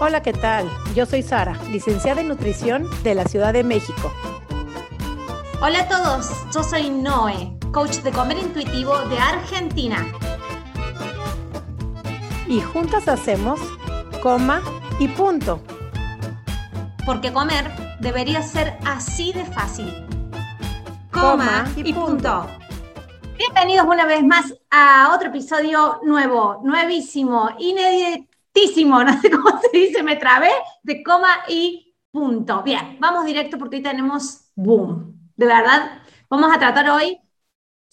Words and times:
Hola, 0.00 0.22
¿qué 0.22 0.32
tal? 0.32 0.68
Yo 0.96 1.06
soy 1.06 1.22
Sara, 1.22 1.56
licenciada 1.70 2.20
en 2.20 2.26
nutrición 2.26 2.90
de 3.04 3.14
la 3.14 3.24
Ciudad 3.26 3.52
de 3.52 3.62
México. 3.62 4.12
Hola 5.62 5.82
a 5.82 5.88
todos, 5.88 6.30
yo 6.52 6.64
soy 6.64 6.90
Noé, 6.90 7.56
coach 7.72 7.98
de 7.98 8.10
comer 8.10 8.38
intuitivo 8.38 8.98
de 9.02 9.18
Argentina. 9.18 10.04
Y 12.48 12.60
juntas 12.60 13.06
hacemos 13.06 13.60
coma 14.20 14.62
y 14.98 15.06
punto. 15.06 15.62
Porque 17.06 17.32
comer 17.32 17.70
debería 18.00 18.42
ser 18.42 18.76
así 18.84 19.32
de 19.32 19.44
fácil. 19.44 20.06
Coma, 21.12 21.70
y, 21.76 21.92
punto. 21.92 22.48
Bienvenidos 23.38 23.86
una 23.86 24.06
vez 24.06 24.24
más 24.24 24.52
a 24.72 25.12
otro 25.14 25.28
episodio 25.28 26.00
nuevo, 26.02 26.60
nuevísimo, 26.64 27.50
ineditísimo, 27.60 28.33
no 28.86 29.20
sé 29.20 29.30
cómo 29.30 29.60
se 29.60 29.78
dice, 29.78 30.02
me 30.02 30.16
trabé, 30.16 30.50
de 30.82 31.02
coma 31.02 31.44
y 31.48 31.94
punto. 32.10 32.62
Bien, 32.62 32.96
vamos 33.00 33.24
directo 33.24 33.58
porque 33.58 33.76
hoy 33.76 33.82
tenemos 33.82 34.50
boom. 34.54 35.18
De 35.36 35.46
verdad, 35.46 36.02
vamos 36.30 36.54
a 36.54 36.58
tratar 36.58 36.88
hoy 36.90 37.18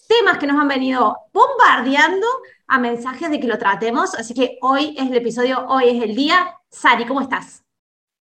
temas 0.06 0.38
que 0.38 0.46
nos 0.46 0.60
han 0.60 0.68
venido 0.68 1.16
bombardeando 1.32 2.26
a 2.68 2.78
mensajes 2.78 3.30
de 3.30 3.40
que 3.40 3.48
lo 3.48 3.58
tratemos. 3.58 4.14
Así 4.14 4.34
que 4.34 4.58
hoy 4.60 4.94
es 4.96 5.10
el 5.10 5.16
episodio, 5.16 5.66
hoy 5.68 5.88
es 5.88 6.02
el 6.02 6.14
día. 6.14 6.56
Sari, 6.70 7.06
¿cómo 7.06 7.20
estás? 7.20 7.64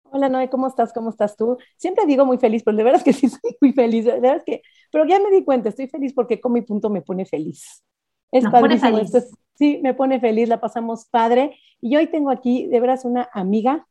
Hola 0.04 0.30
Noé, 0.30 0.50
¿cómo 0.50 0.68
estás? 0.68 0.94
¿Cómo 0.94 1.10
estás 1.10 1.36
tú? 1.36 1.58
Siempre 1.78 2.06
digo 2.06 2.26
muy 2.26 2.38
feliz, 2.38 2.64
pero 2.64 2.78
de 2.78 2.84
verdad 2.84 3.00
es 3.00 3.04
que 3.04 3.14
sí 3.14 3.28
soy 3.30 3.58
muy 3.62 3.74
feliz. 3.74 4.06
De 4.06 4.20
verdad 4.20 4.38
es 4.38 4.44
que, 4.46 4.62
pero 4.92 5.06
ya 5.06 5.20
me 5.20 5.32
di 5.32 5.44
cuenta, 5.44 5.70
estoy 5.70 5.88
feliz 5.88 6.14
porque 6.14 6.40
con 6.40 6.54
mi 6.54 6.62
punto 6.62 6.90
me 6.90 7.02
pone 7.02 7.26
feliz. 7.26 7.84
Es 8.32 8.44
Nos 8.44 8.54
pone 8.54 8.78
feliz. 8.78 9.12
sí, 9.56 9.80
me 9.82 9.94
pone 9.94 10.20
feliz, 10.20 10.50
la 10.50 10.60
pasamos 10.60 11.06
padre. 11.06 11.58
Y 11.82 11.96
hoy 11.96 12.08
tengo 12.08 12.32
aquí, 12.32 12.68
de 12.68 12.80
veras, 12.80 13.06
una 13.06 13.30
amiga, 13.34 13.88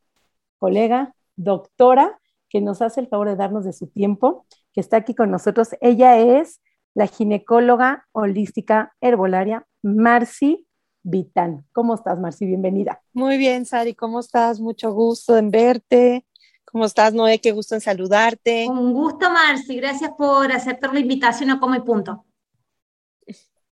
colega, 0.59 1.15
doctora, 1.37 2.21
que 2.49 2.61
nos 2.61 2.83
hace 2.83 3.01
el 3.01 3.09
favor 3.09 3.29
de 3.29 3.37
darnos 3.37 3.65
de 3.65 3.73
su 3.73 3.87
tiempo, 3.89 4.47
que 4.73 4.81
está 4.81 4.99
aquí 4.99 5.15
con 5.15 5.31
nosotros. 5.31 5.71
Ella 5.81 6.19
es 6.19 6.61
la 6.95 7.07
ginecóloga 7.07 8.07
holística 8.13 8.95
herbolaria 9.01 9.67
Marci 9.83 10.67
Vitán. 11.03 11.67
¿Cómo 11.73 11.95
estás, 11.95 12.19
Marci? 12.19 12.47
Bienvenida. 12.47 13.03
Muy 13.13 13.37
bien, 13.37 13.67
Sari, 13.67 13.95
¿cómo 13.95 14.21
estás? 14.21 14.61
Mucho 14.61 14.93
gusto 14.93 15.37
en 15.37 15.51
verte. 15.51 16.25
¿Cómo 16.65 16.87
estás, 16.87 17.13
Noé? 17.13 17.41
Qué 17.41 17.53
gusto 17.53 17.75
en 17.75 17.81
saludarte. 17.81 18.67
Un 18.69 18.93
gusto, 18.95 19.31
Marci. 19.31 19.77
Gracias 19.77 20.11
por 20.17 20.51
aceptar 20.51 20.93
la 20.93 21.01
invitación 21.01 21.51
a 21.51 21.61
Como 21.61 21.75
y 21.75 21.81
Punto. 21.81 22.25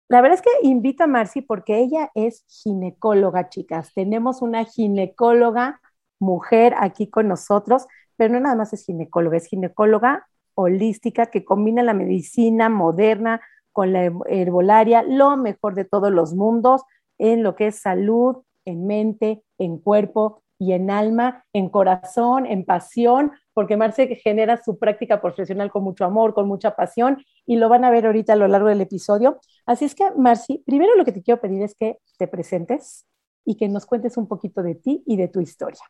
La 0.08 0.20
verdad 0.20 0.38
es 0.38 0.42
que 0.42 0.68
invita 0.68 1.04
a 1.04 1.06
Marci 1.08 1.42
porque 1.42 1.78
ella 1.78 2.10
es 2.14 2.44
ginecóloga, 2.48 3.48
chicas. 3.48 3.92
Tenemos 3.92 4.40
una 4.40 4.64
ginecóloga 4.64 5.80
mujer 6.20 6.74
aquí 6.78 7.10
con 7.10 7.28
nosotros, 7.28 7.86
pero 8.16 8.32
no 8.32 8.40
nada 8.40 8.54
más 8.54 8.72
es 8.72 8.84
ginecóloga, 8.84 9.36
es 9.36 9.46
ginecóloga 9.46 10.26
holística 10.54 11.26
que 11.26 11.44
combina 11.44 11.82
la 11.82 11.92
medicina 11.92 12.68
moderna 12.68 13.40
con 13.72 13.92
la 13.92 14.10
herbolaria, 14.26 15.02
lo 15.02 15.36
mejor 15.36 15.74
de 15.74 15.84
todos 15.84 16.10
los 16.10 16.34
mundos 16.34 16.82
en 17.18 17.42
lo 17.42 17.56
que 17.56 17.68
es 17.68 17.80
salud, 17.80 18.38
en 18.64 18.86
mente, 18.86 19.42
en 19.58 19.78
cuerpo 19.78 20.42
y 20.58 20.72
en 20.72 20.90
alma, 20.90 21.44
en 21.52 21.68
corazón, 21.68 22.46
en 22.46 22.64
pasión, 22.64 23.32
porque 23.52 23.76
Marce 23.76 24.06
genera 24.16 24.62
su 24.62 24.78
práctica 24.78 25.20
profesional 25.20 25.70
con 25.70 25.84
mucho 25.84 26.04
amor, 26.04 26.34
con 26.34 26.48
mucha 26.48 26.74
pasión, 26.76 27.24
y 27.44 27.56
lo 27.56 27.68
van 27.68 27.84
a 27.84 27.90
ver 27.90 28.06
ahorita 28.06 28.32
a 28.32 28.36
lo 28.36 28.48
largo 28.48 28.68
del 28.68 28.80
episodio. 28.80 29.40
Así 29.66 29.84
es 29.84 29.94
que, 29.94 30.10
Marci, 30.16 30.62
primero 30.66 30.94
lo 30.96 31.04
que 31.04 31.12
te 31.12 31.22
quiero 31.22 31.40
pedir 31.40 31.62
es 31.62 31.74
que 31.74 31.98
te 32.18 32.26
presentes 32.26 33.06
y 33.44 33.56
que 33.56 33.68
nos 33.68 33.86
cuentes 33.86 34.16
un 34.16 34.26
poquito 34.26 34.62
de 34.62 34.74
ti 34.74 35.02
y 35.06 35.16
de 35.16 35.28
tu 35.28 35.40
historia. 35.40 35.82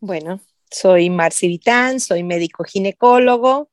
Bueno, 0.00 0.40
soy 0.70 1.10
Marci 1.10 1.48
Vitán, 1.48 2.00
soy 2.00 2.22
médico 2.22 2.64
ginecólogo. 2.64 3.68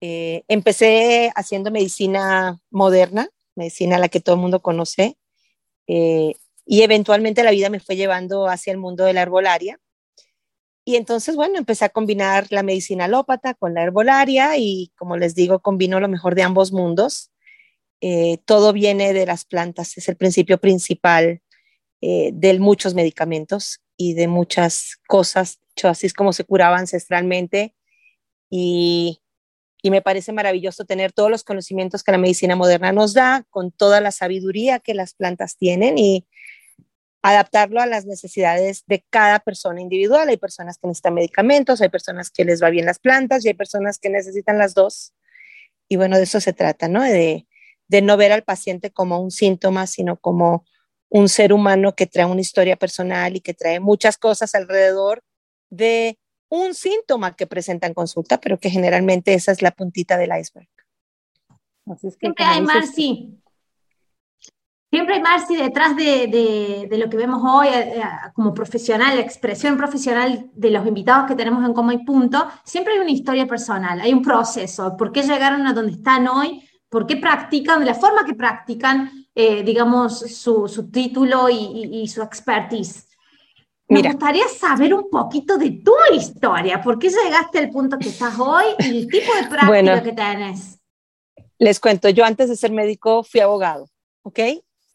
Eh, 0.00 0.44
empecé 0.48 1.30
haciendo 1.34 1.70
medicina 1.70 2.58
moderna, 2.70 3.28
medicina 3.54 3.98
la 3.98 4.08
que 4.08 4.20
todo 4.20 4.34
el 4.34 4.42
mundo 4.42 4.60
conoce, 4.60 5.16
eh, 5.86 6.34
y 6.66 6.82
eventualmente 6.82 7.42
la 7.42 7.52
vida 7.52 7.70
me 7.70 7.80
fue 7.80 7.96
llevando 7.96 8.48
hacia 8.48 8.72
el 8.72 8.78
mundo 8.78 9.04
de 9.04 9.14
la 9.14 9.22
herbolaria. 9.22 9.80
Y 10.84 10.96
entonces, 10.96 11.34
bueno, 11.36 11.58
empecé 11.58 11.84
a 11.84 11.88
combinar 11.88 12.46
la 12.50 12.62
medicina 12.62 13.06
alópata 13.06 13.54
con 13.54 13.74
la 13.74 13.82
herbolaria 13.82 14.56
y, 14.58 14.92
como 14.96 15.16
les 15.16 15.34
digo, 15.34 15.60
combino 15.60 16.00
lo 16.00 16.08
mejor 16.08 16.34
de 16.34 16.42
ambos 16.42 16.72
mundos. 16.72 17.30
Eh, 18.00 18.38
todo 18.44 18.72
viene 18.72 19.12
de 19.12 19.26
las 19.26 19.44
plantas, 19.44 19.96
es 19.96 20.08
el 20.08 20.16
principio 20.16 20.58
principal 20.58 21.40
de 22.02 22.58
muchos 22.60 22.94
medicamentos 22.94 23.80
y 23.96 24.14
de 24.14 24.28
muchas 24.28 24.98
cosas 25.08 25.58
así 25.84 26.06
es 26.06 26.14
como 26.14 26.32
se 26.32 26.44
curaba 26.44 26.78
ancestralmente 26.78 27.74
y, 28.50 29.20
y 29.82 29.90
me 29.90 30.02
parece 30.02 30.32
maravilloso 30.32 30.84
tener 30.84 31.12
todos 31.12 31.30
los 31.30 31.44
conocimientos 31.44 32.02
que 32.02 32.12
la 32.12 32.18
medicina 32.18 32.56
moderna 32.56 32.92
nos 32.92 33.12
da, 33.12 33.44
con 33.50 33.70
toda 33.70 34.00
la 34.00 34.12
sabiduría 34.12 34.78
que 34.78 34.94
las 34.94 35.14
plantas 35.14 35.56
tienen 35.56 35.98
y 35.98 36.26
adaptarlo 37.30 37.80
a 37.80 37.86
las 37.86 38.06
necesidades 38.06 38.84
de 38.86 39.04
cada 39.10 39.40
persona 39.40 39.80
individual. 39.80 40.28
Hay 40.28 40.36
personas 40.36 40.78
que 40.78 40.86
necesitan 40.86 41.14
medicamentos, 41.14 41.80
hay 41.80 41.88
personas 41.88 42.30
que 42.30 42.44
les 42.44 42.62
va 42.62 42.70
bien 42.70 42.86
las 42.86 42.98
plantas 42.98 43.44
y 43.44 43.48
hay 43.48 43.54
personas 43.54 43.98
que 43.98 44.10
necesitan 44.10 44.58
las 44.58 44.74
dos. 44.74 45.12
Y 45.88 45.96
bueno, 45.96 46.16
de 46.16 46.24
eso 46.24 46.40
se 46.40 46.52
trata, 46.52 46.88
¿no? 46.88 47.02
De, 47.02 47.46
de 47.88 48.02
no 48.02 48.16
ver 48.16 48.32
al 48.32 48.42
paciente 48.42 48.90
como 48.90 49.20
un 49.20 49.30
síntoma, 49.30 49.86
sino 49.86 50.16
como 50.16 50.64
un 51.08 51.28
ser 51.28 51.52
humano 51.52 51.94
que 51.94 52.06
trae 52.06 52.26
una 52.26 52.40
historia 52.40 52.76
personal 52.76 53.36
y 53.36 53.40
que 53.40 53.54
trae 53.54 53.80
muchas 53.80 54.18
cosas 54.18 54.54
alrededor 54.54 55.22
de 55.70 56.18
un 56.48 56.74
síntoma 56.74 57.34
que 57.34 57.46
presenta 57.46 57.86
en 57.86 57.94
consulta, 57.94 58.40
pero 58.40 58.58
que 58.58 58.70
generalmente 58.70 59.34
esa 59.34 59.52
es 59.52 59.62
la 59.62 59.72
puntita 59.72 60.16
del 60.16 60.30
iceberg. 60.38 60.68
Siempre 62.18 62.44
hay 62.44 62.62
Marci. 62.62 63.40
Siempre 64.90 65.16
hay 65.16 65.20
Marci 65.20 65.56
detrás 65.56 65.96
de, 65.96 66.88
lo 66.90 67.10
que 67.10 67.16
vemos 67.16 67.42
hoy 67.44 67.66
eh, 67.68 67.98
eh, 67.98 68.02
como 68.34 68.54
profesional, 68.54 69.16
la 69.16 69.22
expresión 69.22 69.76
profesional 69.76 70.48
de 70.54 70.70
los 70.70 70.86
invitados 70.86 71.26
que 71.26 71.34
tenemos 71.34 71.64
en 71.64 71.74
Como 71.74 71.92
y 71.92 72.04
Punto. 72.04 72.46
Siempre 72.64 72.94
hay 72.94 73.00
una 73.00 73.10
historia 73.10 73.46
personal, 73.46 74.00
hay 74.00 74.12
un 74.12 74.22
proceso. 74.22 74.96
¿Por 74.96 75.10
qué 75.10 75.22
llegaron 75.22 75.66
a 75.66 75.72
donde 75.72 75.92
están 75.92 76.28
hoy? 76.28 76.62
¿Por 76.88 77.06
qué 77.06 77.16
practican? 77.16 77.80
De 77.80 77.86
la 77.86 77.94
forma 77.94 78.24
que 78.24 78.34
practican, 78.34 79.10
eh, 79.34 79.64
digamos, 79.64 80.20
su, 80.20 80.88
título 80.90 81.48
y, 81.50 82.02
y 82.02 82.08
su 82.08 82.22
expertise. 82.22 83.08
Me 83.88 84.02
gustaría 84.02 84.48
saber 84.48 84.94
un 84.94 85.10
poquito 85.10 85.58
de 85.58 85.70
tu 85.84 85.92
historia. 86.12 86.80
¿Por 86.80 86.98
qué 86.98 87.08
llegaste 87.08 87.58
al 87.58 87.70
punto 87.70 87.98
que 87.98 88.08
estás 88.08 88.38
hoy 88.38 88.64
y 88.80 88.98
el 88.98 89.06
tipo 89.08 89.32
de 89.34 89.48
práctica 89.48 90.02
que 90.02 90.12
tienes? 90.12 90.80
Les 91.58 91.80
cuento, 91.80 92.08
yo 92.08 92.24
antes 92.24 92.48
de 92.48 92.56
ser 92.56 92.72
médico 92.72 93.22
fui 93.22 93.40
abogado, 93.40 93.88
¿ok? 94.22 94.40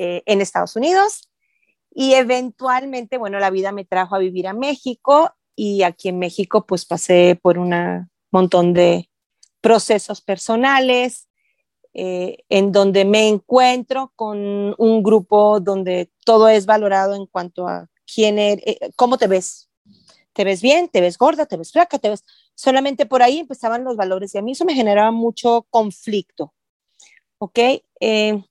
Eh, 0.04 0.24
en 0.26 0.42
Estados 0.42 0.76
Unidos 0.76 1.30
y 1.92 2.16
eventualmente, 2.16 3.20
bueno, 3.20 3.38
la 3.38 3.52
vida 3.52 3.72
me 3.72 3.86
trajo 3.86 4.16
a 4.16 4.18
vivir 4.18 4.48
a 4.48 4.54
México 4.54 5.30
y 5.56 5.84
aquí 5.84 6.10
en 6.10 6.18
México 6.18 6.66
pues 6.66 6.86
pasé 6.86 7.40
por 7.40 7.60
un 7.60 8.10
montón 8.32 8.74
de 8.74 9.12
procesos 9.62 10.22
personales 10.22 11.30
eh, 11.94 12.38
en 12.50 12.72
donde 12.72 13.06
me 13.06 13.28
encuentro 13.28 14.12
con 14.16 14.74
un 14.76 15.04
grupo 15.04 15.60
donde 15.60 16.10
todo 16.26 16.50
es 16.50 16.66
valorado 16.66 17.14
en 17.14 17.28
cuanto 17.28 17.68
a 17.68 17.88
quién 18.12 18.40
eres, 18.40 18.66
eh, 18.66 18.90
cómo 18.96 19.20
te 19.20 19.28
ves. 19.28 19.70
¿Te 20.34 20.44
ves 20.44 20.64
bien? 20.64 20.90
¿Te 20.90 21.02
ves 21.02 21.16
gorda? 21.20 21.46
¿Te 21.46 21.58
ves 21.58 21.72
flaca? 21.72 22.00
¿Te 22.00 22.10
ves? 22.10 22.24
Solamente 22.56 23.06
por 23.06 23.22
ahí 23.22 23.38
empezaban 23.38 23.84
los 23.84 23.98
valores 23.98 24.34
y 24.34 24.40
a 24.40 24.42
mí 24.42 24.54
eso 24.54 24.66
me 24.66 24.74
generaba 24.74 25.12
mucho 25.12 25.68
conflicto. 25.70 26.56
¿Ok? 27.38 27.60
Eh, 28.00 28.44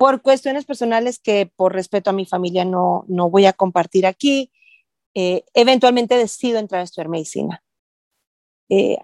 por 0.00 0.22
cuestiones 0.22 0.64
personales 0.64 1.18
que 1.18 1.52
por 1.54 1.74
respeto 1.74 2.08
a 2.08 2.14
mi 2.14 2.24
familia 2.24 2.64
no, 2.64 3.04
no 3.06 3.28
voy 3.28 3.44
a 3.44 3.52
compartir 3.52 4.06
aquí, 4.06 4.50
eh, 5.12 5.44
eventualmente 5.52 6.16
decido 6.16 6.58
entrar 6.58 6.80
a 6.80 6.84
estudiar 6.84 7.10
medicina. 7.10 7.62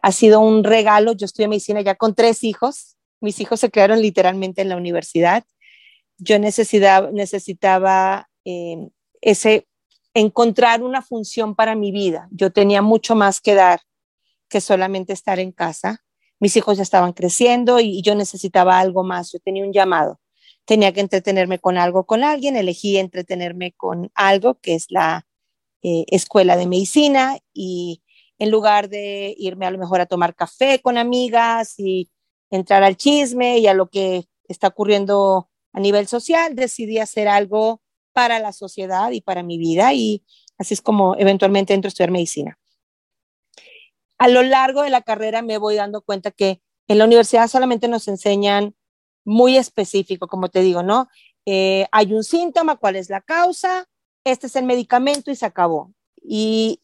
ha 0.01 0.13
sido 0.13 0.41
un 0.41 0.65
regalo, 0.65 1.13
yo 1.13 1.27
estudié 1.27 1.49
medicina 1.49 1.83
ya 1.83 1.97
con 1.97 2.15
tres 2.15 2.43
hijos, 2.45 2.97
mis 3.21 3.41
hijos 3.41 3.61
se 3.61 3.71
crearon 3.71 4.01
literalmente 4.01 4.63
en 4.63 4.71
la 4.71 4.77
universidad, 4.79 5.45
yo 6.17 6.39
necesitaba, 6.39 7.11
necesitaba 7.11 8.31
ese 9.21 9.67
encontrar 10.15 10.83
una 10.83 11.03
función 11.03 11.55
para 11.55 11.75
mi 11.75 11.93
vida. 11.93 12.27
Yo 12.31 12.51
tenía 12.53 12.81
mucho 12.81 13.15
más 13.15 13.43
que 13.43 13.55
dar 13.55 13.81
que 14.49 14.63
solamente 14.63 15.13
estar 15.13 15.41
en 15.41 15.53
casa. 15.53 16.03
Mis 16.41 16.57
hijos 16.57 16.79
ya 16.79 16.85
estaban 16.85 17.13
creciendo 17.13 17.81
y 17.81 18.01
yo 18.01 18.15
necesitaba 18.15 18.79
algo 18.79 19.05
más. 19.05 19.31
Yo 19.31 19.41
tenía 19.41 19.63
un 19.63 19.75
llamado. 19.75 20.21
Tenía 20.67 20.93
que 20.93 21.01
entretenerme 21.01 21.59
con 21.59 21.79
algo, 21.79 22.05
con 22.05 22.25
alguien. 22.25 22.57
Elegí 22.57 22.99
entretenerme 22.99 23.73
con 23.73 24.11
algo 24.15 24.61
que 24.61 24.75
es 24.75 24.87
la 24.91 25.27
eh, 25.83 26.05
escuela 26.09 26.57
de 26.57 26.67
medicina 26.67 27.39
y 27.55 28.03
en 28.39 28.51
lugar 28.51 28.91
de 28.91 29.35
irme 29.39 29.65
a 29.65 29.71
lo 29.71 29.79
mejor 29.79 30.03
a 30.03 30.07
tomar 30.07 30.35
café 30.35 30.81
con 30.83 30.99
amigas 30.99 31.79
y 31.79 32.11
entrar 32.51 32.83
al 32.83 32.99
chisme 32.99 33.59
y 33.59 33.67
a 33.67 33.75
lo 33.75 33.89
que 33.89 34.27
está 34.49 34.69
ocurriendo 34.69 35.49
a 35.73 35.81
nivel 35.81 36.07
social, 36.07 36.55
decidí 36.55 36.99
hacer 36.99 37.29
algo 37.29 37.81
para 38.13 38.39
la 38.39 38.53
sociedad 38.53 39.11
y 39.13 39.23
para 39.23 39.43
mi 39.43 39.57
vida 39.57 39.95
y 39.95 40.23
Así 40.59 40.75
es 40.75 40.81
como 40.81 41.17
eventualmente 41.17 41.75
entro 41.75 41.89
a 41.89 41.91
estudiar 41.91 42.11
medicina. 42.11 42.59
A 44.19 44.29
lo 44.29 44.43
largo 44.43 44.83
de 44.83 44.91
la 44.91 45.03
carrera 45.03 45.43
me 45.43 45.59
voy 45.59 45.77
dando 45.77 46.03
cuenta 46.03 46.31
que 46.31 46.63
en 46.89 46.99
la 46.99 47.05
universidad 47.05 47.49
solamente 47.49 47.89
nos 47.89 48.09
enseñan 48.09 48.75
muy 49.27 49.59
específico, 49.59 50.29
como 50.29 50.49
te 50.49 50.61
digo, 50.61 50.83
¿no? 50.83 51.09
Eh, 51.45 51.87
hay 51.93 52.15
un 52.15 52.25
síntoma, 52.25 52.77
cuál 52.77 52.97
es 52.97 53.11
la 53.11 53.21
causa, 53.21 53.87
este 54.25 54.47
es 54.47 54.57
el 54.57 54.65
medicamento 54.65 55.31
y 55.31 55.37
se 55.37 55.45
acabó. 55.45 55.93
Y, 56.23 56.81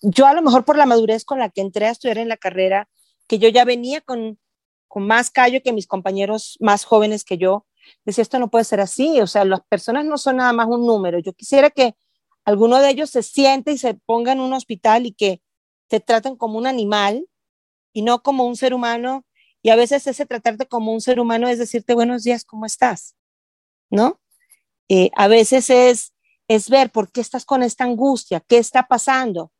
yo 0.00 0.26
a 0.26 0.32
lo 0.32 0.40
mejor 0.40 0.64
por 0.64 0.78
la 0.78 0.86
madurez 0.86 1.26
con 1.26 1.38
la 1.38 1.50
que 1.50 1.60
entré 1.60 1.86
a 1.86 1.90
estudiar 1.90 2.16
en 2.16 2.28
la 2.28 2.38
carrera, 2.38 2.88
que 3.26 3.38
yo 3.38 3.50
ya 3.50 3.66
venía 3.66 4.00
con, 4.00 4.38
con 4.88 5.06
más 5.06 5.30
callo 5.30 5.60
que 5.62 5.74
mis 5.74 5.86
compañeros 5.86 6.56
más 6.58 6.84
jóvenes 6.84 7.22
que 7.22 7.36
yo, 7.36 7.66
decía, 8.06 8.22
esto 8.22 8.38
no 8.38 8.48
puede 8.48 8.64
ser 8.64 8.80
así, 8.80 9.20
o 9.20 9.26
sea, 9.26 9.44
las 9.44 9.60
personas 9.68 10.06
no 10.06 10.16
son 10.16 10.36
nada 10.36 10.54
más 10.54 10.68
un 10.68 10.86
número. 10.86 11.18
Yo 11.18 11.34
quisiera 11.34 11.68
que 11.68 11.94
alguno 12.46 12.78
de 12.78 12.88
ellos 12.88 13.10
se 13.10 13.22
siente 13.22 13.72
y 13.72 13.78
se 13.78 13.92
ponga 13.94 14.32
en 14.32 14.40
un 14.40 14.54
hospital 14.54 15.04
y 15.04 15.12
que 15.12 15.42
te 15.88 16.00
traten 16.00 16.36
como 16.36 16.56
un 16.56 16.66
animal 16.66 17.26
y 17.92 18.02
no 18.02 18.22
como 18.22 18.46
un 18.46 18.56
ser 18.56 18.72
humano. 18.72 19.26
Y 19.62 19.70
a 19.70 19.76
veces 19.76 20.06
ese 20.06 20.26
tratarte 20.26 20.66
como 20.66 20.92
un 20.92 21.00
ser 21.00 21.20
humano 21.20 21.48
es 21.48 21.58
decirte 21.58 21.94
buenos 21.94 22.24
días, 22.24 22.44
¿cómo 22.44 22.66
estás? 22.66 23.14
¿No? 23.90 24.20
Eh, 24.88 25.10
a 25.14 25.28
veces 25.28 25.70
es, 25.70 26.12
es 26.48 26.68
ver 26.68 26.90
por 26.90 27.12
qué 27.12 27.20
estás 27.20 27.44
con 27.44 27.62
esta 27.62 27.84
angustia, 27.84 28.40
qué 28.40 28.58
está 28.58 28.88
pasando. 28.88 29.52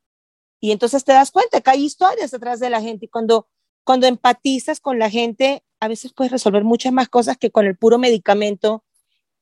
Y 0.61 0.73
entonces 0.73 1.05
te 1.05 1.13
das 1.13 1.31
cuenta 1.31 1.61
que 1.61 1.71
hay 1.71 1.85
historias 1.85 2.31
detrás 2.31 2.61
de 2.61 2.71
la 2.71 2.81
gente 2.81 3.07
y 3.07 3.09
cuando, 3.09 3.49
cuando 3.85 4.07
empatizas 4.07 4.81
con 4.81 4.99
la 4.99 5.09
gente, 5.09 5.65
a 5.81 5.89
veces 5.89 6.13
puedes 6.13 6.33
resolver 6.33 6.65
muchas 6.65 6.93
más 6.93 7.09
cosas 7.09 7.37
que 7.37 7.51
con 7.51 7.67
el 7.67 7.77
puro 7.77 7.99
medicamento. 7.99 8.85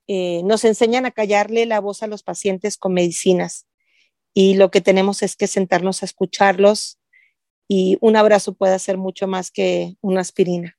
Eh, 0.07 0.41
nos 0.43 0.63
enseñan 0.63 1.05
a 1.05 1.11
callarle 1.11 1.65
la 1.65 1.79
voz 1.79 2.03
a 2.03 2.07
los 2.07 2.23
pacientes 2.23 2.77
con 2.77 2.93
medicinas 2.93 3.67
y 4.33 4.55
lo 4.55 4.71
que 4.71 4.81
tenemos 4.81 5.23
es 5.23 5.35
que 5.35 5.47
sentarnos 5.47 6.01
a 6.01 6.05
escucharlos 6.05 7.00
y 7.73 7.97
un 8.01 8.17
abrazo 8.17 8.51
puede 8.53 8.73
hacer 8.73 8.97
mucho 8.97 9.27
más 9.27 9.49
que 9.49 9.95
una 10.01 10.19
aspirina. 10.19 10.77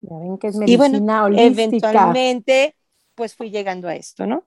Ya 0.00 0.18
ven 0.18 0.38
que 0.38 0.48
es 0.48 0.56
medicina 0.56 0.88
y 0.88 0.90
bueno, 0.90 1.38
eventualmente 1.38 2.74
pues 3.14 3.36
fui 3.36 3.50
llegando 3.50 3.86
a 3.86 3.94
esto, 3.94 4.26
¿no? 4.26 4.44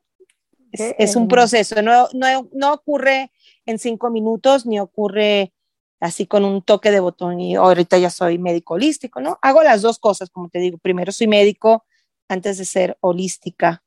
Es, 0.74 1.16
un 1.16 1.30
proceso, 1.30 1.82
no, 1.82 2.10
no, 2.14 2.50
no 2.52 2.74
ocurre 2.74 3.32
en 3.66 3.80
cinco 3.80 4.10
minutos 4.10 4.66
ni 4.66 4.78
ocurre 4.82 5.54
así 6.02 6.26
con 6.26 6.44
un 6.44 6.62
toque 6.64 6.92
de 6.92 7.00
botón 7.00 7.40
y 7.40 7.56
ahorita 7.56 7.98
ya 7.98 8.10
soy 8.10 8.40
médico 8.40 8.74
holístico, 8.74 9.22
¿no? 9.22 9.40
Hago 9.42 9.64
las 9.64 9.82
dos 9.82 10.00
cosas, 10.00 10.30
como 10.30 10.50
te 10.50 10.60
digo, 10.60 10.78
primero 10.80 11.14
soy 11.14 11.28
médico 11.28 11.86
antes 12.28 12.58
de 12.58 12.66
ser 12.66 12.98
holística 13.00 13.84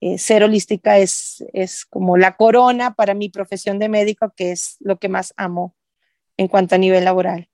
eh, 0.00 0.16
ser 0.16 0.42
holística 0.42 0.96
es, 0.96 1.44
es 1.52 1.84
como 1.84 2.16
la 2.16 2.36
corona 2.36 2.94
para 2.94 3.12
mi 3.12 3.28
profesión 3.28 3.78
de 3.78 3.90
médico, 3.90 4.32
que 4.34 4.50
es 4.50 4.78
lo 4.80 4.98
que 4.98 5.10
más 5.10 5.34
amo 5.36 5.76
en 6.40 6.48
cuanto 6.48 6.74
a 6.74 6.78
nivel 6.78 7.04
laboral. 7.04 7.50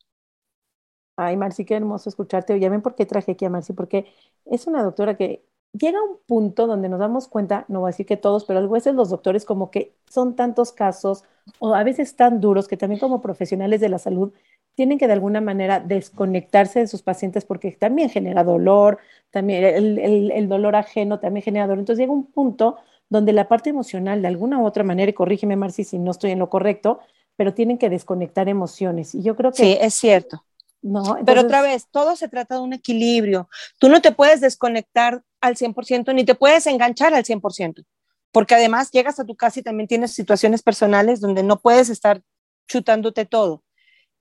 Ay, 1.17 1.37
Marci, 1.37 1.65
qué 1.65 1.75
hermoso 1.75 2.09
escucharte. 2.09 2.61
Ya 2.61 2.69
ven 2.69 2.83
por 2.83 2.95
qué 2.95 3.05
traje 3.05 3.33
aquí 3.33 3.45
a 3.45 3.51
Marci, 3.51 3.73
porque 3.73 4.07
es 4.45 4.69
una 4.69 4.85
doctora 4.85 5.17
que 5.17 5.45
llega 5.73 5.99
a 5.99 6.03
un 6.03 6.19
punto 6.25 6.69
donde 6.69 6.89
nos 6.89 7.01
damos 7.01 7.27
cuenta, 7.27 7.65
no 7.67 7.81
voy 7.81 7.89
a 7.89 7.91
decir 7.91 8.07
que 8.07 8.17
todos, 8.17 8.45
pero 8.45 8.61
a 8.61 8.67
veces 8.69 8.95
los 8.95 9.11
doctores 9.11 9.45
como 9.45 9.73
que 9.73 9.97
son 10.09 10.37
tantos 10.37 10.71
casos 10.71 11.25
o 11.59 11.75
a 11.75 11.83
veces 11.83 12.15
tan 12.15 12.41
duros 12.41 12.69
que 12.69 12.77
también 12.77 13.01
como 13.01 13.21
profesionales 13.21 13.81
de 13.81 13.89
la 13.89 13.99
salud 13.99 14.33
tienen 14.77 14.99
que 14.99 15.09
de 15.09 15.15
alguna 15.15 15.41
manera 15.41 15.81
desconectarse 15.81 16.79
de 16.79 16.87
sus 16.87 17.03
pacientes 17.03 17.45
porque 17.45 17.73
también 17.73 18.09
genera 18.09 18.45
dolor, 18.45 18.99
también 19.33 19.65
el, 19.65 20.49
dolor 20.49 20.77
ajeno 20.77 21.19
también 21.19 21.43
genera 21.43 21.67
dolor. 21.67 21.81
Entonces 21.81 22.01
llega 22.01 22.13
un 22.13 22.31
punto 22.31 22.77
donde 23.09 23.33
la 23.33 23.49
parte 23.49 23.71
emocional, 23.71 24.23
de 24.23 24.29
alguna 24.29 24.61
u 24.61 24.65
otra 24.65 24.85
manera, 24.85 25.11
y 25.11 25.15
corrígeme 25.15 25.57
Marci 25.57 25.83
si 25.83 25.99
no 25.99 26.13
estoy 26.13 26.31
en 26.31 26.39
lo 26.39 26.51
correcto, 26.51 27.01
pero 27.37 27.55
tienen 27.55 27.79
que 27.79 27.91
desconectar 27.91 28.49
emociones. 28.49 29.15
Y 29.15 29.23
yo 29.23 29.37
creo 29.37 29.53
que... 29.53 29.63
Sí, 29.63 29.79
es 29.81 29.95
cierto. 29.95 30.45
No, 30.83 31.19
Pero 31.25 31.41
otra 31.41 31.63
vez, 31.63 31.89
todo 31.91 32.15
se 32.15 32.29
trata 32.29 32.57
de 32.57 32.61
un 32.61 32.73
equilibrio. 32.73 33.49
Tú 33.79 33.89
no 33.89 34.01
te 34.01 34.13
puedes 34.13 34.41
desconectar 34.41 35.23
al 35.41 35.57
100% 35.57 36.15
ni 36.15 36.25
te 36.25 36.35
puedes 36.35 36.67
enganchar 36.67 37.13
al 37.13 37.25
100%, 37.25 37.85
porque 38.31 38.55
además 38.55 38.91
llegas 38.93 39.19
a 39.19 39.25
tu 39.25 39.35
casa 39.35 39.61
y 39.61 39.63
también 39.63 39.89
tienes 39.89 40.13
situaciones 40.13 40.63
personales 40.63 41.21
donde 41.21 41.43
no 41.43 41.59
puedes 41.59 41.89
estar 41.89 42.23
chutándote 42.69 43.25
todo. 43.25 43.65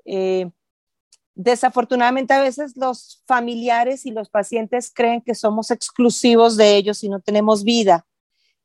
Eh, 0.06 0.50
desafortunadamente 1.35 2.33
a 2.33 2.41
veces 2.41 2.77
los 2.77 3.21
familiares 3.27 4.06
y 4.06 4.12
los 4.12 4.29
pacientes 4.29 4.91
creen 4.94 5.21
que 5.21 5.35
somos 5.35 5.69
exclusivos 5.69 6.57
de 6.57 6.77
ellos 6.77 7.03
y 7.03 7.09
no 7.09 7.19
tenemos 7.19 7.63
vida. 7.63 8.07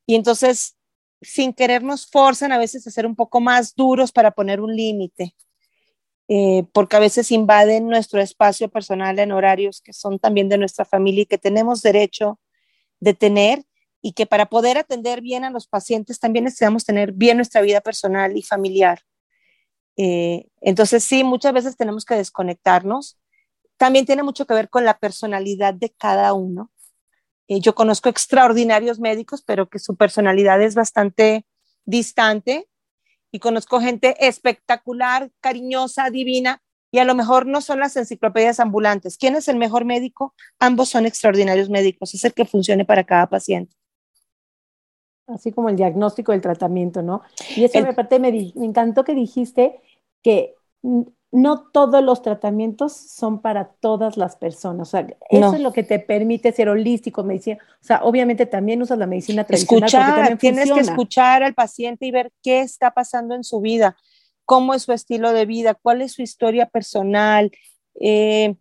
Y 0.06 0.14
entonces, 0.14 0.76
sin 1.23 1.53
querer, 1.53 1.83
nos 1.83 2.07
forzan 2.07 2.53
a 2.53 2.59
veces 2.59 2.87
a 2.87 2.91
ser 2.91 3.07
un 3.07 3.17
poco 3.17 3.41
más 3.41 3.75
duros 3.75 4.13
para 4.13 4.31
poner 4.31 4.61
un 4.61 4.75
límite, 4.75 5.35
eh, 6.29 6.65
porque 6.73 6.97
a 6.97 7.01
veces 7.01 7.31
invaden 7.31 7.89
nuestro 7.89 8.21
espacio 8.21 8.69
personal 8.69 9.19
en 9.19 9.33
horarios 9.33 9.81
que 9.81 9.93
son 9.93 10.19
también 10.19 10.49
de 10.49 10.59
nuestra 10.59 10.85
familia 10.85 11.23
y 11.23 11.27
que 11.27 11.39
tenemos 11.39 11.83
derecho 11.83 12.39
de 13.01 13.15
tener 13.15 13.65
y 14.03 14.13
que 14.13 14.27
para 14.27 14.47
poder 14.47 14.79
atender 14.79 15.21
bien 15.21 15.45
a 15.45 15.51
los 15.51 15.67
pacientes 15.67 16.21
también 16.21 16.45
necesitamos 16.45 16.85
tener 16.85 17.13
bien 17.13 17.37
nuestra 17.37 17.61
vida 17.61 17.81
personal 17.81 18.37
y 18.37 18.43
familiar. 18.43 19.01
Eh, 19.97 20.47
entonces, 20.61 21.05
sí, 21.05 21.25
muchas 21.25 21.53
veces 21.53 21.77
tenemos 21.77 22.05
que 22.05 22.15
desconectarnos. 22.15 23.21
También 23.77 24.07
tiene 24.07 24.23
mucho 24.23 24.47
que 24.47 24.55
ver 24.55 24.71
con 24.71 24.85
la 24.85 24.99
personalidad 24.99 25.75
de 25.75 25.91
cada 25.91 26.33
uno. 26.33 26.71
Eh, 27.50 27.61
yo 27.61 27.75
conozco 27.75 28.08
extraordinarios 28.08 29.00
médicos, 29.00 29.43
pero 29.43 29.69
que 29.69 29.81
su 29.81 29.97
personalidad 29.97 30.62
es 30.62 30.76
bastante 30.76 31.44
distante. 31.85 32.69
Y 33.32 33.41
conozco 33.41 33.81
gente 33.81 34.14
espectacular, 34.26 35.31
cariñosa, 35.41 36.11
divina, 36.11 36.62
y 36.93 36.99
a 36.99 37.05
lo 37.05 37.14
mejor 37.14 37.47
no 37.47 37.61
son 37.61 37.81
las 37.81 37.97
enciclopedias 37.97 38.61
ambulantes. 38.61 39.19
¿Quién 39.19 39.35
es 39.37 39.49
el 39.49 39.56
mejor 39.56 39.85
médico? 39.85 40.35
Ambos 40.58 40.88
son 40.88 41.06
extraordinarios 41.06 41.69
médicos, 41.70 42.14
es 42.14 42.25
el 42.25 42.35
que 42.35 42.44
funcione 42.44 42.85
para 42.85 43.05
cada 43.05 43.29
paciente 43.29 43.76
así 45.35 45.52
como 45.52 45.69
el 45.69 45.76
diagnóstico 45.76 46.32
del 46.32 46.41
tratamiento, 46.41 47.02
¿no? 47.02 47.23
Y 47.56 47.64
eso 47.64 47.81
me, 47.81 47.94
parte, 47.94 48.19
me, 48.19 48.32
me 48.32 48.67
encantó 48.67 49.05
que 49.05 49.14
dijiste 49.14 49.81
que 50.23 50.55
no 51.32 51.69
todos 51.71 52.03
los 52.03 52.23
tratamientos 52.23 52.93
son 52.93 53.41
para 53.41 53.73
todas 53.81 54.17
las 54.17 54.37
personas. 54.37 54.88
O 54.88 54.91
sea, 54.91 55.06
eso 55.31 55.55
es 55.55 55.61
lo 55.61 55.73
que 55.73 55.85
te 55.85 56.00
permite 56.00 56.53
ser 56.53 56.69
holístico, 56.69 57.23
medicina. 57.23 57.59
O 57.81 57.85
sea, 57.85 58.03
obviamente 58.03 58.47
también 58.47 58.82
usas 58.82 58.99
la 58.99 59.06
medicina 59.06 59.44
tradicional. 59.44 59.85
Escuchar, 59.85 60.38
tienes 60.38 60.73
que 60.73 60.81
escuchar 60.81 61.43
al 61.45 61.55
paciente 61.55 62.07
y 62.07 62.11
ver 62.11 62.33
qué 62.43 62.61
está 62.61 62.90
pasando 62.93 63.37
en 63.37 63.45
su 63.45 63.61
vida, 63.61 63.97
cómo 64.45 64.75
es 64.75 64.83
su 64.83 64.93
estilo 64.93 65.33
de 65.33 65.47
vida, 65.47 65.75
cuál 65.75 66.02
es 66.02 66.12
su 66.12 66.23
historia 66.23 66.66
personal. 66.66 67.52
Eh, 68.00 68.57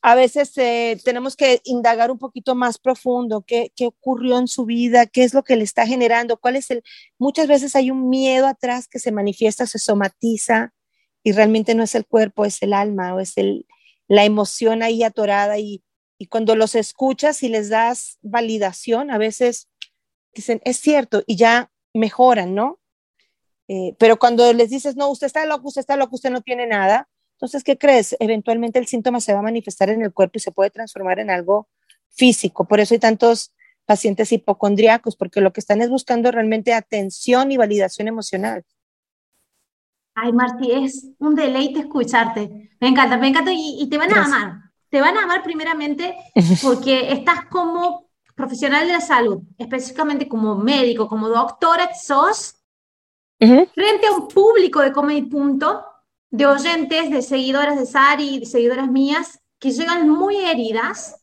a 0.00 0.14
veces 0.14 0.56
eh, 0.56 0.98
tenemos 1.04 1.36
que 1.36 1.60
indagar 1.64 2.10
un 2.10 2.16
poquito 2.16 2.54
más 2.54 2.78
profundo 2.78 3.44
qué, 3.46 3.70
qué, 3.76 3.86
ocurrió 3.86 4.38
en 4.38 4.48
su 4.48 4.64
vida, 4.64 5.04
qué 5.04 5.24
es 5.24 5.34
lo 5.34 5.42
que 5.42 5.56
le 5.56 5.64
está 5.64 5.86
generando, 5.86 6.38
cuál 6.38 6.56
es 6.56 6.70
el... 6.70 6.82
Muchas 7.18 7.48
veces 7.48 7.76
hay 7.76 7.90
un 7.90 8.08
miedo 8.08 8.46
atrás 8.46 8.88
que 8.88 8.98
se 8.98 9.12
manifiesta, 9.12 9.66
se 9.66 9.78
somatiza 9.78 10.72
y 11.22 11.32
realmente 11.32 11.74
no 11.74 11.82
es 11.82 11.94
el 11.94 12.06
cuerpo, 12.06 12.44
es 12.44 12.62
el 12.62 12.72
alma 12.72 13.14
o 13.14 13.20
es 13.20 13.36
el, 13.36 13.66
la 14.08 14.24
emoción 14.24 14.82
ahí 14.82 15.02
atorada 15.02 15.58
y, 15.58 15.82
y 16.18 16.26
cuando 16.26 16.56
los 16.56 16.74
escuchas 16.74 17.42
y 17.42 17.48
les 17.48 17.68
das 17.68 18.18
validación, 18.22 19.10
a 19.10 19.18
veces 19.18 19.68
dicen, 20.34 20.60
es 20.64 20.78
cierto, 20.78 21.22
y 21.26 21.36
ya 21.36 21.70
mejoran, 21.94 22.54
¿no? 22.54 22.80
Eh, 23.68 23.94
pero 23.98 24.18
cuando 24.18 24.52
les 24.52 24.70
dices, 24.70 24.96
no, 24.96 25.08
usted 25.08 25.26
está 25.26 25.46
loco, 25.46 25.68
usted 25.68 25.80
está 25.80 25.96
loco, 25.96 26.16
usted 26.16 26.30
no 26.30 26.40
tiene 26.40 26.66
nada, 26.66 27.08
entonces, 27.40 27.64
¿qué 27.64 27.78
crees? 27.78 28.14
Eventualmente 28.20 28.78
el 28.78 28.86
síntoma 28.86 29.18
se 29.18 29.32
va 29.32 29.38
a 29.38 29.42
manifestar 29.42 29.88
en 29.88 30.02
el 30.02 30.12
cuerpo 30.12 30.32
y 30.36 30.40
se 30.40 30.52
puede 30.52 30.68
transformar 30.68 31.20
en 31.20 31.30
algo 31.30 31.70
físico. 32.10 32.68
Por 32.68 32.80
eso 32.80 32.92
hay 32.92 33.00
tantos 33.00 33.54
pacientes 33.86 34.30
hipocondriacos, 34.30 35.16
porque 35.16 35.40
lo 35.40 35.50
que 35.50 35.60
están 35.60 35.80
es 35.80 35.88
buscando 35.88 36.30
realmente 36.30 36.74
atención 36.74 37.50
y 37.50 37.56
validación 37.56 38.08
emocional. 38.08 38.66
Ay, 40.22 40.32
Martí, 40.32 40.70
es 40.70 41.08
un 41.18 41.34
deleite 41.34 41.80
escucharte. 41.80 42.70
Me 42.80 42.88
encanta, 42.88 43.16
me 43.16 43.28
encanta 43.28 43.50
y, 43.54 43.88
te 43.88 43.96
van 43.96 44.12
a 44.12 44.24
amar. 44.24 44.54
Te 44.88 45.00
van 45.00 45.16
a 45.16 45.22
amar 45.22 45.42
primeramente 45.42 46.16
porque 46.62 47.12
estás 47.12 47.46
como 47.46 48.10
profesional 48.34 48.86
de 48.86 48.94
la 48.94 49.00
salud, 49.00 49.42
específicamente 49.58 50.28
como 50.28 50.56
médico, 50.56 51.08
como 51.08 51.28
doctora 51.28 51.88
que 51.88 51.94
sos, 51.94 52.56
frente 53.38 54.06
a 54.06 54.12
un 54.12 54.28
público 54.28 54.80
de 54.80 54.92
Comedy 54.92 55.22
Punto 55.22 55.84
de 56.30 56.46
oyentes, 56.46 57.10
de 57.10 57.22
seguidoras 57.22 57.78
de 57.78 57.86
Sari, 57.86 58.40
de 58.40 58.46
seguidoras 58.46 58.88
mías, 58.90 59.40
que 59.58 59.72
llegan 59.72 60.08
muy 60.08 60.36
heridas 60.36 61.20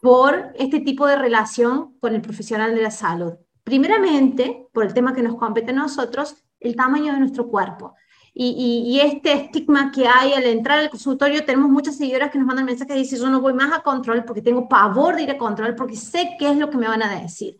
por 0.00 0.52
este 0.56 0.80
tipo 0.80 1.06
de 1.06 1.16
relación 1.16 1.98
con 1.98 2.14
el 2.14 2.20
profesional 2.20 2.74
de 2.74 2.82
la 2.82 2.90
salud. 2.90 3.34
Primeramente, 3.64 4.68
por 4.72 4.84
el 4.84 4.92
tema 4.92 5.14
que 5.14 5.22
nos 5.22 5.36
compete 5.36 5.70
a 5.70 5.74
nosotros, 5.74 6.36
el 6.60 6.76
tamaño 6.76 7.12
de 7.12 7.20
nuestro 7.20 7.48
cuerpo. 7.48 7.94
Y, 8.36 8.98
este 9.00 9.32
estigma 9.32 9.92
que 9.92 10.08
hay 10.08 10.32
al 10.32 10.44
entrar 10.44 10.80
al 10.80 10.90
consultorio, 10.90 11.44
tenemos 11.44 11.70
muchas 11.70 11.96
seguidoras 11.96 12.32
que 12.32 12.38
nos 12.38 12.48
mandan 12.48 12.64
mensajes 12.64 12.96
y 12.96 13.00
dicen, 13.00 13.20
yo 13.20 13.28
no 13.28 13.40
voy 13.40 13.54
más 13.54 13.72
a 13.72 13.82
control 13.82 14.24
porque 14.24 14.42
tengo 14.42 14.68
pavor 14.68 15.14
de 15.14 15.22
ir 15.22 15.30
a 15.30 15.38
control 15.38 15.76
porque 15.76 15.94
sé 15.94 16.30
qué 16.36 16.50
es 16.50 16.56
lo 16.56 16.68
que 16.68 16.76
me 16.76 16.88
van 16.88 17.04
a 17.04 17.20
decir. 17.20 17.56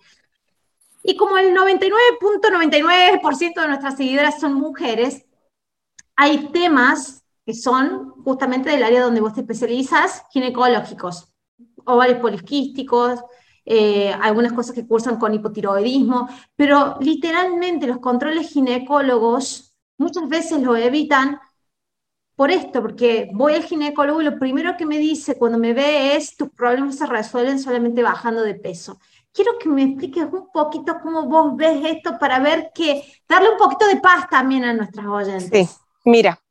Y 1.05 1.17
como 1.17 1.37
el 1.37 1.55
99.99% 1.55 3.61
de 3.61 3.69
nuestras 3.69 3.97
seguidoras 3.97 4.41
son 4.41 4.55
mujeres, 4.55 5.25
hay 6.17 6.49
temas 6.49 7.25
que 7.47 7.55
son 7.55 8.11
justamente 8.25 8.71
del 8.71 8.83
área 8.83 9.03
donde 9.03 9.21
vos 9.21 9.35
te 9.35 9.43
especializas, 9.43 10.25
ginecológicos, 10.33 11.33
ovarios 11.85 12.19
poliquísticos, 12.19 13.21
eh, 13.65 14.13
algunas 14.13 14.53
cosas 14.53 14.75
que 14.75 14.87
cursan 14.87 15.19
con 15.19 15.35
hipotiroidismo, 15.35 16.29
pero 16.57 16.97
literalmente 17.01 17.87
los 17.87 17.99
controles 17.99 18.51
ginecólogos 18.51 19.74
muchas 19.97 20.29
veces 20.29 20.63
lo 20.63 20.77
evitan 20.77 21.39
por 22.37 22.51
esto, 22.51 22.83
porque 22.83 23.31
voy 23.33 23.55
al 23.55 23.65
ginecólogo 23.65 24.21
y 24.21 24.25
lo 24.25 24.39
primero 24.39 24.77
que 24.77 24.87
me 24.87 24.99
dice 24.99 25.37
cuando 25.37 25.59
me 25.59 25.73
ve 25.73 26.17
es 26.17 26.37
tus 26.37 26.51
problemas 26.51 26.99
se 26.99 27.07
resuelven 27.07 27.61
solamente 27.61 28.03
bajando 28.03 28.43
de 28.43 28.55
peso. 28.55 28.99
Quiero 29.33 29.59
que 29.59 29.69
me 29.69 29.83
expliques 29.83 30.25
un 30.25 30.51
poquito 30.53 30.97
cómo 31.03 31.27
vos 31.27 31.57
ves 31.57 31.85
esto 31.85 32.19
para 32.19 32.41
ver 32.41 32.71
que 32.75 33.05
darle 33.29 33.51
un 33.51 33.59
poquito 33.59 33.87
de 33.87 33.97
paz 33.97 34.29
también 34.29 34.65
a 34.65 34.73
nuestras 34.73 35.07
oyentes. 35.07 35.71
Sí, 35.71 35.77
mira, 36.05 36.43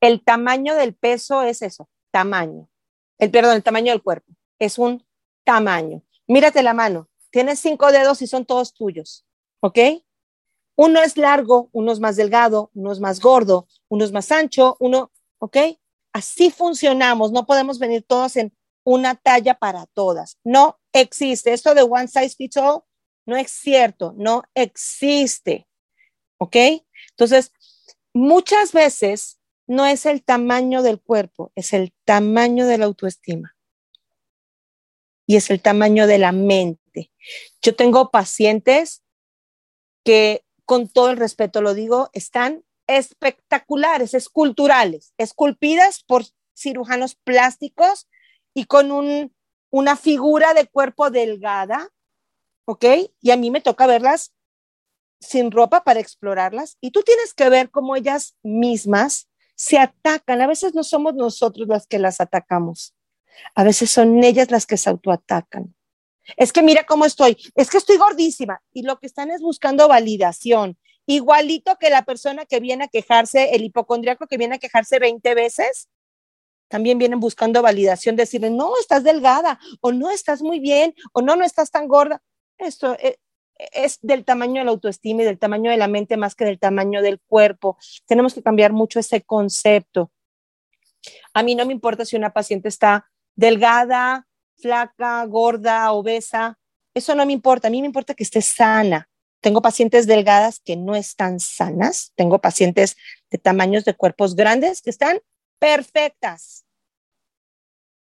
el 0.00 0.22
tamaño 0.22 0.74
del 0.74 0.94
peso 0.94 1.42
es 1.42 1.62
eso, 1.62 1.88
tamaño. 2.10 2.68
El 3.18 3.30
perdón, 3.30 3.56
el 3.56 3.62
tamaño 3.62 3.92
del 3.92 4.02
cuerpo 4.02 4.32
es 4.58 4.78
un 4.78 5.04
tamaño. 5.44 6.02
Mírate 6.26 6.62
la 6.62 6.74
mano, 6.74 7.08
tienes 7.30 7.60
cinco 7.60 7.92
dedos 7.92 8.22
y 8.22 8.26
son 8.26 8.44
todos 8.44 8.74
tuyos, 8.74 9.26
¿ok? 9.60 9.78
Uno 10.76 11.00
es 11.02 11.16
largo, 11.16 11.68
uno 11.72 11.92
es 11.92 12.00
más 12.00 12.16
delgado, 12.16 12.70
uno 12.74 12.92
es 12.92 13.00
más 13.00 13.20
gordo, 13.20 13.66
uno 13.88 14.04
es 14.04 14.12
más 14.12 14.32
ancho, 14.32 14.76
uno, 14.80 15.12
¿ok? 15.38 15.56
Así 16.12 16.50
funcionamos, 16.50 17.32
no 17.32 17.46
podemos 17.46 17.78
venir 17.78 18.04
todos 18.06 18.36
en 18.36 18.56
una 18.84 19.14
talla 19.14 19.54
para 19.54 19.86
todas. 19.86 20.38
No 20.44 20.78
existe. 20.92 21.52
Esto 21.52 21.74
de 21.74 21.82
one 21.82 22.08
size 22.08 22.34
fits 22.36 22.56
all 22.56 22.82
no 23.26 23.36
es 23.36 23.50
cierto, 23.50 24.14
no 24.16 24.42
existe. 24.54 25.66
¿Ok? 26.38 26.56
Entonces, 27.10 27.52
muchas 28.12 28.72
veces 28.72 29.38
no 29.66 29.86
es 29.86 30.06
el 30.06 30.24
tamaño 30.24 30.82
del 30.82 31.00
cuerpo, 31.00 31.52
es 31.54 31.72
el 31.72 31.92
tamaño 32.04 32.66
de 32.66 32.78
la 32.78 32.86
autoestima 32.86 33.56
y 35.26 35.36
es 35.36 35.50
el 35.50 35.60
tamaño 35.60 36.06
de 36.06 36.18
la 36.18 36.32
mente. 36.32 37.12
Yo 37.62 37.76
tengo 37.76 38.10
pacientes 38.10 39.02
que, 40.04 40.44
con 40.72 40.88
todo 40.88 41.10
el 41.10 41.18
respeto 41.18 41.60
lo 41.60 41.74
digo, 41.74 42.08
están 42.14 42.64
espectaculares, 42.86 44.14
esculturales, 44.14 45.12
esculpidas 45.18 46.02
por 46.02 46.24
cirujanos 46.56 47.14
plásticos 47.14 48.08
y 48.54 48.64
con 48.64 48.90
un, 48.90 49.36
una 49.68 49.96
figura 49.96 50.54
de 50.54 50.66
cuerpo 50.66 51.10
delgada, 51.10 51.90
¿ok? 52.64 52.86
Y 53.20 53.32
a 53.32 53.36
mí 53.36 53.50
me 53.50 53.60
toca 53.60 53.86
verlas 53.86 54.32
sin 55.20 55.50
ropa 55.50 55.84
para 55.84 56.00
explorarlas 56.00 56.78
y 56.80 56.90
tú 56.90 57.02
tienes 57.02 57.34
que 57.34 57.50
ver 57.50 57.70
cómo 57.70 57.94
ellas 57.94 58.38
mismas 58.42 59.28
se 59.54 59.76
atacan. 59.76 60.40
A 60.40 60.46
veces 60.46 60.74
no 60.74 60.84
somos 60.84 61.12
nosotros 61.12 61.68
las 61.68 61.86
que 61.86 61.98
las 61.98 62.18
atacamos. 62.18 62.94
A 63.54 63.62
veces 63.62 63.90
son 63.90 64.24
ellas 64.24 64.50
las 64.50 64.64
que 64.64 64.78
se 64.78 64.88
autoatacan. 64.88 65.74
Es 66.36 66.52
que 66.52 66.62
mira 66.62 66.84
cómo 66.84 67.04
estoy, 67.04 67.36
es 67.54 67.70
que 67.70 67.78
estoy 67.78 67.96
gordísima 67.96 68.60
y 68.72 68.82
lo 68.82 68.98
que 68.98 69.06
están 69.06 69.30
es 69.30 69.40
buscando 69.40 69.88
validación, 69.88 70.78
igualito 71.06 71.76
que 71.78 71.90
la 71.90 72.04
persona 72.04 72.46
que 72.46 72.60
viene 72.60 72.84
a 72.84 72.88
quejarse, 72.88 73.54
el 73.54 73.64
hipocondriaco 73.64 74.26
que 74.26 74.38
viene 74.38 74.56
a 74.56 74.58
quejarse 74.58 74.98
20 74.98 75.34
veces, 75.34 75.88
también 76.68 76.98
vienen 76.98 77.20
buscando 77.20 77.60
validación, 77.60 78.16
decirle, 78.16 78.50
no, 78.50 78.72
estás 78.80 79.04
delgada, 79.04 79.60
o 79.80 79.92
no, 79.92 80.10
estás 80.10 80.40
muy 80.40 80.58
bien, 80.58 80.94
o 81.12 81.20
no, 81.20 81.36
no 81.36 81.44
estás 81.44 81.70
tan 81.70 81.86
gorda. 81.86 82.22
Esto 82.56 82.96
es, 82.98 83.18
es 83.72 83.98
del 84.00 84.24
tamaño 84.24 84.60
de 84.60 84.64
la 84.64 84.70
autoestima 84.70 85.22
y 85.22 85.26
del 85.26 85.38
tamaño 85.38 85.70
de 85.70 85.76
la 85.76 85.88
mente 85.88 86.16
más 86.16 86.34
que 86.34 86.46
del 86.46 86.58
tamaño 86.58 87.02
del 87.02 87.20
cuerpo. 87.20 87.76
Tenemos 88.06 88.32
que 88.32 88.42
cambiar 88.42 88.72
mucho 88.72 88.98
ese 88.98 89.22
concepto. 89.22 90.10
A 91.34 91.42
mí 91.42 91.54
no 91.54 91.66
me 91.66 91.72
importa 91.72 92.04
si 92.04 92.16
una 92.16 92.32
paciente 92.32 92.68
está 92.68 93.10
delgada, 93.34 94.26
flaca, 94.60 95.24
gorda, 95.26 95.92
obesa. 95.92 96.58
Eso 96.94 97.14
no 97.14 97.26
me 97.26 97.32
importa. 97.32 97.68
A 97.68 97.70
mí 97.70 97.80
me 97.80 97.86
importa 97.86 98.14
que 98.14 98.22
esté 98.22 98.42
sana. 98.42 99.08
Tengo 99.40 99.60
pacientes 99.60 100.06
delgadas 100.06 100.60
que 100.60 100.76
no 100.76 100.94
están 100.94 101.40
sanas. 101.40 102.12
Tengo 102.14 102.40
pacientes 102.40 102.96
de 103.30 103.38
tamaños 103.38 103.84
de 103.84 103.94
cuerpos 103.94 104.36
grandes 104.36 104.82
que 104.82 104.90
están 104.90 105.20
perfectas. 105.58 106.64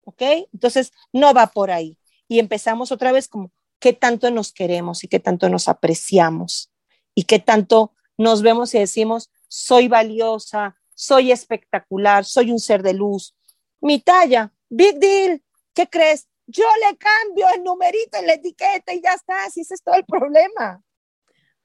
¿Ok? 0.05 0.23
Entonces, 0.53 0.93
no 1.13 1.33
va 1.33 1.47
por 1.49 1.71
ahí. 1.71 1.99
Y 2.29 2.39
empezamos 2.39 2.93
otra 2.93 3.13
vez 3.13 3.29
como, 3.29 3.53
¿qué 3.79 3.93
tanto 3.93 4.31
nos 4.31 4.53
queremos 4.53 5.05
y 5.05 5.09
qué 5.09 5.21
tanto 5.21 5.49
nos 5.49 5.69
apreciamos? 5.69 6.71
Y 7.15 7.25
qué 7.25 7.39
tanto 7.39 7.95
nos 8.17 8.43
vemos 8.43 8.75
y 8.75 8.79
decimos, 8.79 9.31
soy 9.49 9.89
valiosa, 9.89 10.77
soy 10.95 11.33
espectacular, 11.33 12.25
soy 12.25 12.51
un 12.51 12.61
ser 12.61 12.83
de 12.83 12.95
luz. 12.95 13.35
Mi 13.81 14.01
talla, 14.01 14.53
big 14.69 14.99
deal. 14.99 15.43
¿Qué 15.75 15.87
crees? 15.89 16.29
Yo 16.47 16.65
le 16.89 16.97
cambio 16.97 17.47
el 17.55 17.63
numerito 17.63 18.19
en 18.19 18.27
la 18.27 18.35
etiqueta 18.35 18.93
y 18.93 19.01
ya 19.01 19.15
está, 19.15 19.45
así 19.45 19.61
ese 19.61 19.75
es 19.75 19.83
todo 19.83 19.95
el 19.95 20.05
problema. 20.05 20.83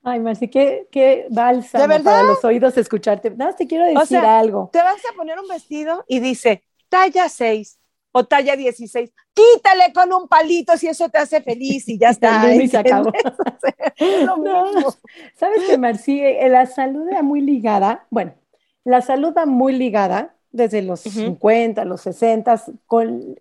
Ay, 0.03 0.19
Marci, 0.19 0.47
qué, 0.47 0.87
qué 0.91 1.27
bálsamo 1.29 2.03
para 2.03 2.23
los 2.23 2.43
oídos 2.45 2.77
escucharte. 2.77 3.31
Nada 3.31 3.53
te 3.55 3.67
quiero 3.67 3.85
decir 3.85 4.19
algo. 4.19 4.69
Te 4.71 4.79
vas 4.79 5.01
a 5.11 5.15
poner 5.15 5.37
un 5.39 5.47
vestido 5.47 6.05
y 6.07 6.19
dice 6.19 6.63
talla 6.89 7.27
6 7.27 7.79
o 8.11 8.25
talla 8.25 8.55
16. 8.55 9.11
Quítale 9.33 9.93
con 9.93 10.13
un 10.13 10.27
palito 10.27 10.77
si 10.77 10.87
eso 10.87 11.09
te 11.09 11.17
hace 11.17 11.41
feliz 11.41 11.87
y 11.87 11.97
ya 11.97 12.09
está. 12.11 12.53
y 12.53 12.67
se 12.67 12.77
acabó. 12.77 13.11
Sabes 15.35 15.63
que, 15.67 15.77
Marci, 15.77 16.21
eh, 16.21 16.47
la 16.49 16.65
salud 16.65 17.07
era 17.09 17.21
muy 17.21 17.41
ligada, 17.41 18.05
bueno, 18.09 18.33
la 18.83 19.01
salud 19.01 19.33
va 19.35 19.45
muy 19.45 19.73
ligada 19.73 20.35
desde 20.51 20.81
los 20.81 21.01
50, 21.01 21.83
los 21.85 22.01
60 22.01 22.63
con, 22.85 23.35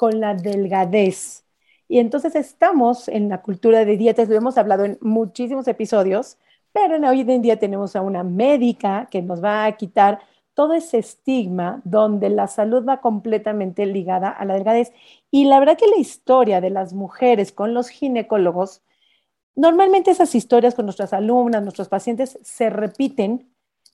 con 0.00 0.18
la 0.18 0.34
delgadez. 0.34 1.44
Y 1.86 1.98
entonces 1.98 2.34
estamos 2.34 3.06
en 3.06 3.28
la 3.28 3.42
cultura 3.42 3.84
de 3.84 3.98
dietas, 3.98 4.30
lo 4.30 4.34
hemos 4.34 4.56
hablado 4.56 4.86
en 4.86 4.96
muchísimos 5.02 5.68
episodios, 5.68 6.38
pero 6.72 6.96
en 6.96 7.04
hoy 7.04 7.20
en 7.20 7.42
día 7.42 7.58
tenemos 7.58 7.94
a 7.96 8.00
una 8.00 8.22
médica 8.24 9.08
que 9.10 9.20
nos 9.20 9.44
va 9.44 9.66
a 9.66 9.72
quitar 9.76 10.20
todo 10.54 10.72
ese 10.72 10.96
estigma 10.96 11.82
donde 11.84 12.30
la 12.30 12.46
salud 12.46 12.82
va 12.88 13.02
completamente 13.02 13.84
ligada 13.84 14.30
a 14.30 14.46
la 14.46 14.54
delgadez. 14.54 14.90
Y 15.30 15.44
la 15.44 15.58
verdad 15.58 15.76
que 15.76 15.86
la 15.86 15.98
historia 15.98 16.62
de 16.62 16.70
las 16.70 16.94
mujeres 16.94 17.52
con 17.52 17.74
los 17.74 17.90
ginecólogos, 17.90 18.80
normalmente 19.54 20.12
esas 20.12 20.34
historias 20.34 20.74
con 20.74 20.86
nuestras 20.86 21.12
alumnas, 21.12 21.62
nuestros 21.62 21.90
pacientes, 21.90 22.38
se 22.42 22.70
repiten 22.70 23.49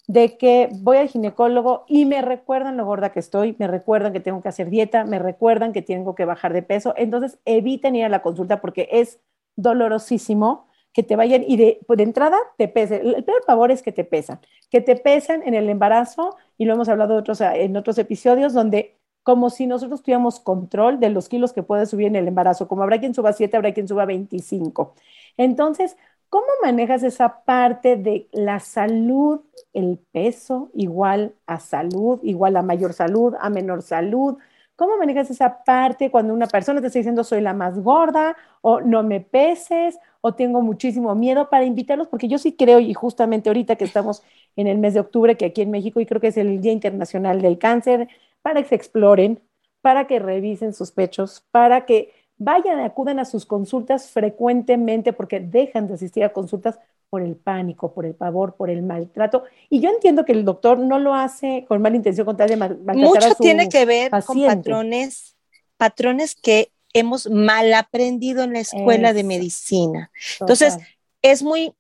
de 0.07 0.39
que 0.39 0.69
voy 0.73 0.99
al 0.99 1.09
ginecólogo 1.09 1.85
y 1.89 2.05
me 2.05 2.23
recuerdan 2.23 2.77
lo 2.77 2.85
gorda 2.85 3.11
que 3.13 3.21
estoy, 3.21 3.57
me 3.59 3.67
recuerdan 3.67 4.13
que 4.13 4.21
tengo 4.21 4.41
que 4.43 4.49
hacer 4.49 4.71
dieta, 4.71 5.05
me 5.05 5.19
recuerdan 5.19 5.73
que 5.73 5.83
tengo 5.83 6.15
que 6.15 6.25
bajar 6.25 6.53
de 6.53 6.63
peso. 6.63 6.95
Entonces, 6.97 7.39
eviten 7.45 7.97
ir 7.97 8.05
a 8.05 8.09
la 8.09 8.23
consulta 8.23 8.61
porque 8.61 8.89
es 8.93 9.21
dolorosísimo 9.57 10.69
que 10.93 11.03
te 11.03 11.17
vayan 11.17 11.45
y 11.47 11.57
de, 11.57 11.81
pues, 11.87 11.97
de 11.99 12.05
entrada 12.05 12.39
te 12.57 12.69
pesen. 12.69 13.07
El 13.07 13.25
peor 13.25 13.43
favor 13.45 13.71
es 13.71 13.83
que 13.83 13.93
te 13.93 14.05
pesan, 14.05 14.41
que 14.71 14.81
te 14.81 14.97
pesan 14.97 15.43
en 15.43 15.55
el 15.55 15.69
embarazo 15.69 16.37
y 16.57 16.65
lo 16.67 16.75
hemos 16.75 16.89
hablado 16.89 17.23
en 17.55 17.77
otros 17.77 17.99
episodios 17.99 18.55
donde 18.55 18.97
como 19.23 19.51
si 19.51 19.67
nosotros 19.67 20.03
tuviéramos 20.03 20.39
control 20.39 21.01
de 21.01 21.11
los 21.11 21.29
kilos 21.29 21.53
que 21.53 21.65
puede 21.65 21.87
subir 21.87 22.07
en 22.07 22.15
el 22.15 22.29
embarazo, 22.29 22.69
como 22.69 22.85
habrá 22.85 23.01
quien 23.01 23.13
suba 23.13 23.33
7, 23.33 23.57
habrá 23.57 23.75
quien 23.75 23.89
suba 23.89 24.05
25. 24.05 24.95
Entonces, 25.37 25.97
¿Cómo 26.29 26.47
manejas 26.63 27.03
esa 27.03 27.45
parte 27.45 27.97
de 27.97 28.29
la 28.33 28.61
salud, 28.61 29.41
el 29.73 29.99
peso 30.13 30.71
igual 30.75 31.35
a 31.47 31.61
salud, 31.61 32.21
igual 32.23 32.57
a 32.57 32.63
mayor 32.63 32.93
salud, 32.93 33.35
a 33.41 33.49
menor 33.49 33.83
salud? 33.83 34.37
¿Cómo 34.75 34.99
manejas 34.99 35.31
esa 35.31 35.65
parte 35.65 36.11
cuando 36.11 36.35
una 36.35 36.47
persona 36.49 36.81
te 36.81 36.89
está 36.89 36.99
diciendo 36.99 37.25
soy 37.25 37.41
la 37.41 37.55
más 37.55 37.79
gorda 37.79 38.37
o 38.61 38.81
no 38.81 39.03
me 39.03 39.21
peses 39.21 39.99
o 40.21 40.35
tengo 40.35 40.61
muchísimo 40.63 41.15
miedo 41.15 41.49
para 41.49 41.65
invitarlos? 41.65 42.09
Porque 42.09 42.29
yo 42.29 42.39
sí 42.39 42.55
creo, 42.57 42.81
y 42.81 42.93
justamente 42.93 43.49
ahorita 43.49 43.77
que 43.77 43.85
estamos 43.85 44.23
en 44.57 44.67
el 44.67 44.79
mes 44.79 44.95
de 44.95 45.01
octubre, 45.01 45.37
que 45.37 45.47
aquí 45.47 45.63
en 45.63 45.71
México, 45.71 46.01
y 46.01 46.07
creo 46.07 46.21
que 46.21 46.29
es 46.29 46.37
el 46.37 46.61
Día 46.61 46.73
Internacional 46.73 47.41
del 47.41 47.59
Cáncer, 47.59 48.09
para 48.43 48.63
que 48.63 48.69
se 48.69 48.75
exploren, 48.75 49.41
para 49.81 50.07
que 50.07 50.19
revisen 50.19 50.75
sus 50.75 50.93
pechos, 50.93 51.45
para 51.51 51.87
que 51.87 52.13
vayan, 52.39 52.81
acudan 52.81 53.19
a 53.19 53.25
sus 53.25 53.47
consultas 53.47 54.11
frecuentemente 54.11 55.13
porque 55.13 55.41
dejan 55.41 55.89
de 55.89 55.95
asistir 55.95 56.25
a 56.25 56.33
consultas 56.33 56.79
por 57.09 57.23
el 57.23 57.37
pánico, 57.37 57.95
por 57.95 58.05
el 58.05 58.15
pavor, 58.15 58.57
por 58.57 58.69
el 58.69 58.83
maltrato. 58.83 59.45
Y 59.71 59.81
yo 59.81 59.91
entiendo 59.91 60.25
que 60.25 60.33
el 60.33 60.45
doctor 60.45 60.79
no 60.79 60.99
lo 60.99 61.15
hace 61.15 61.65
con 61.69 61.81
mala 61.81 61.97
intención, 61.97 62.27
con 62.27 62.37
tal 62.37 62.49
de 62.49 62.57
maltratar 62.57 62.97
Mucho 62.97 63.29
a 63.29 63.35
su 63.35 63.43
tiene 63.43 63.69
que 63.69 63.85
ver 63.85 64.11
con 64.11 64.45
patrones, 64.45 65.37
patrones 65.77 66.35
que 66.35 66.73
hemos 66.93 67.29
mal 67.31 67.73
aprendido 67.75 68.43
en 68.43 68.55
la 68.55 68.61
escuela 68.61 69.13
de 69.13 69.25
medicina. 69.25 70.11
Entonces, 70.41 70.79
es 71.23 71.43
muy, 71.43 71.75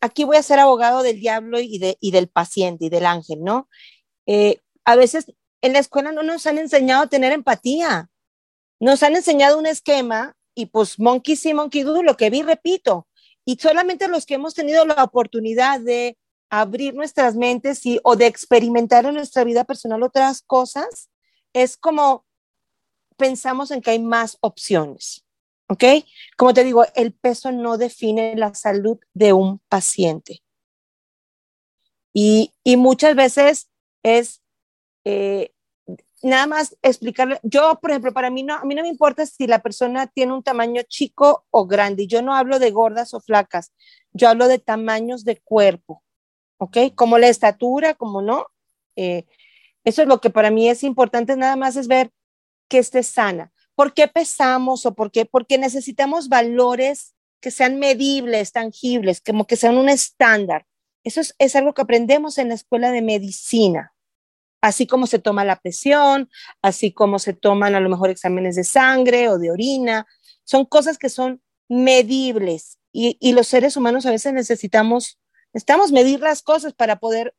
aquí 0.00 0.24
voy 0.24 0.36
a 0.36 0.42
ser 0.42 0.58
abogado 0.58 1.02
del 1.02 1.20
diablo 1.20 1.60
y, 1.60 1.78
de, 1.78 1.96
y 2.00 2.10
del 2.10 2.28
paciente 2.28 2.86
y 2.86 2.88
del 2.88 3.06
ángel, 3.06 3.42
¿no? 3.42 3.68
Eh, 4.26 4.58
a 4.84 4.96
veces 4.96 5.26
en 5.60 5.72
la 5.74 5.78
escuela 5.78 6.12
no 6.12 6.22
nos 6.22 6.46
han 6.46 6.58
enseñado 6.58 7.04
a 7.04 7.08
tener 7.08 7.32
empatía 7.32 8.10
nos 8.82 9.04
han 9.04 9.14
enseñado 9.14 9.58
un 9.58 9.66
esquema 9.66 10.36
y 10.56 10.66
pues 10.66 10.98
monkey 10.98 11.36
sí, 11.36 11.54
monkey 11.54 11.84
do, 11.84 12.02
lo 12.02 12.16
que 12.16 12.30
vi, 12.30 12.42
repito, 12.42 13.06
Y 13.44 13.56
solamente 13.56 14.08
los 14.08 14.26
que 14.26 14.34
hemos 14.34 14.54
tenido 14.54 14.84
la 14.84 15.04
oportunidad 15.04 15.80
de 15.80 16.18
abrir 16.50 16.92
nuestras 16.94 17.36
mentes 17.36 17.86
y, 17.86 18.00
o 18.02 18.16
de 18.16 18.26
experimentar 18.26 19.04
en 19.06 19.14
nuestra 19.14 19.44
vida 19.44 19.64
personal 19.64 20.02
otras 20.02 20.42
cosas, 20.42 21.10
es 21.52 21.76
como 21.76 22.26
pensamos 23.16 23.70
en 23.70 23.82
que 23.82 23.92
hay 23.92 24.00
más 24.00 24.36
opciones. 24.40 25.24
¿Ok? 25.68 25.84
Como 26.36 26.52
te 26.52 26.64
digo, 26.64 26.84
el 26.96 27.14
peso 27.14 27.52
no 27.52 27.78
define 27.78 28.34
la 28.36 28.52
salud 28.52 28.98
de 29.14 29.32
un 29.32 29.60
paciente. 29.68 30.42
Y, 32.12 32.52
y 32.64 32.76
muchas 32.76 33.14
veces 33.14 33.70
es 34.02 34.42
eh, 35.04 35.51
nada 36.22 36.46
más 36.46 36.76
explicarle, 36.82 37.40
yo, 37.42 37.78
por 37.80 37.90
ejemplo, 37.90 38.12
para 38.12 38.30
mí 38.30 38.42
no, 38.42 38.54
a 38.54 38.64
mí 38.64 38.74
no 38.74 38.82
me 38.82 38.88
importa 38.88 39.26
si 39.26 39.46
la 39.46 39.60
persona 39.60 40.06
tiene 40.06 40.32
un 40.32 40.42
tamaño 40.42 40.82
chico 40.88 41.44
o 41.50 41.66
grande, 41.66 42.06
yo 42.06 42.22
no 42.22 42.34
hablo 42.34 42.58
de 42.58 42.70
gordas 42.70 43.12
o 43.12 43.20
flacas, 43.20 43.72
yo 44.12 44.28
hablo 44.28 44.48
de 44.48 44.58
tamaños 44.58 45.24
de 45.24 45.38
cuerpo, 45.38 46.02
¿ok? 46.58 46.94
Como 46.94 47.18
la 47.18 47.28
estatura, 47.28 47.94
como 47.94 48.22
no. 48.22 48.46
Eh, 48.96 49.24
eso 49.84 50.02
es 50.02 50.08
lo 50.08 50.20
que 50.20 50.30
para 50.30 50.50
mí 50.50 50.68
es 50.68 50.84
importante, 50.84 51.36
nada 51.36 51.56
más 51.56 51.76
es 51.76 51.88
ver 51.88 52.10
que 52.68 52.78
esté 52.78 53.02
sana. 53.02 53.52
¿Por 53.74 53.94
qué 53.94 54.06
pesamos 54.06 54.86
o 54.86 54.94
por 54.94 55.10
qué? 55.10 55.24
Porque 55.24 55.58
necesitamos 55.58 56.28
valores 56.28 57.14
que 57.40 57.50
sean 57.50 57.78
medibles, 57.78 58.52
tangibles, 58.52 59.20
como 59.20 59.46
que 59.46 59.56
sean 59.56 59.76
un 59.76 59.88
estándar. 59.88 60.66
Eso 61.02 61.20
es, 61.20 61.34
es 61.38 61.56
algo 61.56 61.74
que 61.74 61.82
aprendemos 61.82 62.38
en 62.38 62.48
la 62.50 62.54
escuela 62.54 62.92
de 62.92 63.02
medicina 63.02 63.92
así 64.62 64.86
como 64.86 65.06
se 65.06 65.18
toma 65.18 65.44
la 65.44 65.60
presión, 65.60 66.30
así 66.62 66.92
como 66.92 67.18
se 67.18 67.34
toman 67.34 67.74
a 67.74 67.80
lo 67.80 67.90
mejor 67.90 68.08
exámenes 68.08 68.56
de 68.56 68.64
sangre 68.64 69.28
o 69.28 69.38
de 69.38 69.50
orina, 69.50 70.06
son 70.44 70.64
cosas 70.64 70.96
que 70.96 71.10
son 71.10 71.42
medibles 71.68 72.78
y, 72.92 73.32
los 73.32 73.48
seres 73.48 73.76
humanos 73.76 74.06
a 74.06 74.10
veces 74.10 74.32
necesitamos, 74.32 75.18
necesitamos 75.52 75.92
medir 75.92 76.20
las 76.20 76.42
cosas 76.42 76.74
para 76.74 76.98
poder 76.98 77.34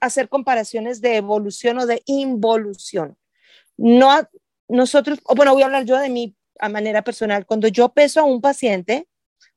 hacer 0.00 0.28
comparaciones 0.28 1.00
de 1.00 1.16
evolución 1.16 1.78
o 1.78 1.86
de 1.86 2.02
involución. 2.06 3.16
No, 3.76 4.28
nosotros, 4.68 5.20
bueno, 5.36 5.52
voy 5.54 5.62
a 5.62 5.66
hablar 5.66 5.84
yo 5.84 5.98
de 5.98 6.10
mi 6.10 6.36
a 6.58 6.68
manera 6.68 7.02
personal. 7.02 7.46
Cuando 7.46 7.68
yo 7.68 7.90
peso 7.90 8.20
a 8.20 8.24
un 8.24 8.40
paciente, 8.40 9.08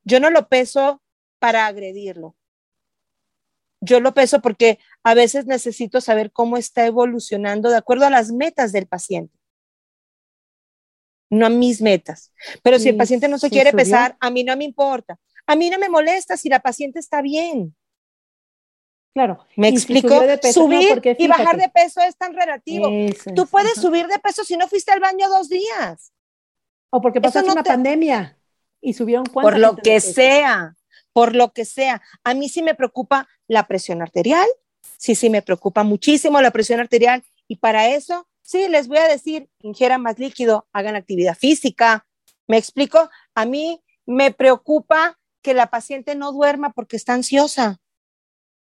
yo 0.04 0.20
no 0.20 0.30
lo 0.30 0.48
peso 0.48 1.02
para 1.40 1.66
agredirlo 1.66 2.36
yo 3.86 4.00
lo 4.00 4.14
peso 4.14 4.42
porque 4.42 4.80
a 5.06 5.14
veces 5.14 5.46
necesito 5.46 6.02
saber 6.02 6.32
cómo 6.32 6.58
está 6.58 6.84
evolucionando 6.88 7.70
de 7.70 7.78
acuerdo 7.78 8.08
a 8.08 8.10
las 8.10 8.32
metas 8.32 8.72
del 8.72 8.88
paciente, 8.88 9.38
no 11.30 11.46
a 11.46 11.50
mis 11.50 11.80
metas. 11.80 12.34
Pero 12.64 12.80
si 12.80 12.90
el 12.90 12.98
paciente 12.98 13.28
no 13.28 13.38
se 13.38 13.52
quiere 13.52 13.72
pesar, 13.72 14.18
a 14.20 14.32
mí 14.32 14.44
no 14.44 14.58
me 14.58 14.64
importa. 14.64 15.20
A 15.46 15.56
mí 15.56 15.70
no 15.70 15.78
me 15.78 15.90
molesta 15.90 16.38
si 16.38 16.50
la 16.50 16.60
paciente 16.60 16.98
está 16.98 17.22
bien. 17.22 17.76
Claro. 19.14 19.46
Me 19.56 19.68
explico. 19.68 20.10
subir 20.52 21.00
y 21.20 21.28
bajar 21.28 21.58
de 21.58 21.70
peso 21.70 22.02
es 22.02 22.18
tan 22.18 22.34
relativo. 22.34 22.90
Tú 23.36 23.46
puedes 23.46 23.76
subir 23.76 24.08
de 24.08 24.18
peso 24.18 24.44
si 24.44 24.58
no 24.58 24.68
fuiste 24.68 24.92
al 24.92 25.02
baño 25.02 25.30
dos 25.30 25.50
días. 25.50 26.14
O 26.90 27.00
porque 27.00 27.22
pasaste 27.22 27.52
una 27.52 27.64
pandemia 27.64 28.40
y 28.82 28.94
subieron 28.94 29.26
Por 29.26 29.60
lo 29.60 29.76
que 29.76 30.00
sea 30.00 30.76
por 31.16 31.34
lo 31.34 31.54
que 31.54 31.64
sea. 31.64 32.02
A 32.26 32.34
mí 32.34 32.50
sí 32.50 32.62
me 32.62 32.76
preocupa 32.76 33.30
la 33.48 33.68
presión 33.68 34.02
arterial, 34.02 34.48
sí, 35.06 35.14
sí 35.14 35.30
me 35.30 35.44
preocupa 35.44 35.84
muchísimo 35.84 36.42
la 36.42 36.50
presión 36.50 36.80
arterial 36.80 37.24
y 37.48 37.58
para 37.58 37.90
eso, 37.90 38.28
sí, 38.42 38.68
les 38.70 38.88
voy 38.88 38.98
a 38.98 39.08
decir, 39.08 39.48
ingieran 39.60 40.02
más 40.02 40.18
líquido, 40.18 40.68
hagan 40.74 40.96
actividad 40.96 41.38
física. 41.38 42.08
¿Me 42.48 42.58
explico? 42.58 43.08
A 43.36 43.46
mí 43.46 43.84
me 44.08 44.32
preocupa 44.32 45.20
que 45.44 45.54
la 45.54 45.68
paciente 45.68 46.16
no 46.16 46.32
duerma 46.32 46.72
porque 46.72 46.96
está 46.96 47.14
ansiosa 47.14 47.79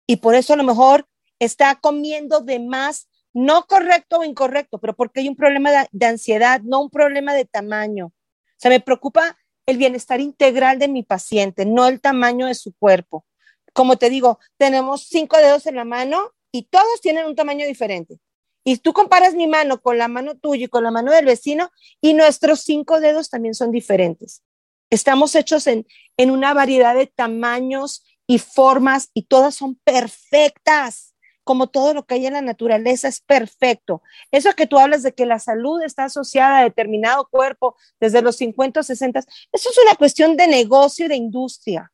y 0.05 0.17
por 0.17 0.35
eso 0.35 0.53
a 0.53 0.57
lo 0.57 0.63
mejor 0.63 1.07
está 1.39 1.73
comiendo 1.75 2.41
de 2.41 2.59
más, 2.59 3.09
no 3.33 3.63
correcto 3.63 4.19
o 4.19 4.23
incorrecto, 4.23 4.77
pero 4.77 4.95
porque 4.95 5.21
hay 5.21 5.29
un 5.29 5.35
problema 5.35 5.71
de, 5.71 5.87
de 5.91 6.05
ansiedad, 6.05 6.61
no 6.61 6.79
un 6.79 6.91
problema 6.91 7.33
de 7.33 7.45
tamaño. 7.45 8.07
O 8.07 8.57
sea, 8.57 8.69
me 8.69 8.81
preocupa 8.81 9.35
el 9.65 9.77
bienestar 9.77 10.21
integral 10.21 10.77
de 10.77 10.89
mi 10.89 11.01
paciente, 11.01 11.65
no 11.65 11.87
el 11.87 12.01
tamaño 12.01 12.45
de 12.45 12.55
su 12.55 12.73
cuerpo. 12.73 13.25
Como 13.73 13.97
te 13.97 14.09
digo, 14.09 14.39
tenemos 14.57 15.07
cinco 15.07 15.37
dedos 15.37 15.65
en 15.65 15.75
la 15.75 15.85
mano 15.85 16.33
y 16.51 16.63
todos 16.63 17.01
tienen 17.01 17.25
un 17.25 17.35
tamaño 17.35 17.65
diferente. 17.65 18.19
Y 18.63 18.77
tú 18.77 18.93
comparas 18.93 19.35
mi 19.35 19.47
mano 19.47 19.81
con 19.81 19.97
la 19.97 20.07
mano 20.07 20.35
tuya 20.35 20.65
y 20.65 20.69
con 20.69 20.83
la 20.83 20.91
mano 20.91 21.11
del 21.11 21.25
vecino 21.25 21.71
y 22.01 22.13
nuestros 22.13 22.61
cinco 22.61 22.99
dedos 22.99 23.29
también 23.29 23.55
son 23.55 23.71
diferentes. 23.71 24.43
Estamos 24.89 25.35
hechos 25.35 25.67
en, 25.67 25.87
en 26.17 26.31
una 26.31 26.53
variedad 26.53 26.95
de 26.95 27.07
tamaños 27.07 28.03
y 28.27 28.39
formas 28.39 29.09
y 29.13 29.23
todas 29.23 29.55
son 29.55 29.75
perfectas 29.83 31.13
como 31.49 31.65
todo 31.65 31.95
lo 31.95 32.05
que 32.05 32.13
hay 32.13 32.27
en 32.27 32.33
la 32.33 32.43
naturaleza 32.43 33.07
es 33.07 33.21
perfecto. 33.21 34.03
Eso 34.29 34.53
que 34.53 34.67
tú 34.67 34.77
hablas 34.77 35.01
de 35.01 35.13
que 35.13 35.25
la 35.25 35.39
salud 35.39 35.81
está 35.81 36.03
asociada 36.03 36.59
a 36.59 36.63
determinado 36.63 37.27
cuerpo 37.27 37.75
desde 37.99 38.21
los 38.21 38.35
50 38.35 38.81
o 38.81 38.83
60, 38.83 39.17
eso 39.51 39.69
es 39.71 39.77
una 39.83 39.95
cuestión 39.95 40.37
de 40.37 40.45
negocio 40.45 41.05
y 41.05 41.07
de 41.07 41.15
industria. 41.15 41.91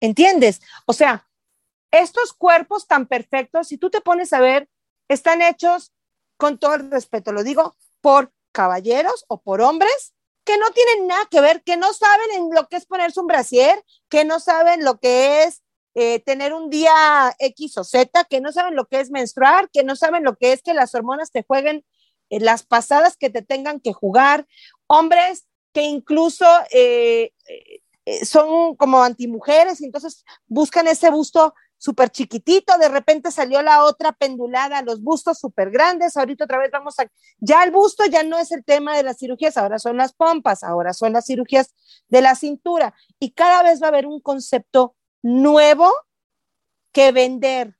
¿Entiendes? 0.00 0.60
O 0.86 0.92
sea, 0.92 1.28
estos 1.90 2.32
cuerpos 2.32 2.86
tan 2.86 3.06
perfectos, 3.06 3.68
si 3.68 3.76
tú 3.76 3.90
te 3.90 4.00
pones 4.00 4.32
a 4.32 4.40
ver, 4.40 4.68
están 5.08 5.42
hechos 5.42 5.92
con 6.36 6.58
todo 6.58 6.74
el 6.74 6.90
respeto, 6.90 7.32
lo 7.32 7.42
digo, 7.42 7.76
por 8.00 8.32
caballeros 8.52 9.24
o 9.28 9.42
por 9.42 9.60
hombres 9.60 10.14
que 10.44 10.56
no 10.56 10.70
tienen 10.70 11.06
nada 11.06 11.26
que 11.30 11.40
ver, 11.40 11.62
que 11.62 11.76
no 11.76 11.92
saben 11.92 12.30
en 12.32 12.50
lo 12.54 12.66
que 12.66 12.76
es 12.76 12.86
ponerse 12.86 13.20
un 13.20 13.26
brasier, 13.26 13.84
que 14.08 14.24
no 14.24 14.40
saben 14.40 14.84
lo 14.84 14.98
que 14.98 15.44
es 15.44 15.62
eh, 15.94 16.20
tener 16.20 16.54
un 16.54 16.70
día 16.70 17.34
X 17.38 17.76
o 17.78 17.84
Z, 17.84 18.24
que 18.24 18.40
no 18.40 18.52
saben 18.52 18.74
lo 18.74 18.86
que 18.86 19.00
es 19.00 19.10
menstruar, 19.10 19.70
que 19.70 19.84
no 19.84 19.96
saben 19.96 20.24
lo 20.24 20.36
que 20.36 20.52
es 20.52 20.62
que 20.62 20.74
las 20.74 20.94
hormonas 20.94 21.30
te 21.30 21.42
jueguen 21.42 21.84
eh, 22.30 22.40
las 22.40 22.64
pasadas 22.64 23.16
que 23.16 23.30
te 23.30 23.42
tengan 23.42 23.80
que 23.80 23.92
jugar, 23.92 24.46
hombres 24.86 25.46
que 25.72 25.82
incluso 25.82 26.46
eh, 26.72 27.32
son 28.24 28.76
como 28.76 29.02
antimujeres 29.02 29.80
y 29.80 29.86
entonces 29.86 30.24
buscan 30.46 30.88
ese 30.88 31.10
busto 31.10 31.54
súper 31.80 32.10
chiquitito, 32.10 32.76
de 32.76 32.90
repente 32.90 33.30
salió 33.30 33.62
la 33.62 33.84
otra 33.84 34.12
pendulada, 34.12 34.82
los 34.82 35.02
bustos 35.02 35.38
súper 35.38 35.70
grandes, 35.70 36.14
ahorita 36.14 36.44
otra 36.44 36.58
vez 36.58 36.70
vamos 36.70 36.98
a, 37.00 37.06
ya 37.38 37.64
el 37.64 37.70
busto 37.70 38.04
ya 38.04 38.22
no 38.22 38.38
es 38.38 38.52
el 38.52 38.64
tema 38.64 38.94
de 38.96 39.02
las 39.02 39.16
cirugías, 39.18 39.56
ahora 39.56 39.78
son 39.78 39.96
las 39.96 40.12
pompas, 40.12 40.62
ahora 40.62 40.92
son 40.92 41.14
las 41.14 41.24
cirugías 41.24 41.74
de 42.08 42.20
la 42.20 42.34
cintura 42.34 42.94
y 43.18 43.30
cada 43.30 43.62
vez 43.62 43.80
va 43.80 43.86
a 43.86 43.88
haber 43.88 44.06
un 44.06 44.20
concepto 44.20 44.94
nuevo 45.22 45.90
que 46.92 47.12
vender. 47.12 47.76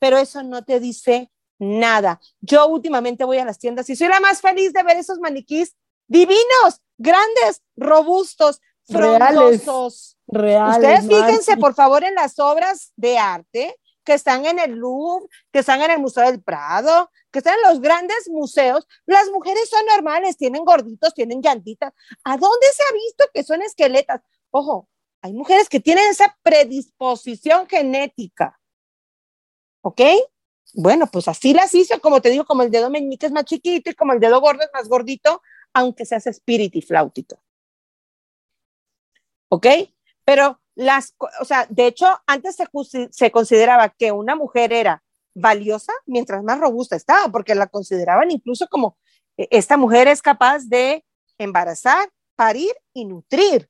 Pero 0.00 0.18
eso 0.18 0.42
no 0.42 0.64
te 0.64 0.80
dice 0.80 1.30
nada. 1.60 2.20
Yo 2.40 2.66
últimamente 2.66 3.24
voy 3.24 3.38
a 3.38 3.44
las 3.44 3.58
tiendas 3.58 3.88
y 3.90 3.94
soy 3.94 4.08
la 4.08 4.18
más 4.18 4.40
feliz 4.40 4.72
de 4.72 4.82
ver 4.82 4.96
esos 4.96 5.20
maniquís 5.20 5.76
divinos, 6.08 6.80
grandes, 6.98 7.62
robustos, 7.76 8.60
frondosos. 8.90 10.16
Reales, 10.26 10.76
Ustedes 10.76 11.06
fíjense, 11.06 11.56
por 11.56 11.74
favor, 11.74 12.04
en 12.04 12.14
las 12.14 12.38
obras 12.38 12.92
de 12.96 13.18
arte 13.18 13.76
que 14.04 14.14
están 14.14 14.46
en 14.46 14.58
el 14.58 14.72
Louvre, 14.72 15.26
que 15.52 15.60
están 15.60 15.82
en 15.82 15.90
el 15.90 15.98
Museo 15.98 16.24
del 16.24 16.42
Prado, 16.42 17.10
que 17.30 17.38
están 17.38 17.54
en 17.54 17.70
los 17.70 17.80
grandes 17.80 18.28
museos. 18.28 18.86
Las 19.06 19.28
mujeres 19.30 19.68
son 19.68 19.84
normales, 19.86 20.36
tienen 20.36 20.64
gorditos, 20.64 21.14
tienen 21.14 21.42
llantitas. 21.42 21.92
¿A 22.24 22.36
dónde 22.36 22.66
se 22.74 22.82
ha 22.82 22.92
visto 22.92 23.24
que 23.32 23.44
son 23.44 23.62
esqueletas? 23.62 24.20
Ojo, 24.50 24.88
hay 25.22 25.32
mujeres 25.32 25.68
que 25.68 25.80
tienen 25.80 26.08
esa 26.08 26.36
predisposición 26.42 27.66
genética. 27.68 28.58
¿Ok? 29.82 30.00
Bueno, 30.74 31.06
pues 31.06 31.28
así 31.28 31.52
las 31.52 31.74
hizo, 31.74 32.00
como 32.00 32.20
te 32.20 32.30
digo, 32.30 32.44
como 32.44 32.62
el 32.62 32.70
dedo 32.70 32.90
meñique 32.90 33.26
es 33.26 33.32
más 33.32 33.44
chiquito 33.44 33.90
y 33.90 33.94
como 33.94 34.12
el 34.12 34.20
dedo 34.20 34.40
gordo 34.40 34.62
es 34.62 34.70
más 34.72 34.88
gordito, 34.88 35.42
aunque 35.72 36.04
seas 36.04 36.26
espíritu 36.26 36.78
y 36.78 36.82
flautito. 36.82 37.40
¿Ok? 39.50 39.66
Pero 40.24 40.60
las, 40.74 41.14
o 41.40 41.44
sea, 41.44 41.66
de 41.68 41.86
hecho, 41.86 42.06
antes 42.26 42.56
se, 42.56 43.08
se 43.10 43.30
consideraba 43.30 43.90
que 43.90 44.12
una 44.12 44.36
mujer 44.36 44.72
era 44.72 45.02
valiosa 45.34 45.92
mientras 46.06 46.42
más 46.42 46.58
robusta 46.58 46.96
estaba, 46.96 47.30
porque 47.30 47.54
la 47.54 47.66
consideraban 47.66 48.30
incluso 48.30 48.66
como 48.68 48.96
e, 49.36 49.48
esta 49.50 49.76
mujer 49.76 50.08
es 50.08 50.22
capaz 50.22 50.64
de 50.66 51.04
embarazar, 51.38 52.10
parir 52.36 52.72
y 52.94 53.04
nutrir. 53.04 53.68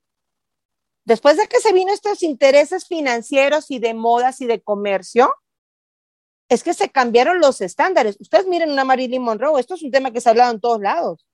Después 1.05 1.37
de 1.37 1.49
que 1.49 1.61
se 1.61 1.73
vino 1.73 1.93
estos 1.93 2.23
intereses 2.23 2.87
financieros 2.87 3.71
y 3.71 3.79
de 3.79 3.95
modas 3.95 4.41
y 4.41 4.47
de 4.47 4.63
comercio, 4.63 5.35
es 6.49 6.63
que 6.63 6.75
se 6.75 6.91
cambiaron 6.91 7.41
los 7.41 7.61
estándares. 7.61 8.17
Ustedes 8.21 8.47
miren 8.47 8.71
una 8.71 8.85
Marilyn 8.85 9.23
Monroe, 9.23 9.61
esto 9.61 9.75
es 9.75 9.83
un 9.83 9.91
tema 9.91 10.11
que 10.11 10.21
se 10.21 10.29
ha 10.29 10.33
hablado 10.33 10.53
en 10.53 10.61
todos 10.61 10.81
lados. 10.81 11.27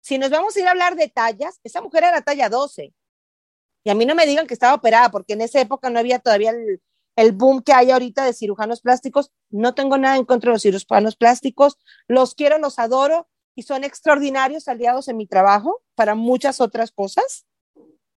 Si 0.00 0.18
nos 0.18 0.30
vamos 0.30 0.56
a 0.56 0.60
ir 0.60 0.66
a 0.66 0.70
hablar 0.70 0.96
de 0.96 1.08
tallas, 1.08 1.60
esa 1.62 1.82
mujer 1.82 2.04
era 2.04 2.22
talla 2.22 2.48
12. 2.48 2.92
Y 3.84 3.90
a 3.90 3.94
mí 3.94 4.04
no 4.06 4.14
me 4.14 4.26
digan 4.26 4.46
que 4.46 4.54
estaba 4.54 4.74
operada, 4.74 5.10
porque 5.10 5.32
en 5.32 5.40
esa 5.40 5.60
época 5.60 5.90
no 5.90 5.98
había 5.98 6.18
todavía 6.18 6.52
el, 7.16 7.32
boom 7.32 7.62
que 7.62 7.72
hay 7.72 7.90
ahorita 7.90 8.24
de 8.24 8.32
cirujanos 8.32 8.80
plásticos. 8.80 9.32
No 9.50 9.74
tengo 9.74 9.98
nada 9.98 10.16
en 10.16 10.24
contra 10.24 10.50
de 10.50 10.54
los 10.54 10.62
cirujanos 10.62 11.16
plásticos. 11.16 11.78
Los 12.06 12.34
quiero, 12.34 12.58
los 12.58 12.78
adoro 12.78 13.28
y 13.54 13.62
son 13.62 13.84
extraordinarios 13.84 14.68
aliados 14.68 15.08
en 15.08 15.16
mi 15.16 15.26
trabajo 15.26 15.82
para 15.94 16.14
muchas 16.14 16.60
otras 16.60 16.92
cosas 16.92 17.46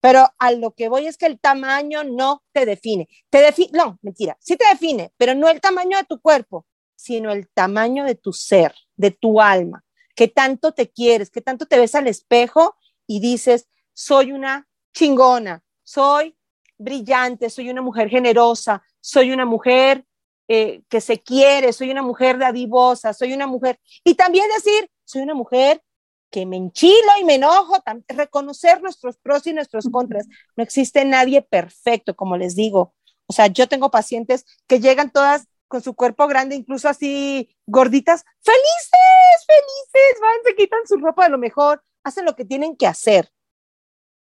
Pero 0.00 0.28
a 0.38 0.52
lo 0.52 0.72
que 0.72 0.88
voy 0.88 1.06
es 1.06 1.16
que 1.16 1.26
el 1.26 1.38
tamaño 1.40 2.04
no 2.04 2.42
te 2.52 2.66
define. 2.66 3.08
Te 3.30 3.38
define, 3.38 3.70
no, 3.72 3.98
mentira, 4.02 4.36
sí 4.40 4.56
te 4.56 4.66
define, 4.68 5.12
pero 5.16 5.34
no 5.34 5.48
el 5.48 5.60
tamaño 5.60 5.96
de 5.96 6.04
tu 6.04 6.20
cuerpo, 6.20 6.66
sino 6.96 7.30
el 7.32 7.48
tamaño 7.48 8.04
de 8.04 8.16
tu 8.16 8.32
ser, 8.32 8.74
de 8.96 9.12
tu 9.12 9.40
alma. 9.40 9.84
Que 10.16 10.28
tanto 10.28 10.72
te 10.72 10.90
quieres, 10.90 11.30
que 11.30 11.40
tanto 11.40 11.66
te 11.66 11.78
ves 11.78 11.94
al 11.94 12.08
espejo 12.08 12.76
y 13.06 13.20
dices, 13.20 13.68
soy 13.94 14.32
una 14.32 14.68
chingona, 14.92 15.62
soy 15.82 16.36
brillante, 16.78 17.50
soy 17.50 17.70
una 17.70 17.82
mujer 17.82 18.08
generosa, 18.08 18.82
soy 19.00 19.32
una 19.32 19.44
mujer 19.44 20.04
eh, 20.48 20.82
que 20.88 21.00
se 21.00 21.22
quiere, 21.22 21.72
soy 21.72 21.90
una 21.90 22.02
mujer 22.02 22.38
dadivosa, 22.38 23.12
soy 23.12 23.32
una 23.32 23.46
mujer. 23.46 23.80
Y 24.04 24.14
también 24.14 24.46
decir, 24.54 24.90
soy 25.04 25.22
una 25.22 25.34
mujer 25.34 25.82
que 26.30 26.46
me 26.46 26.56
enchilo 26.56 27.12
y 27.20 27.24
me 27.24 27.34
enojo, 27.34 27.82
reconocer 28.08 28.82
nuestros 28.82 29.18
pros 29.18 29.46
y 29.46 29.52
nuestros 29.52 29.88
contras. 29.90 30.26
No 30.56 30.64
existe 30.64 31.04
nadie 31.04 31.42
perfecto, 31.42 32.16
como 32.16 32.36
les 32.36 32.56
digo. 32.56 32.94
O 33.26 33.32
sea, 33.32 33.46
yo 33.46 33.68
tengo 33.68 33.90
pacientes 33.90 34.44
que 34.66 34.80
llegan 34.80 35.10
todas 35.10 35.46
con 35.68 35.82
su 35.82 35.94
cuerpo 35.94 36.26
grande, 36.26 36.56
incluso 36.56 36.88
así 36.88 37.54
gorditas, 37.66 38.24
felices, 38.40 39.46
felices, 39.46 40.20
van, 40.20 40.44
se 40.44 40.54
quitan 40.54 40.80
su 40.86 40.96
ropa 40.96 41.24
de 41.24 41.30
lo 41.30 41.38
mejor, 41.38 41.82
hacen 42.02 42.24
lo 42.24 42.34
que 42.34 42.44
tienen 42.44 42.76
que 42.76 42.86
hacer. 42.86 43.30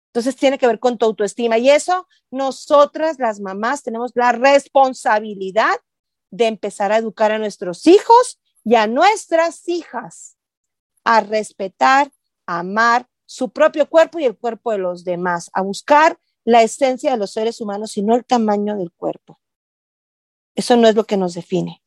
Entonces 0.09 0.37
tiene 0.37 0.59
que 0.59 0.67
ver 0.67 0.79
con 0.79 0.99
tu 0.99 1.07
autoestima 1.07 1.59
y 1.59 1.71
eso 1.71 2.09
nosotras 2.31 3.19
las 3.19 3.41
mamás 3.41 3.83
tenemos 3.83 4.13
la 4.15 4.33
responsabilidad 4.33 5.77
de 6.31 6.47
empezar 6.47 6.93
a 6.93 6.97
educar 6.97 7.31
a 7.31 7.39
nuestros 7.39 7.87
hijos 7.87 8.41
y 8.65 8.75
a 8.75 8.87
nuestras 8.87 9.69
hijas 9.69 10.37
a 11.05 11.21
respetar, 11.21 12.11
a 12.47 12.61
amar 12.61 13.09
su 13.25 13.51
propio 13.51 13.89
cuerpo 13.89 14.19
y 14.19 14.25
el 14.25 14.37
cuerpo 14.37 14.73
de 14.73 14.79
los 14.79 15.05
demás, 15.05 15.51
a 15.53 15.63
buscar 15.63 16.19
la 16.45 16.63
esencia 16.63 17.11
de 17.11 17.19
los 17.19 17.33
seres 17.33 17.61
humanos 17.61 17.97
y 17.97 18.03
no 18.03 18.15
el 18.15 18.25
tamaño 18.25 18.77
del 18.77 18.91
cuerpo. 18.93 19.39
Eso 20.55 20.77
no 20.77 20.89
es 20.89 20.95
lo 20.95 21.05
que 21.05 21.17
nos 21.17 21.35
define. 21.35 21.83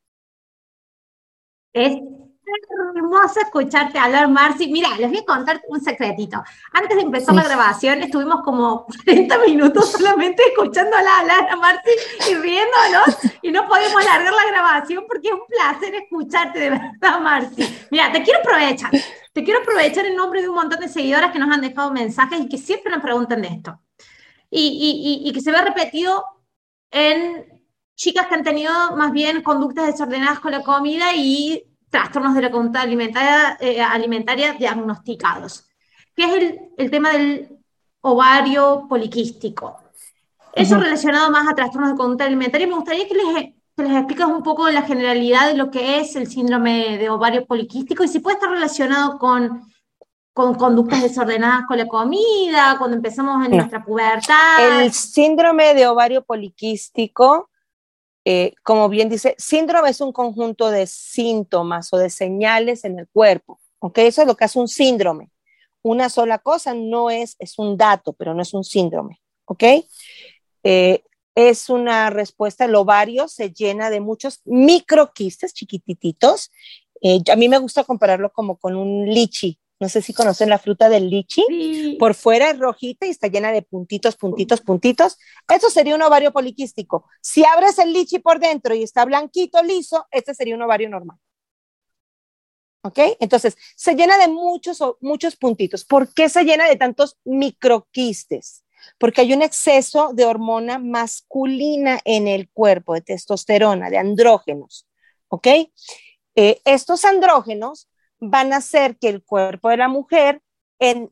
Hermoso 2.96 3.40
escucharte 3.40 3.98
hablar, 3.98 4.30
Marci. 4.30 4.72
Mira, 4.72 4.90
les 4.98 5.10
voy 5.10 5.20
a 5.20 5.26
contar 5.26 5.62
un 5.68 5.82
secretito. 5.82 6.44
Antes 6.74 6.98
de 6.98 7.04
empezar 7.04 7.36
la 7.36 7.44
grabación, 7.44 8.02
estuvimos 8.02 8.42
como 8.44 8.86
40 9.06 9.38
minutos 9.40 9.92
solamente 9.92 10.44
escuchándola 10.50 11.20
hablar 11.20 11.50
a 11.50 11.56
Marci 11.56 11.92
y 12.30 12.36
riéndonos, 12.36 13.18
y 13.42 13.52
no 13.52 13.68
podemos 13.68 13.96
alargar 14.02 14.34
la 14.34 14.52
grabación 14.52 15.06
porque 15.08 15.30
es 15.30 15.34
un 15.34 15.46
placer 15.48 15.96
escucharte, 15.96 16.60
de 16.60 16.70
verdad, 16.72 17.20
Marci. 17.22 17.88
Mira, 17.92 18.12
te 18.12 18.24
quiero 18.24 18.40
aprovechar. 18.40 18.92
Te 19.34 19.44
quiero 19.44 19.62
aprovechar 19.62 20.06
en 20.06 20.16
nombre 20.16 20.42
de 20.42 20.50
un 20.50 20.56
montón 20.56 20.80
de 20.80 20.90
seguidoras 20.90 21.32
que 21.32 21.40
nos 21.40 21.50
han 21.50 21.62
dejado 21.62 21.92
mensajes 21.92 22.42
y 22.42 22.50
que 22.50 22.58
siempre 22.58 22.92
nos 22.92 23.02
preguntan 23.02 23.42
de 23.42 23.48
esto. 23.48 23.80
Y, 24.50 25.22
y, 25.24 25.30
y 25.30 25.32
que 25.32 25.40
se 25.40 25.52
ve 25.52 25.62
repetido 25.62 26.26
en 26.92 27.46
chicas 27.96 28.28
que 28.28 28.36
han 28.36 28.44
tenido 28.44 28.74
más 28.98 29.14
bien 29.14 29.42
conductas 29.42 29.88
desordenadas 29.88 30.42
con 30.42 30.52
la 30.52 30.64
comida 30.64 31.16
y 31.16 31.71
trastornos 31.92 32.34
de 32.34 32.42
la 32.42 32.50
conducta 32.50 32.82
alimentaria, 32.82 33.58
eh, 33.60 33.82
alimentaria 33.82 34.54
diagnosticados, 34.54 35.68
que 36.16 36.24
es 36.24 36.60
el, 36.78 36.90
tema 36.90 37.12
del 37.12 37.60
ovario 38.00 38.88
poliquístico. 38.90 39.78
Eso 40.54 40.78
relacionado 40.78 41.30
más 41.30 41.48
a 41.48 41.54
trastornos 41.54 41.92
de 41.92 41.98
conducta 41.98 42.26
alimentaria, 42.26 42.66
me 42.66 42.76
gustaría 42.76 43.08
que 43.08 43.14
les, 43.14 43.54
que 43.76 43.84
les 43.84 43.94
expliques 43.94 44.26
un 44.26 44.42
poco 44.42 44.70
la 44.70 44.82
generalidad 44.82 45.48
de 45.48 45.58
lo 45.58 45.70
que 45.70 46.00
es 46.00 46.16
el 46.16 46.28
síndrome 46.28 46.98
de 46.98 47.10
ovario 47.10 47.46
poliquístico 47.46 48.04
y 48.04 48.08
si 48.08 48.20
puede 48.20 48.36
estar 48.36 48.50
relacionado 48.50 49.20
con, 49.20 49.62
con 50.34 50.56
conductas 50.56 51.02
desordenadas 51.02 51.66
con 51.68 51.78
la 51.78 51.88
comida, 51.88 52.76
cuando 52.78 52.96
empezamos 52.96 53.46
en 53.46 53.52
nuestra 53.52 53.84
pubertad. 53.84 54.82
El 54.82 54.94
síndrome 54.94 55.74
de 55.74 55.88
ovario 55.88 56.24
poliquístico 56.24 57.51
eh, 58.26 58.54
como 58.64 58.90
bien 58.90 59.10
dice, 59.10 59.36
síndrome 59.38 59.90
es 59.90 60.02
un 60.02 60.12
conjunto 60.14 60.70
de 60.70 60.88
síntomas 60.88 61.92
o 61.94 61.98
de 61.98 62.10
señales 62.10 62.84
en 62.84 63.00
el 63.00 63.08
cuerpo. 63.08 63.60
¿ok? 63.80 63.98
Eso 64.00 64.22
es 64.22 64.28
lo 64.28 64.36
que 64.36 64.46
hace 64.46 64.60
un 64.60 64.68
síndrome. 64.68 65.30
Una 65.82 66.10
sola 66.10 66.38
cosa 66.38 66.74
no 66.74 67.10
es, 67.10 67.36
es 67.40 67.58
un 67.58 67.76
dato, 67.78 68.14
pero 68.14 68.34
no 68.34 68.42
es 68.42 68.54
un 68.54 68.64
síndrome. 68.64 69.22
¿Ok? 69.46 69.64
Eh, 70.64 71.04
es 71.34 71.70
una 71.70 72.10
respuesta, 72.10 72.66
el 72.66 72.76
ovario 72.76 73.28
se 73.28 73.52
llena 73.52 73.90
de 73.90 74.02
muchos 74.02 74.42
microquistes 74.46 75.54
chiquititos. 75.54 76.52
Eh, 77.02 77.20
a 77.32 77.36
mí 77.36 77.50
me 77.50 77.58
gusta 77.58 77.84
compararlo 77.84 78.32
como 78.32 78.58
con 78.58 78.76
un 78.76 79.10
lichi, 79.10 79.58
no 79.82 79.90
sé 79.90 80.04
si 80.04 80.14
conocen 80.14 80.48
la 80.48 80.60
fruta 80.60 80.90
del 80.90 81.10
lichi. 81.10 81.98
Por 81.98 82.14
fuera 82.14 82.52
es 82.52 82.60
rojita 82.60 83.08
y 83.08 83.10
está 83.10 83.30
llena 83.30 83.52
de 83.52 83.64
puntitos, 83.64 84.16
puntitos, 84.16 84.62
puntitos. 84.62 85.18
Eso 85.50 85.72
sería 85.72 85.96
un 85.96 86.04
ovario 86.04 86.32
poliquístico. 86.32 87.10
Si 87.20 87.44
abres 87.44 87.80
el 87.80 87.92
lichi 87.92 88.20
por 88.20 88.40
dentro 88.40 88.76
y 88.76 88.84
está 88.84 89.04
blanquito, 89.06 89.64
liso, 89.64 90.06
este 90.12 90.36
sería 90.36 90.54
un 90.54 90.62
ovario 90.62 90.88
normal. 90.88 91.18
¿Ok? 92.84 93.00
Entonces, 93.20 93.58
se 93.76 93.96
llena 93.96 94.20
de 94.20 94.28
muchos, 94.28 94.84
muchos 95.02 95.36
puntitos. 95.36 95.84
¿Por 95.84 96.14
qué 96.14 96.30
se 96.30 96.44
llena 96.44 96.70
de 96.70 96.76
tantos 96.76 97.18
microquistes? 97.26 98.64
Porque 99.00 99.22
hay 99.22 99.34
un 99.34 99.42
exceso 99.42 100.12
de 100.14 100.26
hormona 100.26 100.78
masculina 100.78 102.00
en 102.06 102.28
el 102.28 102.52
cuerpo, 102.52 102.94
de 102.94 103.02
testosterona, 103.02 103.90
de 103.90 103.98
andrógenos. 103.98 104.88
¿Ok? 105.28 105.48
Eh, 106.36 106.62
estos 106.66 107.04
andrógenos 107.04 107.88
van 108.22 108.54
a 108.54 108.58
hacer 108.58 108.98
que 108.98 109.10
el 109.10 109.24
cuerpo 109.24 109.70
de 109.70 109.78
la 109.78 109.90
mujer 109.90 110.42
en, 110.80 111.12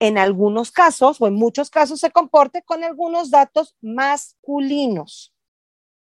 en 0.00 0.18
algunos 0.18 0.72
casos 0.72 1.20
o 1.20 1.26
en 1.26 1.34
muchos 1.34 1.70
casos 1.70 2.00
se 2.00 2.10
comporte 2.10 2.62
con 2.62 2.84
algunos 2.84 3.30
datos 3.30 3.76
masculinos. 3.80 5.32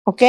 ¿Ok? 0.05 0.21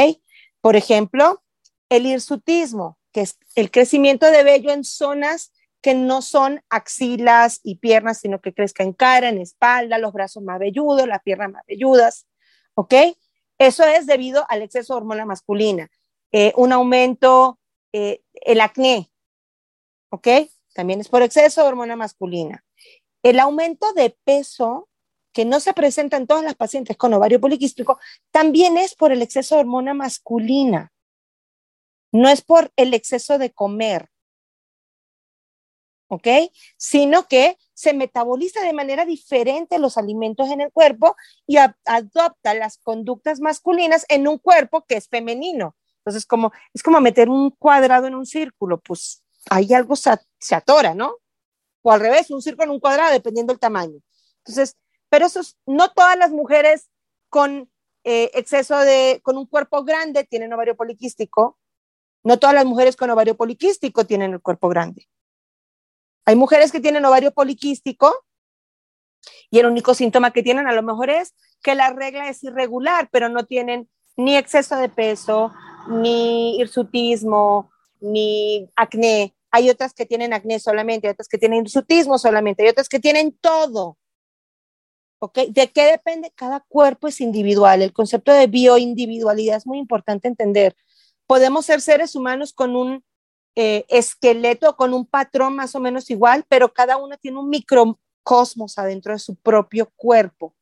Por 0.59 0.75
ejemplo, 0.75 1.43
el 1.89 2.05
hirsutismo, 2.05 2.97
que 3.13 3.21
es 3.21 3.37
el 3.55 3.71
crecimiento 3.71 4.29
de 4.29 4.43
vello 4.43 4.71
en 4.71 4.83
zonas 4.83 5.53
que 5.81 5.93
no 5.93 6.21
son 6.21 6.61
axilas 6.69 7.59
y 7.63 7.75
piernas, 7.75 8.19
sino 8.19 8.41
que 8.41 8.53
crezca 8.53 8.83
en 8.83 8.93
cara, 8.93 9.29
en 9.29 9.37
espalda, 9.37 9.99
los 9.99 10.11
brazos 10.11 10.43
más 10.43 10.59
velludos, 10.59 11.07
las 11.07 11.21
piernas 11.21 11.51
más 11.51 11.63
velludas. 11.67 12.27
¿Ok? 12.73 12.93
Eso 13.57 13.83
es 13.83 14.05
debido 14.05 14.45
al 14.49 14.61
exceso 14.61 14.93
de 14.93 14.97
hormona 14.97 15.25
masculina. 15.25 15.89
Eh, 16.31 16.53
un 16.55 16.73
aumento, 16.73 17.59
eh, 17.93 18.21
el 18.33 18.61
acné, 18.61 19.09
¿ok? 20.09 20.27
También 20.73 20.99
es 20.99 21.09
por 21.09 21.21
exceso 21.21 21.61
de 21.61 21.67
hormona 21.67 21.95
masculina. 21.95 22.63
El 23.23 23.39
aumento 23.39 23.93
de 23.93 24.17
peso, 24.23 24.89
que 25.33 25.45
no 25.45 25.59
se 25.59 25.73
presenta 25.73 26.17
en 26.17 26.27
todas 26.27 26.43
las 26.43 26.55
pacientes 26.55 26.97
con 26.97 27.13
ovario 27.13 27.41
poliquístico, 27.41 27.99
también 28.31 28.77
es 28.77 28.95
por 28.95 29.11
el 29.11 29.21
exceso 29.21 29.55
de 29.55 29.61
hormona 29.61 29.93
masculina. 29.93 30.91
No 32.11 32.29
es 32.29 32.41
por 32.41 32.71
el 32.75 32.93
exceso 32.93 33.37
de 33.37 33.51
comer, 33.51 34.09
¿ok? 36.07 36.27
Sino 36.77 37.27
que 37.27 37.57
se 37.73 37.93
metaboliza 37.93 38.61
de 38.61 38.73
manera 38.73 39.05
diferente 39.05 39.79
los 39.79 39.97
alimentos 39.97 40.49
en 40.49 40.61
el 40.61 40.71
cuerpo 40.71 41.15
y 41.45 41.57
adopta 41.57 42.53
las 42.53 42.77
conductas 42.77 43.39
masculinas 43.39 44.05
en 44.09 44.27
un 44.27 44.37
cuerpo 44.37 44.85
que 44.87 44.95
es 44.95 45.07
femenino. 45.07 45.75
Entonces, 45.99 46.25
como, 46.25 46.53
es 46.73 46.81
como 46.81 47.01
meter 47.01 47.29
un 47.29 47.51
cuadrado 47.51 48.07
en 48.07 48.15
un 48.15 48.25
círculo, 48.25 48.79
pues 48.79 49.23
ahí 49.49 49.73
algo 49.73 49.95
se, 49.95 50.11
atora, 50.55 50.93
¿no? 50.93 51.15
O 51.81 51.91
al 51.91 51.99
revés, 51.99 52.31
un 52.31 52.41
círculo 52.41 52.65
en 52.65 52.71
un 52.71 52.79
cuadrado, 52.79 53.11
dependiendo 53.11 53.53
del 53.53 53.59
tamaño. 53.59 53.99
Entonces, 54.39 54.75
pero 55.09 55.25
eso 55.25 55.41
no 55.65 55.91
todas 55.91 56.17
las 56.17 56.31
mujeres 56.31 56.89
con 57.29 57.69
eh, 58.03 58.31
exceso 58.33 58.77
de, 58.77 59.19
con 59.23 59.37
un 59.37 59.45
cuerpo 59.45 59.83
grande 59.83 60.23
tienen 60.23 60.53
ovario 60.53 60.75
poliquístico. 60.75 61.57
No 62.23 62.39
todas 62.39 62.55
las 62.55 62.65
mujeres 62.65 62.95
con 62.95 63.09
ovario 63.09 63.35
poliquístico 63.35 64.05
tienen 64.05 64.33
el 64.33 64.41
cuerpo 64.41 64.69
grande. 64.69 65.07
Hay 66.25 66.35
mujeres 66.35 66.71
que 66.71 66.81
tienen 66.81 67.05
ovario 67.05 67.31
poliquístico 67.31 68.13
y 69.49 69.59
el 69.59 69.65
único 69.65 69.93
síntoma 69.93 70.31
que 70.31 70.43
tienen 70.43 70.67
a 70.67 70.73
lo 70.73 70.83
mejor 70.83 71.09
es 71.09 71.33
que 71.61 71.75
la 71.75 71.91
regla 71.93 72.29
es 72.29 72.43
irregular, 72.43 73.07
pero 73.11 73.29
no 73.29 73.45
tienen 73.45 73.89
ni 74.17 74.35
exceso 74.35 74.75
de 74.75 74.89
peso, 74.89 75.53
ni 75.87 76.57
hirsutismo, 76.59 77.71
ni 78.01 78.69
acné, 78.75 79.36
hay 79.51 79.69
otras 79.69 79.93
que 79.93 80.05
tienen 80.05 80.33
acné 80.33 80.59
solamente, 80.59 81.07
hay 81.07 81.11
otras 81.11 81.27
que 81.27 81.37
tienen 81.37 81.63
hirsutismo 81.63 82.17
solamente, 82.17 82.63
hay 82.63 82.69
otras 82.69 82.89
que 82.89 82.99
tienen 82.99 83.37
todo. 83.39 83.97
¿Ok? 85.19 85.39
¿De 85.49 85.71
qué 85.71 85.85
depende? 85.85 86.31
Cada 86.35 86.59
cuerpo 86.59 87.07
es 87.07 87.21
individual. 87.21 87.81
El 87.81 87.93
concepto 87.93 88.31
de 88.31 88.47
bioindividualidad 88.47 89.57
es 89.57 89.65
muy 89.65 89.79
importante 89.79 90.27
entender. 90.27 90.75
Podemos 91.25 91.65
ser 91.65 91.81
seres 91.81 92.15
humanos 92.15 92.53
con 92.53 92.75
un 92.75 93.03
eh, 93.55 93.85
esqueleto, 93.89 94.75
con 94.75 94.93
un 94.93 95.07
patrón 95.07 95.55
más 95.55 95.73
o 95.73 95.79
menos 95.79 96.11
igual, 96.11 96.45
pero 96.47 96.71
cada 96.71 96.97
uno 96.97 97.17
tiene 97.17 97.39
un 97.39 97.49
microcosmos 97.49 98.77
adentro 98.77 99.13
de 99.13 99.19
su 99.19 99.35
propio 99.35 99.91
cuerpo. 99.95 100.53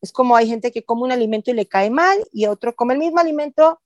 Es 0.00 0.12
como 0.12 0.36
hay 0.36 0.48
gente 0.48 0.72
que 0.72 0.84
come 0.84 1.02
un 1.02 1.12
alimento 1.12 1.50
y 1.50 1.54
le 1.54 1.66
cae 1.66 1.90
mal 1.90 2.18
y 2.32 2.46
otro 2.46 2.74
come 2.74 2.94
el 2.94 3.00
mismo 3.00 3.20
alimento 3.20 3.82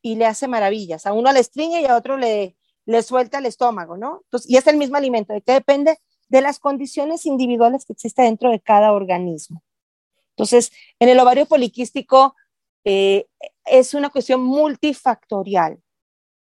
y 0.00 0.14
le 0.14 0.24
hace 0.24 0.48
maravillas. 0.48 1.04
A 1.04 1.12
uno 1.12 1.30
le 1.32 1.40
estringe 1.40 1.82
y 1.82 1.86
a 1.86 1.96
otro 1.96 2.16
le, 2.16 2.56
le 2.86 3.02
suelta 3.02 3.38
el 3.38 3.46
estómago, 3.46 3.96
¿no? 3.96 4.22
Entonces, 4.24 4.50
y 4.50 4.56
es 4.56 4.66
el 4.66 4.76
mismo 4.76 4.96
alimento, 4.96 5.32
¿de 5.34 5.42
qué 5.42 5.52
depende? 5.52 5.98
De 6.28 6.40
las 6.40 6.58
condiciones 6.58 7.26
individuales 7.26 7.84
que 7.84 7.92
existen 7.92 8.26
dentro 8.26 8.50
de 8.50 8.60
cada 8.60 8.92
organismo. 8.92 9.62
Entonces, 10.30 10.72
en 10.98 11.08
el 11.08 11.18
ovario 11.20 11.46
poliquístico 11.46 12.34
eh, 12.84 13.26
es 13.64 13.94
una 13.94 14.10
cuestión 14.10 14.42
multifactorial 14.42 15.80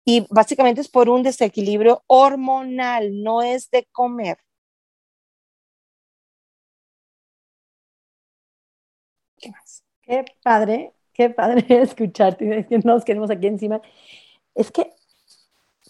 y 0.05 0.25
básicamente 0.29 0.81
es 0.81 0.89
por 0.89 1.09
un 1.09 1.23
desequilibrio 1.23 2.03
hormonal, 2.07 3.21
no 3.23 3.41
es 3.41 3.69
de 3.71 3.87
comer. 3.91 4.39
¿Qué 9.37 9.51
más? 9.51 9.83
Qué 10.01 10.25
padre, 10.43 10.93
qué 11.13 11.29
padre 11.29 11.65
escucharte, 11.83 12.67
nos 12.83 13.05
queremos 13.05 13.29
aquí 13.29 13.47
encima. 13.47 13.81
Es 14.55 14.71
que, 14.71 14.91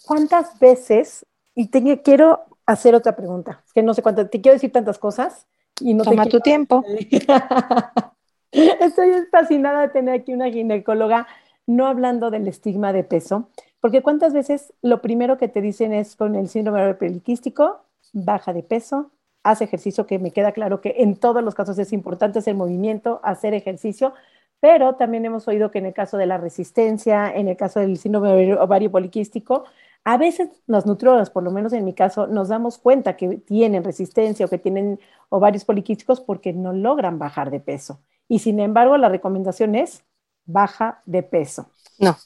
¿cuántas 0.04 0.58
veces, 0.58 1.26
y 1.54 1.68
te, 1.68 2.02
quiero 2.02 2.44
hacer 2.66 2.94
otra 2.94 3.16
pregunta, 3.16 3.64
que 3.74 3.82
no 3.82 3.94
sé 3.94 4.02
cuántas, 4.02 4.30
te 4.30 4.40
quiero 4.40 4.54
decir 4.54 4.72
tantas 4.72 4.98
cosas 4.98 5.46
y 5.80 5.94
no 5.94 6.04
Toma 6.04 6.26
tu 6.26 6.40
tiempo. 6.40 6.84
Estoy 8.52 9.12
fascinada 9.30 9.82
de 9.82 9.88
tener 9.88 10.20
aquí 10.20 10.32
una 10.34 10.50
ginecóloga, 10.50 11.26
no 11.66 11.86
hablando 11.86 12.30
del 12.30 12.48
estigma 12.48 12.92
de 12.92 13.04
peso, 13.04 13.48
porque 13.80 14.02
cuántas 14.02 14.32
veces 14.32 14.72
lo 14.82 15.00
primero 15.00 15.38
que 15.38 15.48
te 15.48 15.60
dicen 15.60 15.92
es 15.92 16.16
con 16.16 16.34
el 16.34 16.48
síndrome 16.48 16.94
poliquístico, 16.94 17.84
baja 18.12 18.52
de 18.52 18.62
peso, 18.62 19.12
haz 19.42 19.62
ejercicio, 19.62 20.06
que 20.06 20.18
me 20.18 20.32
queda 20.32 20.52
claro 20.52 20.80
que 20.80 20.96
en 20.98 21.16
todos 21.16 21.42
los 21.42 21.54
casos 21.54 21.78
es 21.78 21.92
importante 21.92 22.40
hacer 22.40 22.54
movimiento, 22.54 23.20
hacer 23.22 23.54
ejercicio, 23.54 24.12
pero 24.60 24.96
también 24.96 25.24
hemos 25.24 25.48
oído 25.48 25.70
que 25.70 25.78
en 25.78 25.86
el 25.86 25.94
caso 25.94 26.18
de 26.18 26.26
la 26.26 26.36
resistencia, 26.36 27.32
en 27.34 27.48
el 27.48 27.56
caso 27.56 27.80
del 27.80 27.96
síndrome 27.96 28.54
ovario 28.54 28.90
poliquístico, 28.90 29.64
a 30.04 30.16
veces 30.16 30.48
los 30.66 30.86
nutriólogos, 30.86 31.30
por 31.30 31.42
lo 31.42 31.50
menos 31.50 31.72
en 31.72 31.84
mi 31.84 31.94
caso, 31.94 32.26
nos 32.26 32.48
damos 32.48 32.78
cuenta 32.78 33.16
que 33.16 33.36
tienen 33.38 33.84
resistencia 33.84 34.46
o 34.46 34.48
que 34.48 34.58
tienen 34.58 34.98
ovarios 35.28 35.64
poliquísticos 35.64 36.20
porque 36.20 36.52
no 36.52 36.72
logran 36.72 37.18
bajar 37.18 37.50
de 37.50 37.60
peso. 37.60 38.00
Y 38.28 38.38
sin 38.38 38.60
embargo, 38.60 38.96
la 38.96 39.08
recomendación 39.08 39.74
es 39.74 40.04
baja 40.44 41.02
de 41.04 41.22
peso. 41.22 41.70
No, 41.98 42.16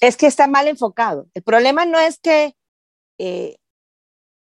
es 0.00 0.16
que 0.16 0.26
está 0.26 0.46
mal 0.46 0.68
enfocado. 0.68 1.26
El 1.32 1.42
problema 1.42 1.86
no 1.86 1.98
es 1.98 2.18
que 2.18 2.54
eh, 3.18 3.56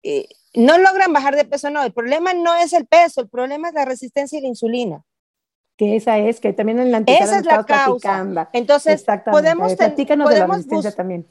eh, 0.04 0.28
no 0.54 0.78
logran 0.78 1.14
bajar 1.14 1.36
de 1.36 1.46
peso, 1.46 1.70
no. 1.70 1.84
El 1.84 1.94
problema 1.94 2.34
no 2.34 2.56
es 2.56 2.74
el 2.74 2.86
peso, 2.88 3.22
el 3.22 3.30
problema 3.30 3.70
es 3.70 3.74
la 3.74 3.86
resistencia 3.86 4.40
a 4.40 4.42
la 4.42 4.48
insulina. 4.48 5.04
Que 5.78 5.96
esa 5.96 6.18
es, 6.18 6.40
que 6.40 6.54
también 6.54 6.80
en 6.80 6.92
la 6.92 7.04
Esa 7.06 7.40
es 7.40 7.46
la 7.46 7.64
causa. 7.66 8.50
Entonces, 8.54 9.04
podemos, 9.04 9.76
podemos 9.76 10.30
de 10.30 10.40
la 10.40 10.48
resistencia 10.48 10.92
también 10.94 11.26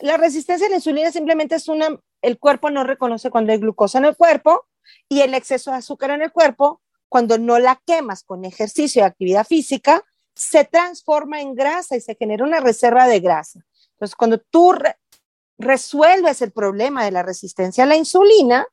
la 0.00 0.16
resistencia 0.16 0.66
a 0.66 0.70
la 0.70 0.76
insulina 0.76 1.10
simplemente 1.12 1.54
es 1.54 1.68
una, 1.68 1.98
el 2.22 2.38
cuerpo 2.38 2.70
no 2.70 2.84
reconoce 2.84 3.30
cuando 3.30 3.52
hay 3.52 3.58
glucosa 3.58 3.98
en 3.98 4.06
el 4.06 4.16
cuerpo 4.16 4.66
y 5.08 5.20
el 5.20 5.34
exceso 5.34 5.70
de 5.70 5.78
azúcar 5.78 6.10
en 6.10 6.22
el 6.22 6.32
cuerpo, 6.32 6.80
cuando 7.08 7.38
no 7.38 7.58
la 7.58 7.80
quemas 7.86 8.24
con 8.24 8.44
ejercicio 8.44 9.02
y 9.02 9.04
actividad 9.04 9.46
física, 9.46 10.02
se 10.34 10.64
transforma 10.64 11.40
en 11.40 11.54
grasa 11.54 11.96
y 11.96 12.00
se 12.00 12.16
genera 12.16 12.44
una 12.44 12.60
reserva 12.60 13.06
de 13.06 13.20
grasa. 13.20 13.60
Entonces, 13.92 14.16
cuando 14.16 14.38
tú 14.38 14.74
resuelves 15.58 16.42
el 16.42 16.52
problema 16.52 17.04
de 17.04 17.12
la 17.12 17.22
resistencia 17.22 17.84
a 17.84 17.86
la 17.86 17.96
insulina, 17.96 18.66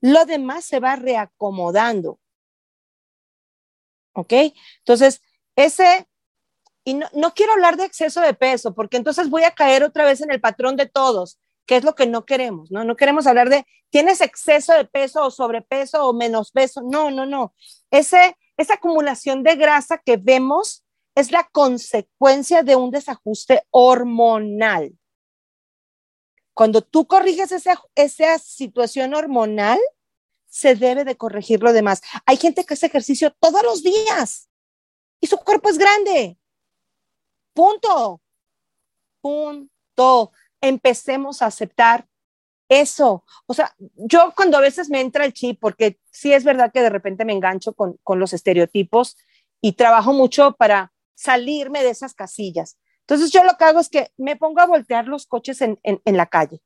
lo 0.00 0.24
demás 0.24 0.64
se 0.64 0.80
va 0.80 0.96
reacomodando. 0.96 2.18
¿Ok? 4.14 4.32
Entonces, 4.78 5.22
ese 5.54 6.07
y 6.84 6.94
no, 6.94 7.34
quiero 7.34 7.52
hablar 7.52 7.76
de 7.76 7.84
exceso 7.84 8.20
de 8.20 8.34
peso, 8.34 8.74
porque 8.74 8.96
entonces 8.96 9.28
voy 9.28 9.44
a 9.44 9.50
caer 9.50 9.84
otra 9.84 10.04
vez 10.04 10.20
en 10.20 10.30
el 10.30 10.40
patrón 10.40 10.76
de 10.76 10.86
todos, 10.86 11.38
que 11.66 11.76
es 11.76 11.84
lo 11.84 11.94
que 11.94 12.06
no 12.06 12.24
queremos, 12.24 12.70
¿no? 12.70 12.82
No 12.84 12.96
queremos 12.96 13.26
hablar 13.26 13.50
de, 13.50 13.66
¿tienes 13.90 14.22
exceso 14.22 14.72
de 14.72 14.86
peso 14.86 15.26
o 15.26 15.30
sobrepeso 15.30 16.06
o 16.06 16.14
menos 16.14 16.50
peso? 16.50 16.80
No, 16.82 17.10
no, 17.10 17.26
no. 17.26 17.52
Ese, 17.90 18.36
esa 18.56 18.74
acumulación 18.74 19.42
de 19.42 19.56
grasa 19.56 19.98
que 19.98 20.16
vemos 20.16 20.84
es 21.14 21.30
la 21.30 21.46
consecuencia 21.52 22.62
de 22.62 22.76
un 22.76 22.90
desajuste 22.90 23.64
hormonal. 23.70 24.96
Cuando 26.54 26.80
tú 26.80 27.06
corriges 27.06 27.52
esa, 27.52 27.80
esa 27.94 28.38
situación 28.38 29.14
hormonal, 29.14 29.78
se 30.48 30.74
debe 30.74 31.04
de 31.04 31.16
corregir 31.16 31.62
lo 31.62 31.72
demás. 31.74 32.00
Hay 32.24 32.38
gente 32.38 32.64
que 32.64 32.74
hace 32.74 32.86
ejercicio 32.86 33.34
todos 33.38 33.62
los 33.62 33.82
días 33.82 34.48
y 35.20 35.26
su 35.26 35.36
cuerpo 35.36 35.68
es 35.68 35.76
grande 35.76 36.37
Punto. 37.58 38.22
Punto. 39.20 40.30
Empecemos 40.60 41.42
a 41.42 41.46
aceptar 41.46 42.06
eso. 42.68 43.24
O 43.46 43.54
sea, 43.54 43.74
yo 43.96 44.32
cuando 44.36 44.58
a 44.58 44.60
veces 44.60 44.90
me 44.90 45.00
entra 45.00 45.24
el 45.24 45.32
chip, 45.32 45.58
porque 45.60 45.98
sí 46.12 46.32
es 46.32 46.44
verdad 46.44 46.70
que 46.72 46.82
de 46.82 46.90
repente 46.90 47.24
me 47.24 47.32
engancho 47.32 47.72
con, 47.72 47.98
los 48.06 48.32
estereotipos 48.32 49.16
y 49.60 49.72
trabajo 49.72 50.12
mucho 50.12 50.52
para 50.52 50.92
salirme 51.16 51.82
de 51.82 51.90
esas 51.90 52.14
casillas. 52.14 52.78
Entonces 53.00 53.32
yo 53.32 53.42
lo 53.42 53.56
que 53.56 53.64
hago 53.64 53.80
es 53.80 53.88
que 53.88 54.12
me 54.16 54.36
pongo 54.36 54.60
a 54.60 54.66
voltear 54.66 55.08
los 55.08 55.26
coches 55.26 55.60
en, 55.60 55.80
la 56.04 56.26
calle. 56.26 56.62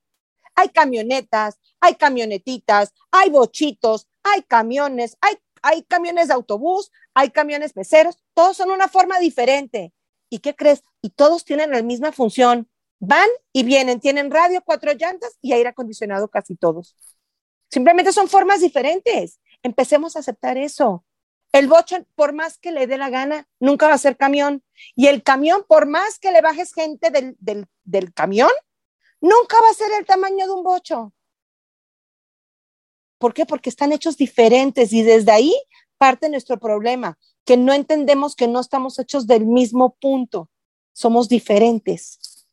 Hay 0.53 0.69
camionetas, 0.69 1.57
hay 1.79 1.95
camionetitas, 1.95 2.93
hay 3.09 3.31
bochitos, 3.31 4.07
hay 4.21 4.43
camiones, 4.43 5.17
hay, 5.21 5.37
hay 5.63 5.81
camiones 5.85 6.27
de 6.27 6.35
autobús, 6.35 6.91
hay 7.15 7.31
camiones 7.31 7.73
peceros, 7.73 8.19
todos 8.35 8.57
son 8.57 8.69
una 8.69 8.87
forma 8.87 9.17
diferente. 9.17 9.91
¿Y 10.33 10.39
qué 10.39 10.55
crees? 10.55 10.81
Y 11.03 11.11
todos 11.11 11.45
tienen 11.45 11.69
la 11.69 11.83
misma 11.83 12.11
función. 12.11 12.67
Van 12.97 13.29
y 13.51 13.61
vienen, 13.61 13.99
tienen 13.99 14.31
radio, 14.31 14.63
cuatro 14.65 14.91
llantas 14.93 15.37
y 15.43 15.53
aire 15.53 15.69
acondicionado 15.69 16.27
casi 16.27 16.55
todos. 16.55 16.97
Simplemente 17.69 18.11
son 18.11 18.27
formas 18.27 18.61
diferentes. 18.61 19.39
Empecemos 19.61 20.15
a 20.15 20.21
aceptar 20.21 20.57
eso. 20.57 21.05
El 21.51 21.67
bocho, 21.67 21.97
por 22.15 22.33
más 22.33 22.57
que 22.57 22.71
le 22.71 22.87
dé 22.87 22.97
la 22.97 23.11
gana, 23.11 23.47
nunca 23.59 23.87
va 23.87 23.93
a 23.93 23.99
ser 23.99 24.17
camión. 24.17 24.63
Y 24.95 25.05
el 25.05 25.21
camión, 25.21 25.65
por 25.67 25.85
más 25.85 26.17
que 26.17 26.31
le 26.31 26.41
bajes 26.41 26.73
gente 26.73 27.11
del, 27.11 27.37
del 27.83 28.11
camión, 28.11 28.49
nunca 29.21 29.61
va 29.61 29.69
a 29.69 29.75
ser 29.75 29.91
el 29.99 30.07
tamaño 30.07 30.47
de 30.47 30.51
un 30.51 30.63
bocho. 30.63 31.13
¿Por 33.19 33.35
qué? 33.35 33.45
Porque 33.45 33.69
están 33.69 33.91
hechos 33.91 34.17
diferentes 34.17 34.93
y 34.93 35.03
desde 35.03 35.31
ahí 35.31 35.55
parte 35.99 36.27
nuestro 36.27 36.57
problema 36.57 37.19
que 37.45 37.57
no 37.57 37.73
entendemos 37.73 38.35
que 38.35 38.47
no 38.47 38.59
estamos 38.59 38.99
hechos 38.99 39.27
del 39.27 39.45
mismo 39.45 39.95
punto, 39.99 40.49
somos 40.93 41.27
diferentes. 41.27 42.47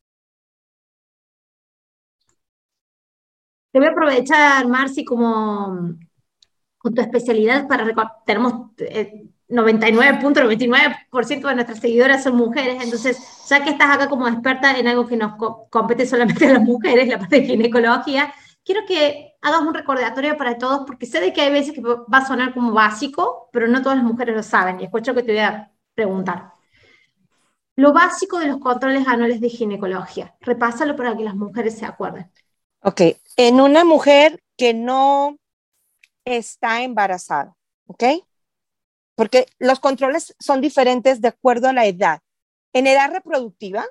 Te 3.73 3.79
voy 3.79 3.89
a 3.89 3.93
aprovechar, 3.93 4.67
Marci, 4.67 5.05
como 5.05 5.97
con 6.79 6.95
tu 6.95 7.03
especialidad 7.03 7.69
para 7.69 7.85
tenemos 8.25 8.53
99.99% 9.49 11.31
eh, 11.31 11.49
de 11.49 11.55
nuestras 11.55 11.79
seguidoras 11.79 12.23
son 12.25 12.37
mujeres, 12.37 12.83
entonces 12.83 13.19
ya 13.49 13.63
que 13.63 13.71
estás 13.71 13.95
acá 13.95 14.09
como 14.09 14.27
experta 14.27 14.79
en 14.79 14.89
algo 14.89 15.07
que 15.07 15.17
nos 15.17 15.35
compete 15.69 16.07
solamente 16.07 16.47
a 16.47 16.55
las 16.55 16.63
mujeres, 16.63 17.07
la 17.07 17.19
parte 17.19 17.43
de 17.43 17.47
ginecología, 17.47 18.33
quiero 18.71 18.87
que 18.87 19.35
hagas 19.43 19.63
un 19.63 19.75
recordatorio 19.75 20.37
para 20.37 20.57
todos, 20.57 20.87
porque 20.87 21.05
sé 21.05 21.21
de 21.21 21.33
que 21.33 21.41
hay 21.41 21.53
veces 21.53 21.75
que 21.75 21.81
va 21.81 22.05
a 22.13 22.25
sonar 22.25 22.55
como 22.55 22.73
básico, 22.73 23.49
pero 23.53 23.67
no 23.67 23.83
todas 23.83 23.99
las 23.99 24.07
mujeres 24.07 24.37
lo 24.37 24.45
saben, 24.45 24.81
y 24.81 24.85
escucho 24.85 25.13
que 25.13 25.25
te 25.25 25.33
voy 25.33 25.41
a 25.41 25.73
preguntar. 25.93 26.53
Lo 27.75 27.93
básico 27.93 28.39
de 28.39 28.47
los 28.47 28.59
controles 28.59 29.09
anuales 29.09 29.41
de 29.41 29.49
ginecología, 29.49 30.37
repásalo 30.41 30.95
para 30.95 31.17
que 31.17 31.25
las 31.25 31.35
mujeres 31.35 31.77
se 31.77 31.85
acuerden. 31.85 32.31
Ok, 32.83 33.01
en 33.37 33.61
una 33.61 33.83
mujer 33.83 34.41
que 34.57 34.73
no 34.73 35.37
está 36.25 36.83
embarazada, 36.83 37.57
¿ok? 37.87 38.05
Porque 39.17 39.47
los 39.59 39.81
controles 39.81 40.37
son 40.39 40.61
diferentes 40.61 41.21
de 41.21 41.29
acuerdo 41.29 41.69
a 41.69 41.73
la 41.73 41.87
edad. 41.87 42.21
En 42.73 42.87
edad 42.87 43.11
reproductiva, 43.11 43.85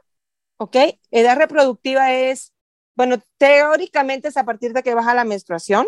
¿ok? 0.56 0.78
Edad 1.12 1.36
reproductiva 1.36 2.14
es 2.14 2.54
bueno, 3.00 3.16
teóricamente 3.38 4.28
es 4.28 4.36
a 4.36 4.44
partir 4.44 4.74
de 4.74 4.84
que 4.84 4.94
baja 4.94 5.14
la 5.14 5.24
menstruación, 5.24 5.88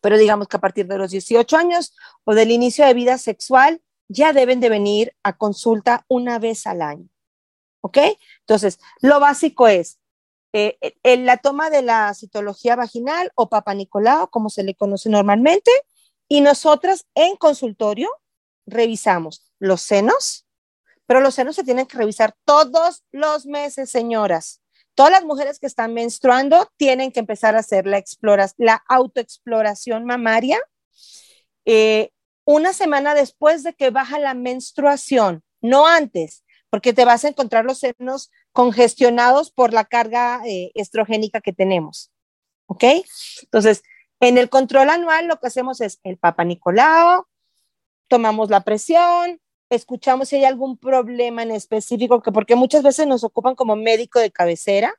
pero 0.00 0.16
digamos 0.16 0.46
que 0.46 0.56
a 0.56 0.60
partir 0.60 0.86
de 0.86 0.96
los 0.96 1.10
18 1.10 1.56
años 1.56 1.96
o 2.22 2.36
del 2.36 2.52
inicio 2.52 2.86
de 2.86 2.94
vida 2.94 3.18
sexual 3.18 3.82
ya 4.06 4.32
deben 4.32 4.60
de 4.60 4.68
venir 4.68 5.16
a 5.24 5.36
consulta 5.36 6.04
una 6.06 6.38
vez 6.38 6.68
al 6.68 6.82
año. 6.82 7.08
¿Ok? 7.80 7.98
Entonces, 8.42 8.78
lo 9.00 9.18
básico 9.18 9.66
es 9.66 9.98
eh, 10.52 10.78
la 11.02 11.38
toma 11.38 11.68
de 11.68 11.82
la 11.82 12.14
citología 12.14 12.76
vaginal 12.76 13.32
o 13.34 13.48
papanicolao, 13.48 14.30
como 14.30 14.50
se 14.50 14.62
le 14.62 14.76
conoce 14.76 15.10
normalmente, 15.10 15.72
y 16.28 16.42
nosotras 16.42 17.08
en 17.16 17.34
consultorio 17.34 18.08
revisamos 18.66 19.50
los 19.58 19.80
senos, 19.82 20.46
pero 21.06 21.20
los 21.20 21.34
senos 21.34 21.56
se 21.56 21.64
tienen 21.64 21.86
que 21.86 21.98
revisar 21.98 22.36
todos 22.44 23.02
los 23.10 23.46
meses, 23.46 23.90
señoras. 23.90 24.62
Todas 24.98 25.12
las 25.12 25.24
mujeres 25.24 25.60
que 25.60 25.68
están 25.68 25.94
menstruando 25.94 26.68
tienen 26.76 27.12
que 27.12 27.20
empezar 27.20 27.54
a 27.54 27.60
hacer 27.60 27.86
la, 27.86 28.02
la 28.56 28.82
autoexploración 28.88 30.04
mamaria 30.04 30.58
eh, 31.64 32.10
una 32.44 32.72
semana 32.72 33.14
después 33.14 33.62
de 33.62 33.74
que 33.74 33.90
baja 33.90 34.18
la 34.18 34.34
menstruación, 34.34 35.44
no 35.60 35.86
antes, 35.86 36.42
porque 36.68 36.92
te 36.92 37.04
vas 37.04 37.24
a 37.24 37.28
encontrar 37.28 37.64
los 37.64 37.78
senos 37.78 38.32
congestionados 38.50 39.52
por 39.52 39.72
la 39.72 39.84
carga 39.84 40.40
eh, 40.44 40.72
estrogénica 40.74 41.40
que 41.40 41.52
tenemos. 41.52 42.10
¿Ok? 42.66 42.82
Entonces, 43.42 43.84
en 44.18 44.36
el 44.36 44.48
control 44.48 44.90
anual 44.90 45.28
lo 45.28 45.38
que 45.38 45.46
hacemos 45.46 45.80
es 45.80 46.00
el 46.02 46.18
Papa 46.18 46.42
Nicolau, 46.42 47.24
tomamos 48.08 48.50
la 48.50 48.64
presión, 48.64 49.40
escuchamos 49.70 50.28
si 50.28 50.36
hay 50.36 50.44
algún 50.44 50.78
problema 50.78 51.42
en 51.42 51.50
específico, 51.50 52.22
que 52.22 52.32
porque 52.32 52.56
muchas 52.56 52.82
veces 52.82 53.06
nos 53.06 53.24
ocupan 53.24 53.54
como 53.54 53.76
médico 53.76 54.18
de 54.18 54.30
cabecera, 54.30 54.94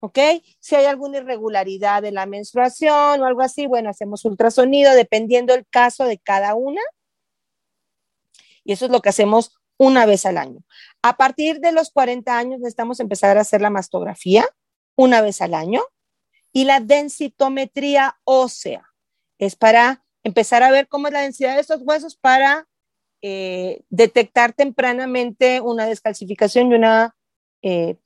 ¿ok? 0.00 0.18
Si 0.58 0.74
hay 0.74 0.86
alguna 0.86 1.18
irregularidad 1.18 2.02
de 2.02 2.12
la 2.12 2.26
menstruación 2.26 3.20
o 3.20 3.24
algo 3.24 3.40
así, 3.40 3.66
bueno, 3.66 3.90
hacemos 3.90 4.24
ultrasonido 4.24 4.94
dependiendo 4.94 5.54
el 5.54 5.66
caso 5.66 6.04
de 6.04 6.18
cada 6.18 6.54
una. 6.54 6.80
Y 8.64 8.72
eso 8.72 8.86
es 8.86 8.90
lo 8.90 9.00
que 9.00 9.08
hacemos 9.08 9.56
una 9.78 10.06
vez 10.06 10.26
al 10.26 10.38
año. 10.38 10.60
A 11.02 11.16
partir 11.16 11.60
de 11.60 11.72
los 11.72 11.90
40 11.90 12.36
años 12.36 12.60
necesitamos 12.60 13.00
empezar 13.00 13.38
a 13.38 13.40
hacer 13.40 13.60
la 13.60 13.70
mastografía 13.70 14.46
una 14.96 15.20
vez 15.20 15.40
al 15.40 15.54
año 15.54 15.82
y 16.52 16.64
la 16.64 16.80
densitometría 16.80 18.20
ósea 18.24 18.92
es 19.38 19.56
para 19.56 20.04
empezar 20.22 20.62
a 20.62 20.70
ver 20.70 20.86
cómo 20.86 21.08
es 21.08 21.12
la 21.12 21.22
densidad 21.22 21.54
de 21.54 21.60
estos 21.60 21.82
huesos 21.82 22.16
para 22.16 22.68
eh, 23.22 23.82
detectar 23.88 24.52
tempranamente 24.52 25.60
una 25.60 25.86
descalcificación 25.86 26.72
y 26.72 26.74
una 26.74 27.14
eh, 27.62 27.96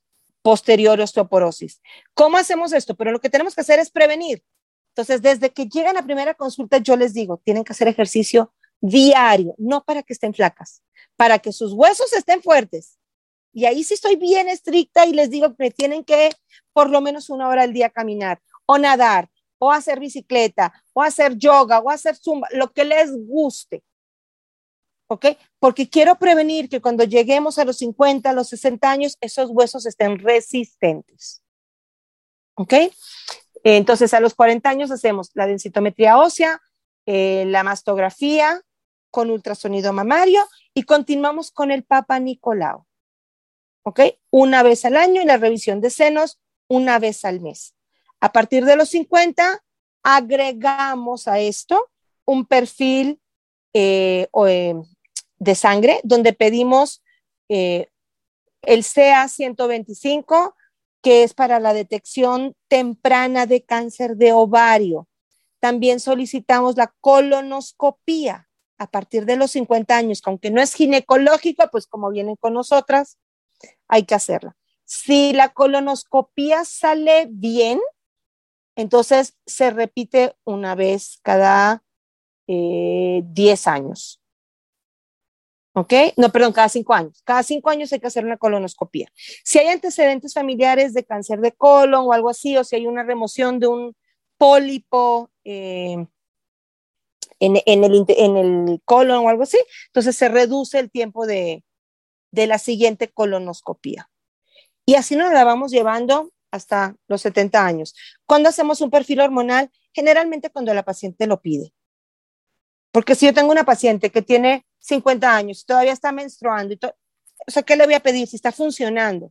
posterior 0.42 1.00
osteoporosis. 1.00 1.80
¿Cómo 2.14 2.36
hacemos 2.36 2.72
esto? 2.72 2.94
Pero 2.94 3.10
lo 3.10 3.20
que 3.20 3.30
tenemos 3.30 3.54
que 3.54 3.62
hacer 3.62 3.78
es 3.78 3.90
prevenir. 3.90 4.42
Entonces, 4.90 5.20
desde 5.20 5.50
que 5.50 5.66
llegan 5.66 5.96
a 5.96 6.04
primera 6.04 6.34
consulta, 6.34 6.78
yo 6.78 6.96
les 6.96 7.12
digo, 7.12 7.40
tienen 7.44 7.64
que 7.64 7.72
hacer 7.72 7.88
ejercicio 7.88 8.52
diario, 8.80 9.54
no 9.58 9.84
para 9.84 10.02
que 10.02 10.12
estén 10.12 10.34
flacas, 10.34 10.82
para 11.16 11.38
que 11.38 11.52
sus 11.52 11.72
huesos 11.72 12.12
estén 12.12 12.42
fuertes. 12.42 12.98
Y 13.52 13.64
ahí 13.64 13.84
sí 13.84 13.94
estoy 13.94 14.16
bien 14.16 14.48
estricta 14.48 15.06
y 15.06 15.12
les 15.12 15.30
digo 15.30 15.56
que 15.56 15.70
tienen 15.70 16.04
que 16.04 16.30
por 16.72 16.90
lo 16.90 17.00
menos 17.00 17.30
una 17.30 17.48
hora 17.48 17.62
al 17.62 17.72
día 17.72 17.90
caminar 17.90 18.40
o 18.66 18.76
nadar 18.78 19.30
o 19.58 19.72
hacer 19.72 19.98
bicicleta 19.98 20.72
o 20.92 21.02
hacer 21.02 21.36
yoga 21.36 21.78
o 21.80 21.90
hacer 21.90 22.16
zumba, 22.16 22.48
lo 22.52 22.70
que 22.72 22.84
les 22.84 23.10
guste. 23.26 23.82
¿Ok? 25.08 25.26
Porque 25.58 25.88
quiero 25.88 26.16
prevenir 26.18 26.68
que 26.68 26.80
cuando 26.80 27.04
lleguemos 27.04 27.58
a 27.58 27.64
los 27.64 27.78
50, 27.78 28.30
a 28.30 28.32
los 28.32 28.48
60 28.48 28.90
años, 28.90 29.16
esos 29.20 29.50
huesos 29.50 29.86
estén 29.86 30.18
resistentes. 30.18 31.42
¿Ok? 32.54 32.74
Entonces, 33.62 34.14
a 34.14 34.20
los 34.20 34.34
40 34.34 34.68
años 34.68 34.90
hacemos 34.90 35.30
la 35.34 35.46
densitometría 35.46 36.18
ósea, 36.18 36.60
eh, 37.06 37.44
la 37.46 37.62
mastografía 37.62 38.62
con 39.10 39.30
ultrasonido 39.30 39.92
mamario 39.92 40.46
y 40.74 40.82
continuamos 40.82 41.50
con 41.50 41.70
el 41.70 41.84
Papa 41.84 42.18
Nicolau. 42.18 42.86
¿Ok? 43.82 44.00
Una 44.30 44.62
vez 44.62 44.84
al 44.84 44.96
año 44.96 45.22
y 45.22 45.24
la 45.24 45.36
revisión 45.36 45.80
de 45.80 45.90
senos 45.90 46.40
una 46.68 46.98
vez 46.98 47.24
al 47.24 47.40
mes. 47.40 47.74
A 48.20 48.32
partir 48.32 48.64
de 48.64 48.76
los 48.76 48.88
50, 48.90 49.62
agregamos 50.02 51.28
a 51.28 51.38
esto 51.38 51.90
un 52.24 52.46
perfil 52.46 53.20
eh, 53.72 54.28
eh, 54.48 54.74
de 55.38 55.54
sangre 55.54 56.00
donde 56.04 56.32
pedimos 56.32 57.02
el 57.48 58.84
CA 58.84 59.28
125, 59.28 60.54
que 61.02 61.22
es 61.22 61.34
para 61.34 61.60
la 61.60 61.72
detección 61.72 62.56
temprana 62.68 63.46
de 63.46 63.64
cáncer 63.64 64.16
de 64.16 64.32
ovario. 64.32 65.08
También 65.60 66.00
solicitamos 66.00 66.76
la 66.76 66.92
colonoscopía 67.00 68.48
a 68.78 68.90
partir 68.90 69.24
de 69.24 69.36
los 69.36 69.52
50 69.52 69.96
años, 69.96 70.20
aunque 70.24 70.50
no 70.50 70.60
es 70.60 70.74
ginecológico, 70.74 71.68
pues 71.70 71.86
como 71.86 72.10
vienen 72.10 72.36
con 72.36 72.54
nosotras, 72.54 73.18
hay 73.88 74.02
que 74.02 74.14
hacerla. 74.14 74.56
Si 74.84 75.32
la 75.32 75.52
colonoscopía 75.52 76.64
sale 76.64 77.26
bien, 77.30 77.80
entonces 78.76 79.36
se 79.46 79.70
repite 79.70 80.36
una 80.44 80.74
vez 80.74 81.18
cada 81.22 81.82
10 82.46 82.48
eh, 82.48 83.70
años. 83.70 84.20
¿Ok? 85.78 85.92
No, 86.16 86.32
perdón, 86.32 86.54
cada 86.54 86.70
cinco 86.70 86.94
años. 86.94 87.20
Cada 87.22 87.42
cinco 87.42 87.68
años 87.68 87.92
hay 87.92 88.00
que 88.00 88.06
hacer 88.06 88.24
una 88.24 88.38
colonoscopía. 88.38 89.12
Si 89.44 89.58
hay 89.58 89.66
antecedentes 89.66 90.32
familiares 90.32 90.94
de 90.94 91.04
cáncer 91.04 91.40
de 91.40 91.52
colon 91.52 92.06
o 92.06 92.12
algo 92.14 92.30
así, 92.30 92.56
o 92.56 92.64
si 92.64 92.76
hay 92.76 92.86
una 92.86 93.02
remoción 93.02 93.60
de 93.60 93.66
un 93.66 93.94
pólipo 94.38 95.30
eh, 95.44 96.06
en, 97.40 97.84
el, 97.84 98.80
colon 98.86 99.26
o 99.26 99.28
algo 99.28 99.42
así, 99.42 99.58
entonces 99.88 100.16
se 100.16 100.30
reduce 100.30 100.78
el 100.78 100.90
tiempo 100.90 101.26
de, 101.26 101.62
de 102.30 102.46
la 102.46 102.58
siguiente 102.58 103.08
colonoscopía. 103.08 104.08
Y 104.86 104.94
así 104.94 105.14
nos 105.14 105.30
la 105.30 105.44
vamos 105.44 105.72
llevando 105.72 106.32
hasta 106.50 106.96
los 107.06 107.20
70 107.20 107.66
años. 107.66 107.94
Cuando 108.24 108.48
hacemos 108.48 108.80
un 108.80 108.90
perfil 108.90 109.20
hormonal? 109.20 109.70
Generalmente 109.92 110.48
cuando 110.48 110.72
la 110.72 110.84
paciente 110.84 111.26
lo 111.26 111.42
pide. 111.42 111.74
Porque 112.96 113.14
si 113.14 113.26
yo 113.26 113.34
tengo 113.34 113.52
una 113.52 113.64
paciente 113.64 114.08
que 114.08 114.22
tiene 114.22 114.64
50 114.78 115.36
años 115.36 115.60
y 115.60 115.66
todavía 115.66 115.92
está 115.92 116.12
menstruando, 116.12 116.72
y 116.72 116.80
o 116.82 117.50
sea, 117.50 117.62
¿qué 117.62 117.76
le 117.76 117.84
voy 117.84 117.92
a 117.92 118.00
pedir 118.00 118.26
si 118.26 118.36
está 118.36 118.52
funcionando? 118.52 119.30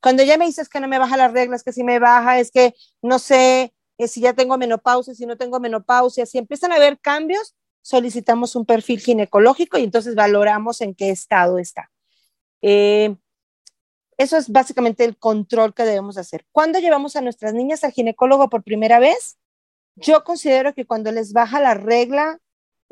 Cuando 0.00 0.22
ella 0.22 0.38
me 0.38 0.46
dice 0.46 0.62
es 0.62 0.70
que 0.70 0.80
no 0.80 0.88
me 0.88 0.98
baja 0.98 1.18
las 1.18 1.30
reglas, 1.30 1.62
que 1.62 1.74
si 1.74 1.84
me 1.84 1.98
baja, 1.98 2.38
es 2.38 2.50
que 2.50 2.74
no 3.02 3.18
sé 3.18 3.74
eh, 3.98 4.08
si 4.08 4.22
ya 4.22 4.32
tengo 4.32 4.56
menopausia, 4.56 5.14
si 5.14 5.26
no 5.26 5.36
tengo 5.36 5.60
menopausia, 5.60 6.24
si 6.24 6.38
empiezan 6.38 6.72
a 6.72 6.76
haber 6.76 6.98
cambios, 6.98 7.54
solicitamos 7.82 8.56
un 8.56 8.64
perfil 8.64 9.00
ginecológico 9.00 9.76
y 9.76 9.84
entonces 9.84 10.14
valoramos 10.14 10.80
en 10.80 10.94
qué 10.94 11.10
estado 11.10 11.58
está. 11.58 11.90
Eh, 12.62 13.14
eso 14.16 14.38
es 14.38 14.48
básicamente 14.48 15.04
el 15.04 15.18
control 15.18 15.74
que 15.74 15.84
debemos 15.84 16.16
hacer. 16.16 16.46
¿Cuándo 16.52 16.78
llevamos 16.78 17.16
a 17.16 17.20
nuestras 17.20 17.52
niñas 17.52 17.84
al 17.84 17.92
ginecólogo 17.92 18.48
por 18.48 18.62
primera 18.62 18.98
vez? 18.98 19.36
Yo 19.94 20.24
considero 20.24 20.72
que 20.72 20.86
cuando 20.86 21.12
les 21.12 21.34
baja 21.34 21.60
la 21.60 21.74
regla, 21.74 22.40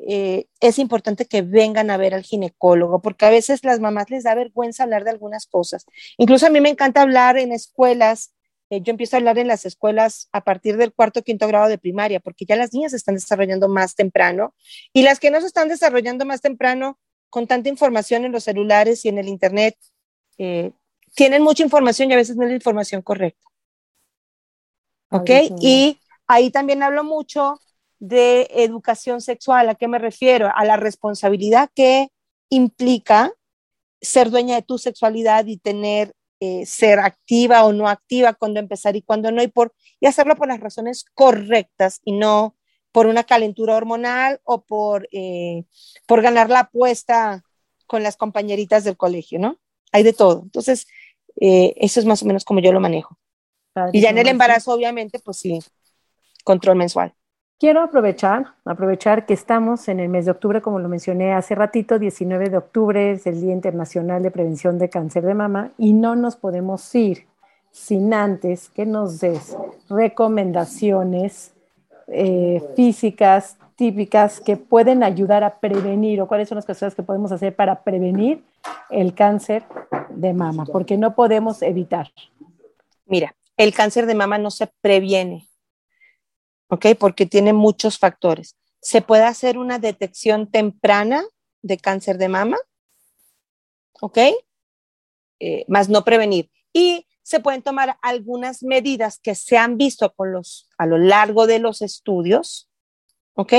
eh, 0.05 0.47
es 0.61 0.79
importante 0.79 1.27
que 1.27 1.43
vengan 1.43 1.91
a 1.91 1.97
ver 1.97 2.15
al 2.15 2.25
ginecólogo, 2.25 3.01
porque 3.01 3.25
a 3.25 3.31
veces 3.31 3.65
las 3.65 3.81
mamás 3.81 4.11
les 4.11 4.25
da 4.25 4.35
vergüenza 4.35 4.83
hablar 4.83 5.05
de 5.05 5.11
algunas 5.11 5.47
cosas. 5.47 5.87
Incluso 6.19 6.47
a 6.47 6.51
mí 6.51 6.61
me 6.61 6.71
encanta 6.71 7.03
hablar 7.03 7.39
en 7.39 7.53
escuelas. 7.53 8.35
Eh, 8.71 8.81
yo 8.81 8.91
empiezo 8.91 9.17
a 9.17 9.19
hablar 9.19 9.39
en 9.39 9.47
las 9.47 9.65
escuelas 9.65 10.29
a 10.33 10.43
partir 10.43 10.77
del 10.77 10.93
cuarto 10.93 11.21
o 11.21 11.23
quinto 11.23 11.47
grado 11.47 11.69
de 11.69 11.79
primaria, 11.79 12.21
porque 12.21 12.45
ya 12.45 12.57
las 12.57 12.73
niñas 12.73 12.91
se 12.91 12.97
están 12.97 13.15
desarrollando 13.15 13.69
más 13.69 13.95
temprano 13.95 14.55
y 14.93 15.03
las 15.03 15.21
que 15.21 15.31
no 15.31 15.41
se 15.41 15.47
están 15.47 15.69
desarrollando 15.69 16.25
más 16.25 16.41
temprano, 16.41 16.99
con 17.31 17.47
tanta 17.47 17.69
información 17.69 18.25
en 18.25 18.33
los 18.33 18.45
celulares 18.45 19.05
y 19.05 19.09
en 19.09 19.19
el 19.19 19.29
Internet, 19.29 19.77
eh, 20.37 20.73
tienen 21.15 21.43
mucha 21.43 21.63
información 21.63 22.11
y 22.11 22.15
a 22.15 22.17
veces 22.17 22.37
no 22.37 22.43
es 22.43 22.51
la 22.51 22.57
información 22.57 23.03
correcta. 23.03 23.47
¿Ok? 25.11 25.31
Y 25.61 25.99
ahí 26.27 26.51
también 26.51 26.83
hablo 26.83 27.05
mucho 27.05 27.59
de 28.03 28.49
educación 28.51 29.21
sexual. 29.21 29.69
¿A 29.69 29.77
qué 29.77 29.87
me 29.87 30.01
refiero? 30.01 30.51
A 30.53 30.65
la 30.65 30.77
responsabilidad 30.77 31.71
que 31.73 32.09
implica 32.49 33.33
ser 34.01 34.31
dueña 34.31 34.57
de 34.57 34.63
tu 34.63 34.77
sexualidad 34.77 35.47
y 35.47 35.59
tener, 35.59 36.13
eh, 36.41 36.67
ser 36.67 36.99
activa 36.99 37.65
o 37.65 37.73
no 37.73 37.89
activa, 37.89 38.35
cuando 38.35 38.59
empezar 38.59 38.97
y 38.97 39.03
cuando 39.03 39.31
no, 39.31 39.41
y, 39.41 39.47
por, 39.47 39.73
y 40.01 40.07
hacerlo 40.07 40.35
por 40.35 40.49
las 40.49 40.59
razones 40.59 41.05
correctas 41.15 42.01
y 42.05 42.11
no 42.11 42.57
por 42.91 43.07
una 43.07 43.23
calentura 43.23 43.77
hormonal 43.77 44.41
o 44.43 44.63
por, 44.63 45.09
eh, 45.13 45.63
por 46.05 46.23
ganar 46.23 46.51
la 46.51 46.61
apuesta 46.61 47.45
con 47.87 48.03
las 48.03 48.17
compañeritas 48.17 48.83
del 48.83 48.97
colegio, 48.97 49.39
¿no? 49.39 49.61
Hay 49.93 50.03
de 50.03 50.13
todo. 50.13 50.41
Entonces, 50.43 50.89
eh, 51.41 51.75
eso 51.77 52.01
es 52.01 52.07
más 52.07 52.21
o 52.25 52.27
menos 52.27 52.45
como 52.45 52.59
yo 52.59 52.73
lo 52.73 52.81
manejo. 52.81 53.17
y 53.93 54.01
ya 54.01 54.11
en 54.11 54.19
el 54.19 54.27
embarazo, 54.27 54.73
obviamente, 54.73 55.21
pues 55.21 55.37
sí, 55.37 55.61
control 56.43 56.77
mensual. 56.77 57.15
Quiero 57.63 57.81
aprovechar, 57.81 58.55
aprovechar 58.65 59.25
que 59.25 59.35
estamos 59.35 59.87
en 59.87 60.01
el 60.01 60.09
mes 60.09 60.25
de 60.25 60.33
octubre, 60.33 60.61
como 60.61 60.81
lo 60.81 60.89
mencioné 60.89 61.33
hace 61.33 61.55
ratito, 61.55 62.01
19 62.01 62.51
de 62.51 62.57
octubre 62.57 63.13
es 63.13 63.25
el 63.29 63.41
Día 63.41 63.53
Internacional 63.53 64.21
de 64.21 64.33
Prevención 64.33 64.81
de 64.81 64.91
Cáncer 64.91 65.23
de 65.23 65.35
Mama 65.35 65.71
y 65.79 65.93
no 65.93 66.17
nos 66.17 66.35
podemos 66.35 66.93
ir 66.97 67.29
sin 67.71 68.15
antes 68.15 68.69
que 68.69 68.85
nos 68.85 69.21
des 69.21 69.57
recomendaciones 69.89 71.55
eh, 72.09 72.61
físicas 72.75 73.57
típicas 73.77 74.41
que 74.41 74.57
pueden 74.57 75.05
ayudar 75.05 75.45
a 75.45 75.61
prevenir 75.61 76.21
o 76.21 76.27
cuáles 76.27 76.49
son 76.49 76.57
las 76.57 76.67
cosas 76.67 76.97
que 76.97 77.05
podemos 77.05 77.31
hacer 77.31 77.55
para 77.55 77.85
prevenir 77.85 78.43
el 78.91 79.15
cáncer 79.15 79.63
de 80.11 80.33
mama, 80.33 80.65
porque 80.67 80.99
no 80.99 81.15
podemos 81.15 81.63
evitar. 81.63 82.11
Mira, 83.07 83.37
el 83.57 83.73
cáncer 83.73 84.07
de 84.07 84.17
mama 84.17 84.37
no 84.37 84.51
se 84.51 84.67
previene, 84.81 85.47
¿ok? 86.73 86.87
Porque 86.99 87.27
tiene 87.27 87.53
muchos 87.53 87.99
factores. 87.99 88.57
Se 88.81 89.03
puede 89.03 89.25
hacer 89.25 89.59
una 89.59 89.79
detección 89.79 90.51
temprana 90.51 91.23
de 91.61 91.77
cáncer 91.77 92.17
de 92.17 92.31
mama, 92.31 92.57
¿ok? 94.01 94.19
Eh, 95.39 95.67
más 95.69 95.91
no 95.91 96.03
prevenir. 96.03 96.51
Y 96.73 97.07
se 97.23 97.41
pueden 97.41 97.61
tomar 97.61 97.99
algunas 98.01 98.63
medidas 98.63 99.19
que 99.19 99.35
se 99.35 99.59
han 99.59 99.77
visto 99.77 100.15
a 100.79 100.87
lo 100.87 100.97
largo 100.97 101.47
de 101.47 101.59
los 101.59 101.83
estudios, 101.83 102.71
¿ok? 103.35 103.53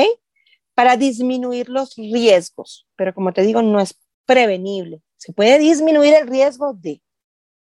Para 0.74 0.98
disminuir 0.98 1.70
los 1.70 1.96
riesgos, 1.96 2.88
pero 2.96 3.14
como 3.14 3.32
te 3.32 3.44
digo, 3.44 3.62
no 3.62 3.80
es 3.80 3.96
prevenible. 4.26 5.04
Se 5.18 5.34
puede 5.34 5.60
disminuir 5.60 6.16
el 6.16 6.28
riesgo 6.28 6.74
de, 6.74 7.00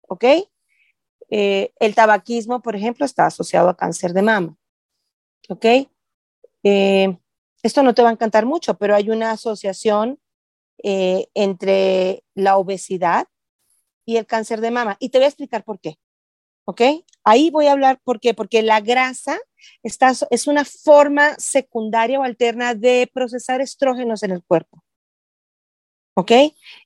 ¿ok? 0.09 0.25
Eh, 1.29 1.75
el 1.79 1.95
tabaquismo, 1.95 2.63
por 2.63 2.75
ejemplo, 2.75 3.05
está 3.05 3.27
asociado 3.27 3.69
a 3.69 3.77
cáncer 3.77 4.15
de 4.15 4.23
mama, 4.23 4.57
¿ok? 5.49 5.67
Eh, 6.65 7.19
esto 7.63 7.83
no 7.83 7.95
te 7.95 8.03
va 8.03 8.09
a 8.09 8.13
encantar 8.13 8.47
mucho, 8.47 8.77
pero 8.77 8.95
hay 8.95 9.11
una 9.11 9.33
asociación 9.33 10.19
eh, 10.83 11.29
entre 11.35 12.25
la 12.35 12.57
obesidad 12.57 13.29
y 14.05 14.17
el 14.17 14.27
cáncer 14.27 14.61
de 14.61 14.71
mama. 14.71 14.97
Y 14.99 15.11
te 15.11 15.19
voy 15.19 15.27
a 15.27 15.29
explicar 15.29 15.65
por 15.65 15.81
qué. 15.81 15.97
¿Ok? 16.65 16.81
Ahí 17.25 17.51
voy 17.51 17.67
a 17.67 17.73
hablar 17.73 18.01
por 18.03 18.21
qué. 18.21 18.35
Porque 18.35 18.63
la 18.63 18.81
grasa 18.81 19.39
está, 19.83 20.13
es 20.31 20.47
una 20.47 20.65
forma 20.65 21.35
secundaria 21.39 22.19
o 22.19 22.25
alterna 22.25 22.75
de 22.75 23.11
procesar 23.13 23.61
estrógenos 23.61 24.23
en 24.23 24.33
el 24.33 24.43
cuerpo. 24.43 24.83
¿Ok? 26.15 26.33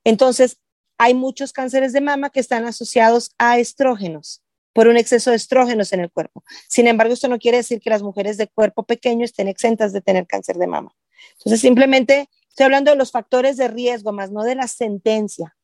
Entonces, 0.05 0.59
hay 0.99 1.15
muchos 1.15 1.53
cánceres 1.53 1.93
de 1.93 2.01
mama 2.01 2.31
que 2.31 2.41
están 2.41 2.65
asociados 2.65 3.35
a 3.39 3.59
estrógenos 3.59 4.43
por 4.77 4.89
un 4.89 4.99
exceso 4.99 5.31
de 5.31 5.37
estrógenos 5.37 5.95
en 5.95 6.01
el 6.01 6.11
cuerpo. 6.11 6.45
Sin 6.68 6.87
embargo, 6.87 7.14
esto 7.14 7.29
no 7.29 7.39
quiere 7.39 7.57
decir 7.57 7.81
que 7.81 7.89
las 7.89 8.03
mujeres 8.03 8.37
de 8.37 8.47
cuerpo 8.47 8.83
pequeño 8.83 9.24
estén 9.24 9.49
exentas 9.49 9.95
de 9.95 10.03
tener 10.03 10.27
cáncer 10.27 10.57
de 10.57 10.66
mama. 10.66 10.95
Entonces, 11.39 11.62
simplemente 11.62 12.29
estoy 12.51 12.64
hablando 12.64 12.91
de 12.91 12.99
los 12.99 13.11
factores 13.11 13.57
de 13.57 13.68
riesgo, 13.68 14.12
más 14.12 14.31
no 14.31 14.43
de 14.43 14.55
la 14.55 14.68
sentencia. 14.68 15.57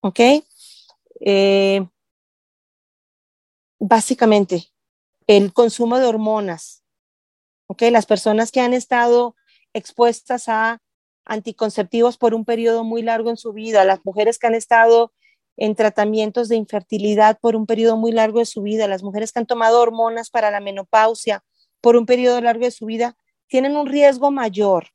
¿Ok? 0.00 0.18
Eh, 1.20 1.86
básicamente, 3.78 4.64
el 5.28 5.52
consumo 5.52 6.00
de 6.00 6.06
hormonas. 6.06 6.82
¿Ok? 7.68 7.82
Las 7.92 8.06
personas 8.06 8.50
que 8.50 8.60
han 8.60 8.74
estado 8.74 9.36
expuestas 9.72 10.48
a 10.48 10.82
anticonceptivos 11.24 12.18
por 12.18 12.34
un 12.34 12.44
periodo 12.44 12.82
muy 12.82 13.02
largo 13.02 13.30
en 13.30 13.36
su 13.36 13.52
vida, 13.52 13.84
las 13.84 14.04
mujeres 14.04 14.36
que 14.40 14.48
han 14.48 14.56
estado 14.56 15.12
en 15.58 15.74
tratamientos 15.74 16.48
de 16.48 16.56
infertilidad 16.56 17.38
por 17.40 17.56
un 17.56 17.66
periodo 17.66 17.96
muy 17.96 18.12
largo 18.12 18.38
de 18.38 18.46
su 18.46 18.62
vida, 18.62 18.86
las 18.86 19.02
mujeres 19.02 19.32
que 19.32 19.40
han 19.40 19.46
tomado 19.46 19.80
hormonas 19.80 20.30
para 20.30 20.50
la 20.50 20.60
menopausia 20.60 21.42
por 21.80 21.96
un 21.96 22.06
periodo 22.06 22.40
largo 22.40 22.64
de 22.64 22.70
su 22.70 22.86
vida, 22.86 23.16
tienen 23.48 23.76
un 23.76 23.86
riesgo 23.86 24.30
mayor. 24.30 24.86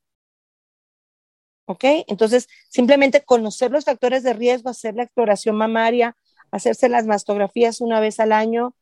¿Ok? 1.65 1.83
Entonces, 2.07 2.47
simplemente 2.69 3.23
conocer 3.23 3.71
los 3.71 3.85
factores 3.85 4.23
de 4.23 4.33
riesgo, 4.33 4.69
hacer 4.69 4.95
la 4.95 5.03
exploración 5.03 5.55
mamaria, 5.55 6.15
hacerse 6.51 6.87
las 6.87 7.05
mastografías 7.05 7.81
una 7.81 7.99
vez 7.99 8.19
al 8.19 8.31
año 8.31 8.73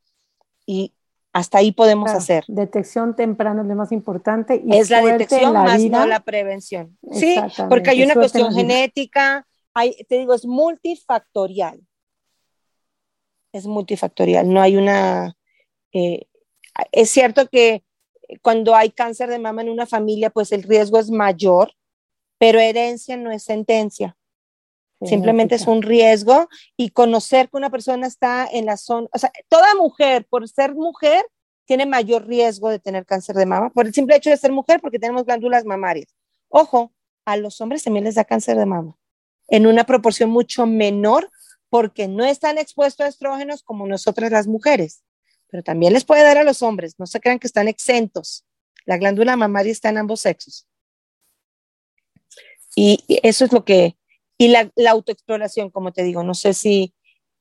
y 0.65 0.93
hasta 1.33 1.59
ahí 1.59 1.71
podemos 1.71 2.11
hacer. 2.11 2.43
Detección 2.47 3.15
temprana 3.15 3.61
es 3.61 3.67
lo 3.67 3.75
más 3.75 3.91
importante. 3.91 4.61
Y 4.63 4.75
es 4.75 4.89
la 4.89 5.01
detección 5.01 5.53
más 5.53 5.81
no 5.81 6.05
la 6.05 6.19
prevención. 6.19 6.97
Sí, 7.11 7.39
porque 7.69 7.91
hay 7.91 8.03
una 8.03 8.15
cuestión 8.15 8.53
genética, 8.53 9.47
te 9.73 10.17
digo, 10.17 10.33
es 10.33 10.45
multifactorial. 10.45 11.81
Es 13.53 13.65
multifactorial, 13.65 14.51
no 14.51 14.61
hay 14.61 14.77
una... 14.77 15.35
Eh, 15.93 16.27
es 16.91 17.09
cierto 17.09 17.47
que 17.47 17.83
cuando 18.41 18.75
hay 18.75 18.91
cáncer 18.91 19.29
de 19.29 19.39
mama 19.39 19.61
en 19.61 19.69
una 19.69 19.85
familia, 19.85 20.29
pues 20.29 20.51
el 20.53 20.63
riesgo 20.63 20.99
es 20.99 21.11
mayor, 21.11 21.73
pero 22.37 22.59
herencia 22.59 23.17
no 23.17 23.31
es 23.31 23.43
sentencia. 23.43 24.17
Simplemente 25.03 25.55
es 25.55 25.65
un 25.65 25.81
riesgo 25.81 26.47
y 26.77 26.91
conocer 26.91 27.49
que 27.49 27.57
una 27.57 27.71
persona 27.71 28.05
está 28.05 28.47
en 28.49 28.67
la 28.67 28.77
zona, 28.77 29.07
o 29.11 29.17
sea, 29.17 29.31
toda 29.49 29.73
mujer, 29.73 30.27
por 30.29 30.47
ser 30.47 30.75
mujer, 30.75 31.25
tiene 31.65 31.87
mayor 31.87 32.27
riesgo 32.27 32.69
de 32.69 32.77
tener 32.77 33.07
cáncer 33.07 33.35
de 33.35 33.47
mama, 33.47 33.71
por 33.71 33.87
el 33.87 33.95
simple 33.95 34.15
hecho 34.15 34.29
de 34.29 34.37
ser 34.37 34.51
mujer, 34.51 34.79
porque 34.79 34.99
tenemos 34.99 35.25
glándulas 35.25 35.65
mamarias. 35.65 36.15
Ojo, 36.49 36.93
a 37.25 37.35
los 37.35 37.59
hombres 37.61 37.83
también 37.83 38.03
les 38.03 38.13
da 38.13 38.25
cáncer 38.25 38.57
de 38.57 38.67
mama 38.67 38.95
en 39.47 39.67
una 39.67 39.85
proporción 39.85 40.29
mucho 40.29 40.65
menor 40.65 41.29
porque 41.69 42.07
no 42.07 42.25
están 42.25 42.57
expuestos 42.57 43.05
a 43.05 43.09
estrógenos 43.09 43.63
como 43.63 43.87
nosotras 43.87 44.31
las 44.31 44.45
mujeres, 44.45 45.03
pero 45.49 45.63
también 45.63 45.93
les 45.93 46.03
puede 46.03 46.23
dar 46.23 46.37
a 46.37 46.43
los 46.43 46.61
hombres, 46.61 46.95
no 46.97 47.05
se 47.05 47.19
crean 47.19 47.39
que 47.39 47.47
están 47.47 47.67
exentos. 47.67 48.45
La 48.85 48.97
glándula 48.97 49.35
mamaria 49.37 49.71
está 49.71 49.89
en 49.89 49.99
ambos 49.99 50.21
sexos. 50.21 50.67
Y 52.75 53.03
eso 53.23 53.45
es 53.45 53.53
lo 53.53 53.63
que, 53.63 53.97
y 54.37 54.49
la, 54.49 54.69
autoexploración, 54.89 55.69
como 55.69 55.91
te 55.91 56.03
digo, 56.03 56.23
no 56.23 56.33
sé 56.33 56.53
si, 56.53 56.93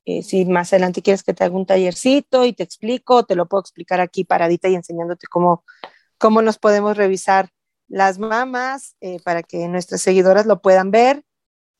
eh, 0.05 0.23
si 0.23 0.45
más 0.45 0.71
adelante 0.71 1.01
quieres 1.01 1.23
que 1.23 1.33
te 1.33 1.43
haga 1.43 1.55
un 1.55 1.65
tallercito 1.65 2.45
y 2.45 2.53
te 2.53 2.63
explico, 2.63 3.25
te 3.25 3.35
lo 3.35 3.47
puedo 3.47 3.61
explicar 3.61 4.01
aquí 4.01 4.23
paradita 4.23 4.69
y 4.69 4.75
enseñándote 4.75 5.27
cómo, 5.27 5.65
cómo 6.17 6.41
nos 6.41 6.57
podemos 6.57 6.95
revisar 6.95 7.49
las 7.87 8.19
mamas 8.19 8.95
eh, 9.01 9.19
para 9.23 9.43
que 9.43 9.67
nuestras 9.67 10.01
seguidoras 10.01 10.45
lo 10.45 10.61
puedan 10.61 10.91
ver 10.91 11.23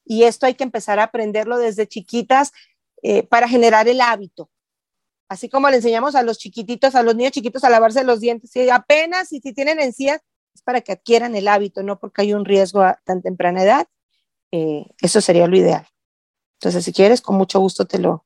y 0.06 0.24
esto 0.24 0.46
hay 0.46 0.56
que 0.56 0.64
empezar 0.64 1.00
a 1.00 1.04
aprenderlo 1.04 1.58
desde 1.58 1.88
chiquitas 1.88 2.52
eh, 3.04 3.24
para 3.24 3.48
generar 3.48 3.88
el 3.88 4.02
hábito. 4.02 4.50
Así 5.30 5.50
como 5.50 5.70
le 5.70 5.78
enseñamos 5.78 6.16
a 6.16 6.24
los 6.24 6.38
chiquititos, 6.38 6.94
a 6.96 7.04
los 7.04 7.16
niños 7.16 7.32
chiquitos 7.32 7.64
a 7.64 7.70
lavarse 7.70 8.04
los 8.04 8.20
dientes, 8.20 8.56
y 8.56 8.70
apenas 8.70 9.32
y 9.32 9.40
si 9.40 9.54
tienen 9.54 9.80
encías, 9.80 10.22
es 10.54 10.62
para 10.62 10.82
que 10.82 10.92
adquieran 10.92 11.36
el 11.36 11.48
hábito, 11.48 11.84
no 11.84 12.00
porque 12.00 12.24
hay 12.24 12.34
un 12.34 12.44
riesgo 12.44 12.82
a 12.82 13.00
tan 13.06 13.22
temprana 13.22 13.64
edad. 13.64 13.88
Eh, 14.52 14.86
eso 15.02 15.22
sería 15.22 15.48
lo 15.48 15.56
ideal. 15.56 15.88
Entonces, 16.60 16.84
si 16.84 16.92
quieres, 16.92 17.22
con 17.22 17.38
mucho 17.38 17.60
gusto 17.60 17.86
te 17.86 17.98
lo, 17.98 18.26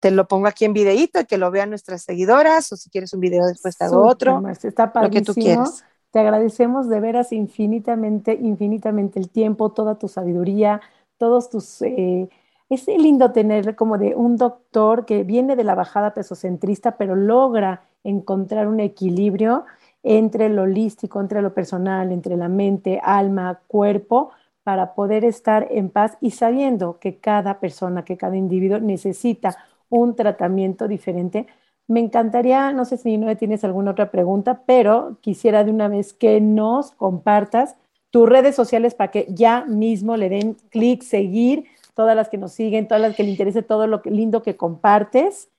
te 0.00 0.10
lo 0.10 0.28
pongo 0.28 0.46
aquí 0.46 0.64
en 0.64 0.72
videíto 0.72 1.20
y 1.20 1.24
que 1.24 1.38
lo 1.38 1.50
vean 1.50 1.70
nuestras 1.70 2.02
seguidoras, 2.02 2.70
o 2.70 2.76
si 2.76 2.90
quieres 2.90 3.12
un 3.14 3.20
video 3.20 3.46
después 3.46 3.76
te 3.76 3.84
hago 3.84 4.06
otro. 4.06 4.42
Está 4.50 4.92
lo 5.02 5.10
que 5.10 5.22
tú 5.22 5.34
quieras. 5.34 5.84
Te 6.10 6.20
agradecemos 6.20 6.88
de 6.88 7.00
veras 7.00 7.32
infinitamente, 7.32 8.38
infinitamente 8.40 9.18
el 9.18 9.30
tiempo, 9.30 9.72
toda 9.72 9.98
tu 9.98 10.08
sabiduría, 10.08 10.80
todos 11.18 11.50
tus... 11.50 11.82
Eh, 11.82 12.28
es 12.68 12.88
lindo 12.88 13.30
tener 13.30 13.76
como 13.76 13.96
de 13.96 14.16
un 14.16 14.36
doctor 14.36 15.06
que 15.06 15.22
viene 15.22 15.54
de 15.54 15.62
la 15.62 15.76
bajada 15.76 16.14
pesocentrista, 16.14 16.96
pero 16.96 17.14
logra 17.14 17.82
encontrar 18.02 18.66
un 18.66 18.80
equilibrio 18.80 19.64
entre 20.02 20.48
lo 20.48 20.62
holístico, 20.62 21.20
entre 21.20 21.42
lo 21.42 21.54
personal, 21.54 22.12
entre 22.12 22.36
la 22.36 22.48
mente, 22.48 23.00
alma, 23.02 23.60
cuerpo, 23.66 24.30
para 24.62 24.94
poder 24.94 25.24
estar 25.24 25.68
en 25.70 25.90
paz 25.90 26.18
y 26.20 26.32
sabiendo 26.32 26.98
que 26.98 27.18
cada 27.18 27.60
persona, 27.60 28.04
que 28.04 28.16
cada 28.16 28.36
individuo 28.36 28.80
necesita 28.80 29.56
un 29.88 30.16
tratamiento 30.16 30.88
diferente. 30.88 31.46
Me 31.86 32.00
encantaría, 32.00 32.72
no 32.72 32.84
sé 32.84 32.96
si 32.96 33.16
no 33.16 33.36
tienes 33.36 33.62
alguna 33.62 33.92
otra 33.92 34.10
pregunta, 34.10 34.62
pero 34.66 35.18
quisiera 35.20 35.62
de 35.62 35.70
una 35.70 35.86
vez 35.86 36.12
que 36.12 36.40
nos 36.40 36.90
compartas 36.92 37.76
tus 38.16 38.26
redes 38.26 38.56
sociales 38.56 38.94
para 38.94 39.10
que 39.10 39.26
ya 39.28 39.66
mismo 39.66 40.16
le 40.16 40.30
den 40.30 40.54
clic, 40.70 41.02
seguir, 41.02 41.66
todas 41.92 42.16
las 42.16 42.30
que 42.30 42.38
nos 42.38 42.54
siguen, 42.54 42.88
todas 42.88 43.02
las 43.02 43.14
que 43.14 43.22
le 43.22 43.28
interese 43.28 43.62
todo 43.62 43.86
lo 43.86 44.00
lindo 44.06 44.42
que 44.42 44.56
compartes. 44.56 45.50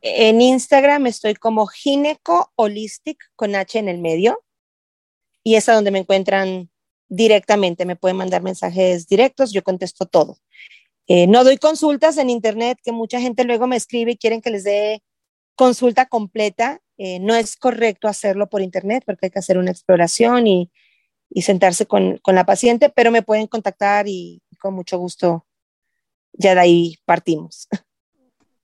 En 0.00 0.40
Instagram 0.40 1.06
estoy 1.06 1.34
como 1.34 1.66
Gineco 1.66 2.50
Holistic 2.56 3.18
con 3.36 3.54
H 3.54 3.78
en 3.78 3.90
el 3.90 3.98
medio 3.98 4.42
y 5.42 5.56
es 5.56 5.68
a 5.68 5.74
donde 5.74 5.90
me 5.90 5.98
encuentran 5.98 6.70
directamente. 7.10 7.84
Me 7.84 7.96
pueden 7.96 8.16
mandar 8.16 8.42
mensajes 8.42 9.06
directos, 9.06 9.52
yo 9.52 9.62
contesto 9.62 10.06
todo. 10.06 10.38
Eh, 11.06 11.26
no 11.26 11.44
doy 11.44 11.58
consultas 11.58 12.16
en 12.16 12.30
internet, 12.30 12.78
que 12.82 12.92
mucha 12.92 13.20
gente 13.20 13.44
luego 13.44 13.66
me 13.66 13.76
escribe 13.76 14.12
y 14.12 14.16
quieren 14.16 14.40
que 14.40 14.48
les 14.48 14.64
dé 14.64 15.02
consulta 15.56 16.06
completa. 16.06 16.80
Eh, 16.96 17.18
no 17.20 17.34
es 17.34 17.54
correcto 17.54 18.08
hacerlo 18.08 18.48
por 18.48 18.62
internet 18.62 19.02
porque 19.04 19.26
hay 19.26 19.30
que 19.30 19.40
hacer 19.40 19.58
una 19.58 19.72
exploración 19.72 20.46
y 20.46 20.70
y 21.30 21.42
sentarse 21.42 21.86
con, 21.86 22.18
con, 22.18 22.34
la 22.34 22.44
paciente, 22.44 22.88
pero 22.88 23.10
me 23.10 23.22
pueden 23.22 23.46
contactar 23.46 24.06
y 24.08 24.42
con 24.58 24.74
mucho 24.74 24.98
gusto 24.98 25.46
ya 26.32 26.54
de 26.54 26.60
ahí 26.60 26.98
partimos. 27.04 27.68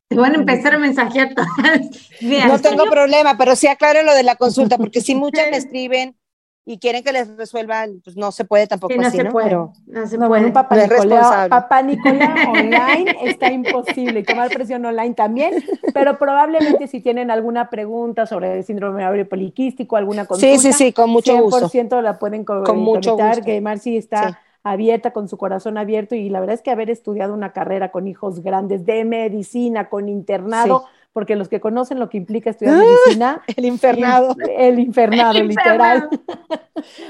Te 0.09 0.17
van 0.17 0.35
a 0.35 0.39
empezar 0.39 0.75
a 0.75 0.79
mensajear 0.79 1.35
todas. 1.35 1.81
no 2.21 2.59
tengo 2.61 2.85
problema, 2.91 3.39
pero 3.39 3.57
sí 3.57 3.67
aclaro 3.67 4.03
lo 4.03 4.15
de 4.15 4.23
la 4.23 4.37
consulta, 4.37 4.77
porque 4.77 5.01
si 5.01 5.15
muchas 5.15 5.51
me 5.51 5.57
escriben 5.57 6.17
y 6.65 6.79
quieren 6.79 7.03
que 7.03 7.13
les 7.13 7.37
resuelvan, 7.37 8.01
pues 8.05 8.17
no 8.17 8.31
se 8.31 8.45
puede 8.45 8.69
tampoco 8.69 8.95
no 8.95 9.07
así, 9.07 9.17
se 9.17 9.25
Puede, 9.25 9.47
Pero 9.47 9.73
no 9.87 10.07
se 10.07 10.17
puede. 10.17 10.47
Un 10.47 10.53
papá, 10.53 10.77
Nicolás, 10.77 11.49
papá 11.49 11.83
Nicolás 11.83 12.47
online 12.47 13.17
está 13.25 13.51
imposible, 13.51 14.23
tomar 14.23 14.49
presión 14.51 14.85
online 14.85 15.15
también, 15.15 15.55
pero 15.93 16.19
probablemente 16.19 16.87
si 16.87 17.01
tienen 17.01 17.31
alguna 17.31 17.69
pregunta 17.69 18.27
sobre 18.27 18.59
el 18.59 18.65
síndrome 18.65 19.05
ovario 19.05 19.29
poliquístico, 19.29 19.97
alguna 19.97 20.25
consulta, 20.27 20.59
sí, 20.59 20.73
sí, 20.73 20.73
sí, 20.73 20.93
con 20.93 21.11
mucho 21.11 21.37
100% 21.37 21.83
gusto. 21.83 22.03
la 22.03 22.19
pueden 22.19 22.45
con 22.45 22.79
mucho 22.79 23.17
gusto. 23.17 23.43
que 23.45 23.61
Marci 23.61 23.97
está 23.97 24.41
abierta, 24.63 25.13
con 25.13 25.29
su 25.29 25.37
corazón 25.37 25.77
abierto, 25.79 26.15
y 26.15 26.29
la 26.29 26.39
verdad 26.39 26.55
es 26.55 26.63
que 26.63 26.71
haber 26.71 26.91
estudiado 26.91 27.35
una 27.35 27.53
carrera 27.53 27.91
con 27.91 28.07
hijos 28.07 28.41
grandes 28.41 28.87
de 28.87 29.05
medicina, 29.05 29.89
con 29.89 30.09
internado, 30.09 30.85
porque 31.13 31.37
los 31.37 31.49
que 31.49 31.61
conocen 31.61 31.99
lo 31.99 32.09
que 32.09 32.17
implica 32.17 32.51
estudiar 32.51 32.77
medicina. 32.77 33.43
El 33.57 33.65
infernado. 33.67 34.35
El, 34.57 34.79
infernado, 34.79 35.43
literal. 35.43 36.09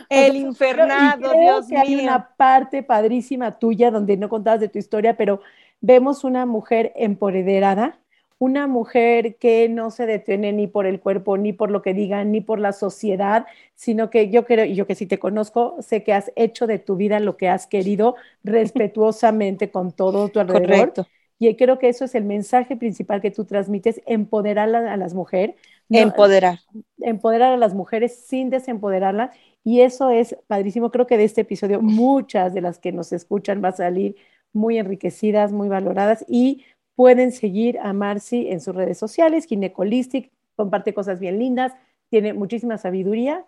el 0.09 0.37
infernado, 0.37 1.33
Dios 1.41 1.69
que 1.69 1.77
Hay 1.77 1.95
una 1.95 2.31
parte 2.37 2.83
padrísima 2.83 3.59
tuya 3.59 3.91
donde 3.91 4.17
no 4.17 4.29
contabas 4.29 4.61
de 4.61 4.69
tu 4.69 4.79
historia, 4.79 5.17
pero 5.17 5.41
vemos 5.81 6.25
una 6.25 6.47
mujer 6.47 6.93
empoderada, 6.97 7.99
una 8.39 8.67
mujer 8.67 9.37
que 9.37 9.69
no 9.69 9.93
se 9.93 10.05
detiene 10.05 10.53
ni 10.53 10.67
por 10.67 10.87
el 10.87 10.99
cuerpo, 10.99 11.39
ni 11.39 11.53
por 11.53 11.71
lo 11.71 11.81
que 11.81 11.95
digan, 11.95 12.33
ni 12.33 12.41
por 12.41 12.59
la 12.59 12.73
sociedad, 12.73 13.47
sino 13.77 14.11
que 14.11 14.31
yo 14.31 14.45
creo, 14.45 14.65
y 14.65 14.75
yo 14.75 14.85
que 14.85 14.97
sí 14.97 15.07
te 15.07 15.21
conozco, 15.21 15.77
sé 15.81 16.03
que 16.03 16.13
has 16.13 16.33
hecho 16.35 16.67
de 16.67 16.81
tu 16.81 16.97
vida 16.97 17.21
lo 17.21 17.37
que 17.37 17.49
has 17.49 17.69
querido 17.69 18.17
respetuosamente 18.43 19.71
con 19.71 19.93
todo 19.93 20.29
tu 20.29 20.41
alrededor. 20.41 20.93
Correcto. 20.93 21.07
Y 21.49 21.57
creo 21.57 21.81
que 21.81 21.89
eso 21.89 22.05
es 22.05 22.15
el 22.15 22.23
mensaje 22.23 22.77
principal 22.77 23.21
que 23.21 23.33
tú 23.33 23.45
transmites, 23.45 24.01
empoderar 24.07 24.73
a, 24.77 24.97
las 24.97 25.13
mujeres. 25.13 25.57
empoderar. 25.89 26.61
Empoderar 27.01 27.53
a 27.53 27.57
las 27.57 27.75
mujeres 27.75 28.15
sin 28.27 28.49
desempoderarlas 28.49 29.35
Y 29.65 29.81
eso 29.81 30.11
es 30.11 30.37
padrísimo. 30.47 30.93
Creo 30.93 31.09
que 31.09 31.17
de 31.17 31.25
este 31.25 31.41
episodio 31.41 31.83
muchas 31.83 32.55
de 32.55 32.61
las 32.61 32.79
que 32.79 32.93
nos 32.93 33.13
escuchan 33.13 33.61
van 33.61 33.73
a 33.73 33.77
salir 33.77 34.15
muy 34.53 34.79
enriquecidas, 34.79 35.51
muy 35.51 35.69
valoradas 35.69 36.25
y 36.29 36.65
pueden 36.95 37.33
seguir 37.33 37.77
a 37.81 37.93
Marcy 37.93 38.47
en 38.49 38.61
sus 38.61 38.77
redes 38.77 38.99
sociales, 38.99 39.47
Ginecolistic, 39.47 40.31
comparte 40.55 40.95
cosas 40.95 41.19
bien 41.19 41.41
lindas, 41.41 41.73
tiene 42.09 42.35
muchísima 42.35 42.79
sabiduría 42.79 43.45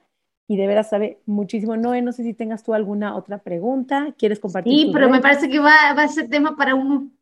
y 0.49 0.57
de 0.57 0.67
veras 0.67 0.91
sabe 0.91 1.21
muchísimo. 1.27 1.77
Noé, 1.77 2.03
no 2.03 2.11
sé 2.11 2.25
si 2.25 2.35
tengas 2.35 2.65
tú 2.65 2.75
alguna 2.75 3.15
otra 3.15 3.39
pregunta, 3.39 4.15
¿quieres 4.19 4.41
compartir? 4.41 4.73
Sí, 4.73 4.91
pero 4.93 5.09
me 5.09 5.21
parece 5.21 5.49
que 5.49 5.61
va, 5.61 5.95
va 5.97 6.03
a 6.03 6.09
ser 6.09 6.29
tema 6.29 6.57
para 6.57 6.75
un 6.75 7.14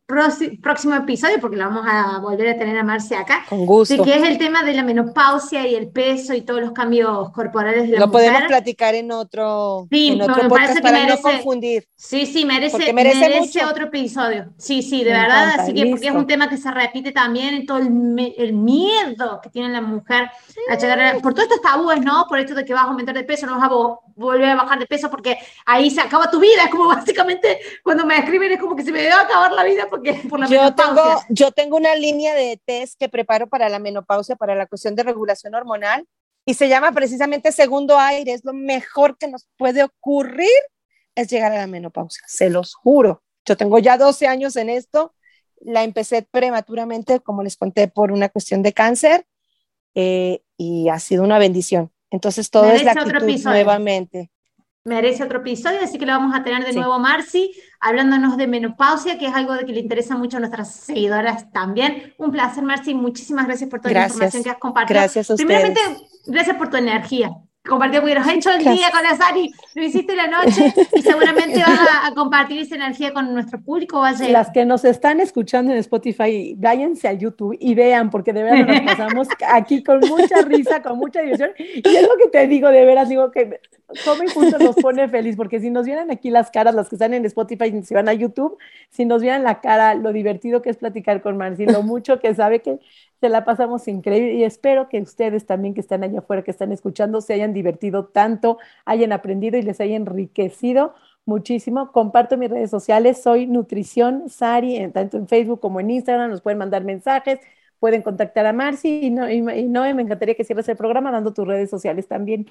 próximo 0.60 0.94
episodio, 0.94 1.40
porque 1.40 1.56
lo 1.56 1.64
vamos 1.64 1.86
a 1.88 2.18
volver 2.18 2.48
a 2.48 2.58
tener 2.58 2.76
a 2.76 2.84
Marcia 2.84 3.20
acá. 3.20 3.44
Con 3.48 3.66
gusto. 3.66 4.02
que 4.04 4.14
es 4.14 4.22
el 4.22 4.38
tema 4.38 4.62
de 4.62 4.74
la 4.74 4.82
menopausia 4.82 5.66
y 5.66 5.74
el 5.74 5.88
peso 5.88 6.34
y 6.34 6.42
todos 6.42 6.60
los 6.60 6.72
cambios 6.72 7.30
corporales 7.30 7.88
de 7.88 7.94
la 7.94 8.06
Lo 8.06 8.10
podemos 8.10 8.42
platicar 8.42 8.94
en 8.94 9.12
otro, 9.12 9.86
sí, 9.90 10.08
en 10.08 10.22
otro 10.22 10.48
podcast 10.48 10.80
para 10.80 11.06
no 11.06 11.18
confundir. 11.18 11.88
Sí, 11.96 12.26
sí, 12.26 12.44
merece, 12.44 12.92
merece, 12.92 13.64
otro 13.64 13.84
episodio. 13.84 14.52
Sí, 14.58 14.82
sí, 14.82 15.04
de 15.04 15.12
verdad. 15.12 15.60
así 15.60 15.72
que 15.72 15.86
porque 15.86 16.08
es 16.08 16.14
un 16.14 16.26
tema 16.26 16.48
que 16.48 16.56
se 16.56 16.70
repite 16.70 17.12
también 17.12 17.54
en 17.54 17.66
todo 17.66 17.78
el, 17.78 17.90
miedo 18.52 19.40
que 19.42 19.50
tiene 19.50 19.70
la 19.70 19.80
mujer 19.80 20.30
a 20.68 20.76
llegar 20.76 21.00
a, 21.00 21.18
por 21.20 21.32
todos 21.32 21.48
estos 21.48 21.62
tabúes, 21.62 22.00
¿no? 22.02 22.26
Por 22.28 22.38
esto 22.38 22.54
de 22.54 22.64
que 22.64 22.74
vas 22.74 22.84
a 22.84 22.88
aumentar 22.88 23.14
de 23.14 23.24
peso, 23.24 23.46
no 23.46 23.58
vas 23.58 23.64
a 23.64 23.68
volver 24.14 24.50
a 24.50 24.56
bajar 24.56 24.78
de 24.78 24.86
peso 24.86 25.10
porque 25.10 25.38
ahí 25.66 25.90
se 25.90 26.00
acaba 26.00 26.30
tu 26.30 26.40
vida. 26.40 26.64
Es 26.64 26.70
como 26.70 26.88
básicamente 26.88 27.60
cuando 27.82 28.04
me 28.06 28.16
escriben 28.18 28.52
es 28.52 28.60
como 28.60 28.76
que 28.76 28.82
se 28.82 28.92
me 28.92 29.08
a 29.10 29.20
acabar 29.20 29.52
la 29.52 29.64
vida 29.64 29.86
porque 29.88 30.14
por 30.28 30.40
la 30.40 30.46
yo 30.46 30.74
Tengo, 30.74 31.22
yo 31.28 31.50
tengo 31.52 31.76
una 31.76 31.94
línea 31.94 32.34
de 32.34 32.60
test 32.64 32.98
que 32.98 33.08
preparo 33.08 33.48
para 33.48 33.68
la 33.68 33.78
menopausia, 33.78 34.36
para 34.36 34.54
la 34.54 34.66
cuestión 34.66 34.94
de 34.94 35.02
regulación 35.02 35.54
hormonal, 35.54 36.06
y 36.44 36.54
se 36.54 36.68
llama 36.68 36.92
precisamente 36.92 37.52
segundo 37.52 37.98
aire. 37.98 38.32
Es 38.32 38.44
lo 38.44 38.52
mejor 38.52 39.16
que 39.18 39.28
nos 39.28 39.46
puede 39.56 39.82
ocurrir 39.84 40.48
es 41.14 41.28
llegar 41.30 41.52
a 41.52 41.58
la 41.58 41.66
menopausia, 41.66 42.22
se 42.26 42.50
los 42.50 42.74
juro. 42.74 43.22
Yo 43.44 43.56
tengo 43.56 43.78
ya 43.78 43.98
12 43.98 44.26
años 44.26 44.56
en 44.56 44.70
esto, 44.70 45.14
la 45.60 45.84
empecé 45.84 46.22
prematuramente, 46.22 47.20
como 47.20 47.42
les 47.42 47.56
conté, 47.56 47.88
por 47.88 48.12
una 48.12 48.28
cuestión 48.28 48.62
de 48.62 48.72
cáncer, 48.72 49.26
eh, 49.94 50.42
y 50.56 50.88
ha 50.88 50.98
sido 50.98 51.22
una 51.22 51.38
bendición. 51.38 51.92
Entonces 52.12 52.50
todo 52.50 52.70
es 52.70 52.84
la 52.84 52.92
actitud 52.92 53.44
nuevamente. 53.44 54.30
Merece 54.84 55.22
otro 55.22 55.38
episodio, 55.38 55.78
así 55.82 55.96
que 55.96 56.06
lo 56.06 56.12
vamos 56.12 56.34
a 56.34 56.42
tener 56.42 56.64
de 56.64 56.72
nuevo 56.72 56.98
Marci, 56.98 57.52
hablándonos 57.80 58.36
de 58.36 58.48
menopausia, 58.48 59.16
que 59.16 59.26
es 59.26 59.34
algo 59.34 59.54
de 59.54 59.64
que 59.64 59.72
le 59.72 59.80
interesa 59.80 60.16
mucho 60.16 60.36
a 60.36 60.40
nuestras 60.40 60.74
seguidoras 60.74 61.50
también. 61.52 62.12
Un 62.18 62.32
placer, 62.32 62.64
Marci, 62.64 62.92
muchísimas 62.92 63.46
gracias 63.46 63.70
por 63.70 63.80
toda 63.80 63.94
la 63.94 64.06
información 64.06 64.42
que 64.42 64.50
has 64.50 64.58
compartido. 64.58 65.00
Gracias 65.00 65.30
a 65.30 65.36
Primeramente, 65.36 65.80
gracias 66.26 66.56
por 66.56 66.68
tu 66.68 66.76
energía. 66.76 67.30
Compartió 67.64 68.00
porque 68.00 68.16
nos 68.16 68.26
has 68.26 68.34
hecho 68.34 68.50
el 68.50 68.64
día 68.64 68.90
con 68.90 69.04
la 69.04 69.16
Sari, 69.16 69.52
lo 69.74 69.84
hiciste 69.84 70.16
la 70.16 70.26
noche 70.26 70.74
y 70.96 71.00
seguramente 71.00 71.60
vas 71.60 71.78
a, 71.78 71.91
compartir 72.22 72.60
esa 72.60 72.76
energía 72.76 73.12
con 73.12 73.34
nuestro 73.34 73.60
público. 73.60 74.00
Las 74.28 74.50
que 74.50 74.64
nos 74.64 74.84
están 74.84 75.18
escuchando 75.18 75.72
en 75.72 75.78
Spotify, 75.78 76.54
váyanse 76.56 77.08
a 77.08 77.12
YouTube 77.12 77.56
y 77.58 77.74
vean, 77.74 78.10
porque 78.10 78.32
de 78.32 78.44
verdad 78.44 78.64
nos 78.64 78.80
pasamos 78.86 79.28
aquí 79.48 79.82
con 79.82 79.98
mucha 80.00 80.40
risa, 80.42 80.80
con 80.82 80.98
mucha 80.98 81.20
diversión. 81.20 81.50
Y 81.58 81.82
es 81.84 82.02
lo 82.02 82.16
que 82.16 82.28
te 82.30 82.46
digo, 82.46 82.68
de 82.68 82.84
veras, 82.84 83.08
digo 83.08 83.32
que 83.32 83.60
Come 84.04 84.28
Juntos 84.30 84.60
nos 84.60 84.76
pone 84.76 85.08
feliz, 85.08 85.36
porque 85.36 85.58
si 85.58 85.70
nos 85.70 85.84
vieran 85.84 86.12
aquí 86.12 86.30
las 86.30 86.50
caras, 86.50 86.76
las 86.76 86.88
que 86.88 86.94
están 86.94 87.12
en 87.12 87.24
Spotify 87.26 87.66
y 87.66 87.82
si 87.82 87.92
van 87.92 88.08
a 88.08 88.14
YouTube, 88.14 88.56
si 88.88 89.04
nos 89.04 89.20
vieran 89.20 89.42
la 89.42 89.60
cara, 89.60 89.94
lo 89.96 90.12
divertido 90.12 90.62
que 90.62 90.70
es 90.70 90.76
platicar 90.76 91.22
con 91.22 91.36
Marci, 91.36 91.66
lo 91.66 91.82
mucho 91.82 92.20
que 92.20 92.34
sabe 92.34 92.62
que 92.62 92.78
se 93.20 93.28
la 93.28 93.44
pasamos 93.44 93.86
increíble 93.88 94.34
y 94.34 94.44
espero 94.44 94.88
que 94.88 95.00
ustedes 95.00 95.44
también 95.44 95.74
que 95.74 95.80
están 95.80 96.02
allá 96.04 96.20
afuera, 96.20 96.42
que 96.42 96.50
están 96.50 96.72
escuchando, 96.72 97.20
se 97.20 97.34
hayan 97.34 97.52
divertido 97.52 98.06
tanto, 98.06 98.58
hayan 98.84 99.12
aprendido 99.12 99.58
y 99.58 99.62
les 99.62 99.80
haya 99.80 99.96
enriquecido 99.96 100.94
muchísimo. 101.24 101.92
Comparto 101.92 102.36
mis 102.36 102.50
redes 102.50 102.70
sociales, 102.70 103.22
soy 103.22 103.46
Nutrición 103.46 104.28
Sari, 104.28 104.88
tanto 104.92 105.16
en 105.16 105.28
Facebook 105.28 105.60
como 105.60 105.80
en 105.80 105.90
Instagram, 105.90 106.30
nos 106.30 106.40
pueden 106.40 106.58
mandar 106.58 106.84
mensajes, 106.84 107.40
pueden 107.78 108.02
contactar 108.02 108.46
a 108.46 108.52
Marci 108.52 109.06
y 109.06 109.10
no, 109.10 109.30
y, 109.30 109.42
me 109.42 110.02
encantaría 110.02 110.34
que 110.34 110.44
cierres 110.44 110.68
el 110.68 110.76
programa 110.76 111.10
dando 111.10 111.32
tus 111.32 111.46
redes 111.46 111.70
sociales 111.70 112.08
también. 112.08 112.50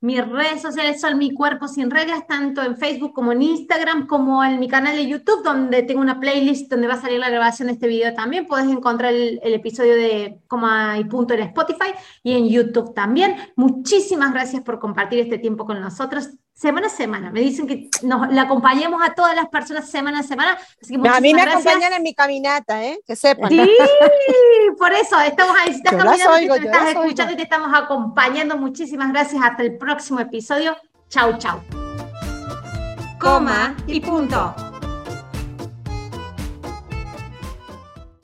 Mis 0.00 0.24
redes 0.24 0.62
sociales 0.62 1.00
son 1.00 1.18
Mi 1.18 1.34
Cuerpo 1.34 1.66
Sin 1.66 1.90
Reglas, 1.90 2.24
tanto 2.28 2.62
en 2.62 2.76
Facebook 2.76 3.12
como 3.12 3.32
en 3.32 3.42
Instagram, 3.42 4.06
como 4.06 4.44
en 4.44 4.60
mi 4.60 4.68
canal 4.68 4.94
de 4.94 5.08
YouTube, 5.08 5.42
donde 5.42 5.82
tengo 5.82 6.00
una 6.00 6.20
playlist 6.20 6.70
donde 6.70 6.86
va 6.86 6.94
a 6.94 7.00
salir 7.00 7.18
la 7.18 7.30
grabación 7.30 7.66
de 7.66 7.74
este 7.74 7.88
video 7.88 8.14
también. 8.14 8.46
Puedes 8.46 8.68
encontrar 8.68 9.12
el, 9.12 9.40
episodio 9.42 9.96
de 9.96 10.40
Coma 10.46 10.96
y 11.00 11.04
Punto 11.04 11.34
en 11.34 11.40
Spotify 11.40 11.92
y 12.22 12.34
en 12.34 12.48
YouTube 12.48 12.94
también. 12.94 13.36
Muchísimas 13.56 14.32
gracias 14.32 14.62
por 14.62 14.78
compartir 14.78 15.18
este 15.18 15.38
tiempo 15.38 15.66
con 15.66 15.80
nosotros 15.80 16.30
semana 16.58 16.88
a 16.88 16.90
semana. 16.90 17.30
Me 17.30 17.40
dicen 17.40 17.68
que 17.68 17.88
nos 18.02 18.32
la 18.32 18.42
acompañemos 18.42 19.00
a 19.02 19.14
todas 19.14 19.34
las 19.36 19.48
personas 19.48 19.88
semana 19.88 20.20
a 20.20 20.22
semana. 20.24 20.58
a 20.58 21.20
mí 21.20 21.32
me 21.32 21.42
acompañan 21.42 21.92
en 21.92 22.02
mi 22.02 22.14
caminata, 22.14 22.84
¿eh? 22.84 22.98
Que 23.06 23.14
sepan. 23.14 23.48
Sí, 23.48 23.70
por 24.76 24.92
eso 24.92 25.20
estamos 25.20 25.56
ahí. 25.56 25.72
Si 25.72 25.76
estás 25.76 25.94
caminando, 25.94 26.54
te 26.54 26.66
estás 26.66 26.88
escuchando 26.88 27.32
y 27.32 27.36
te 27.36 27.42
estamos 27.44 27.70
acompañando. 27.72 28.56
Muchísimas 28.56 29.12
gracias. 29.12 29.40
Hasta 29.42 29.62
el 29.62 29.78
próximo 29.78 30.18
episodio. 30.18 30.76
Chau, 31.08 31.38
chau. 31.38 31.60
Coma 33.20 33.76
y 33.86 34.00
punto. 34.00 34.67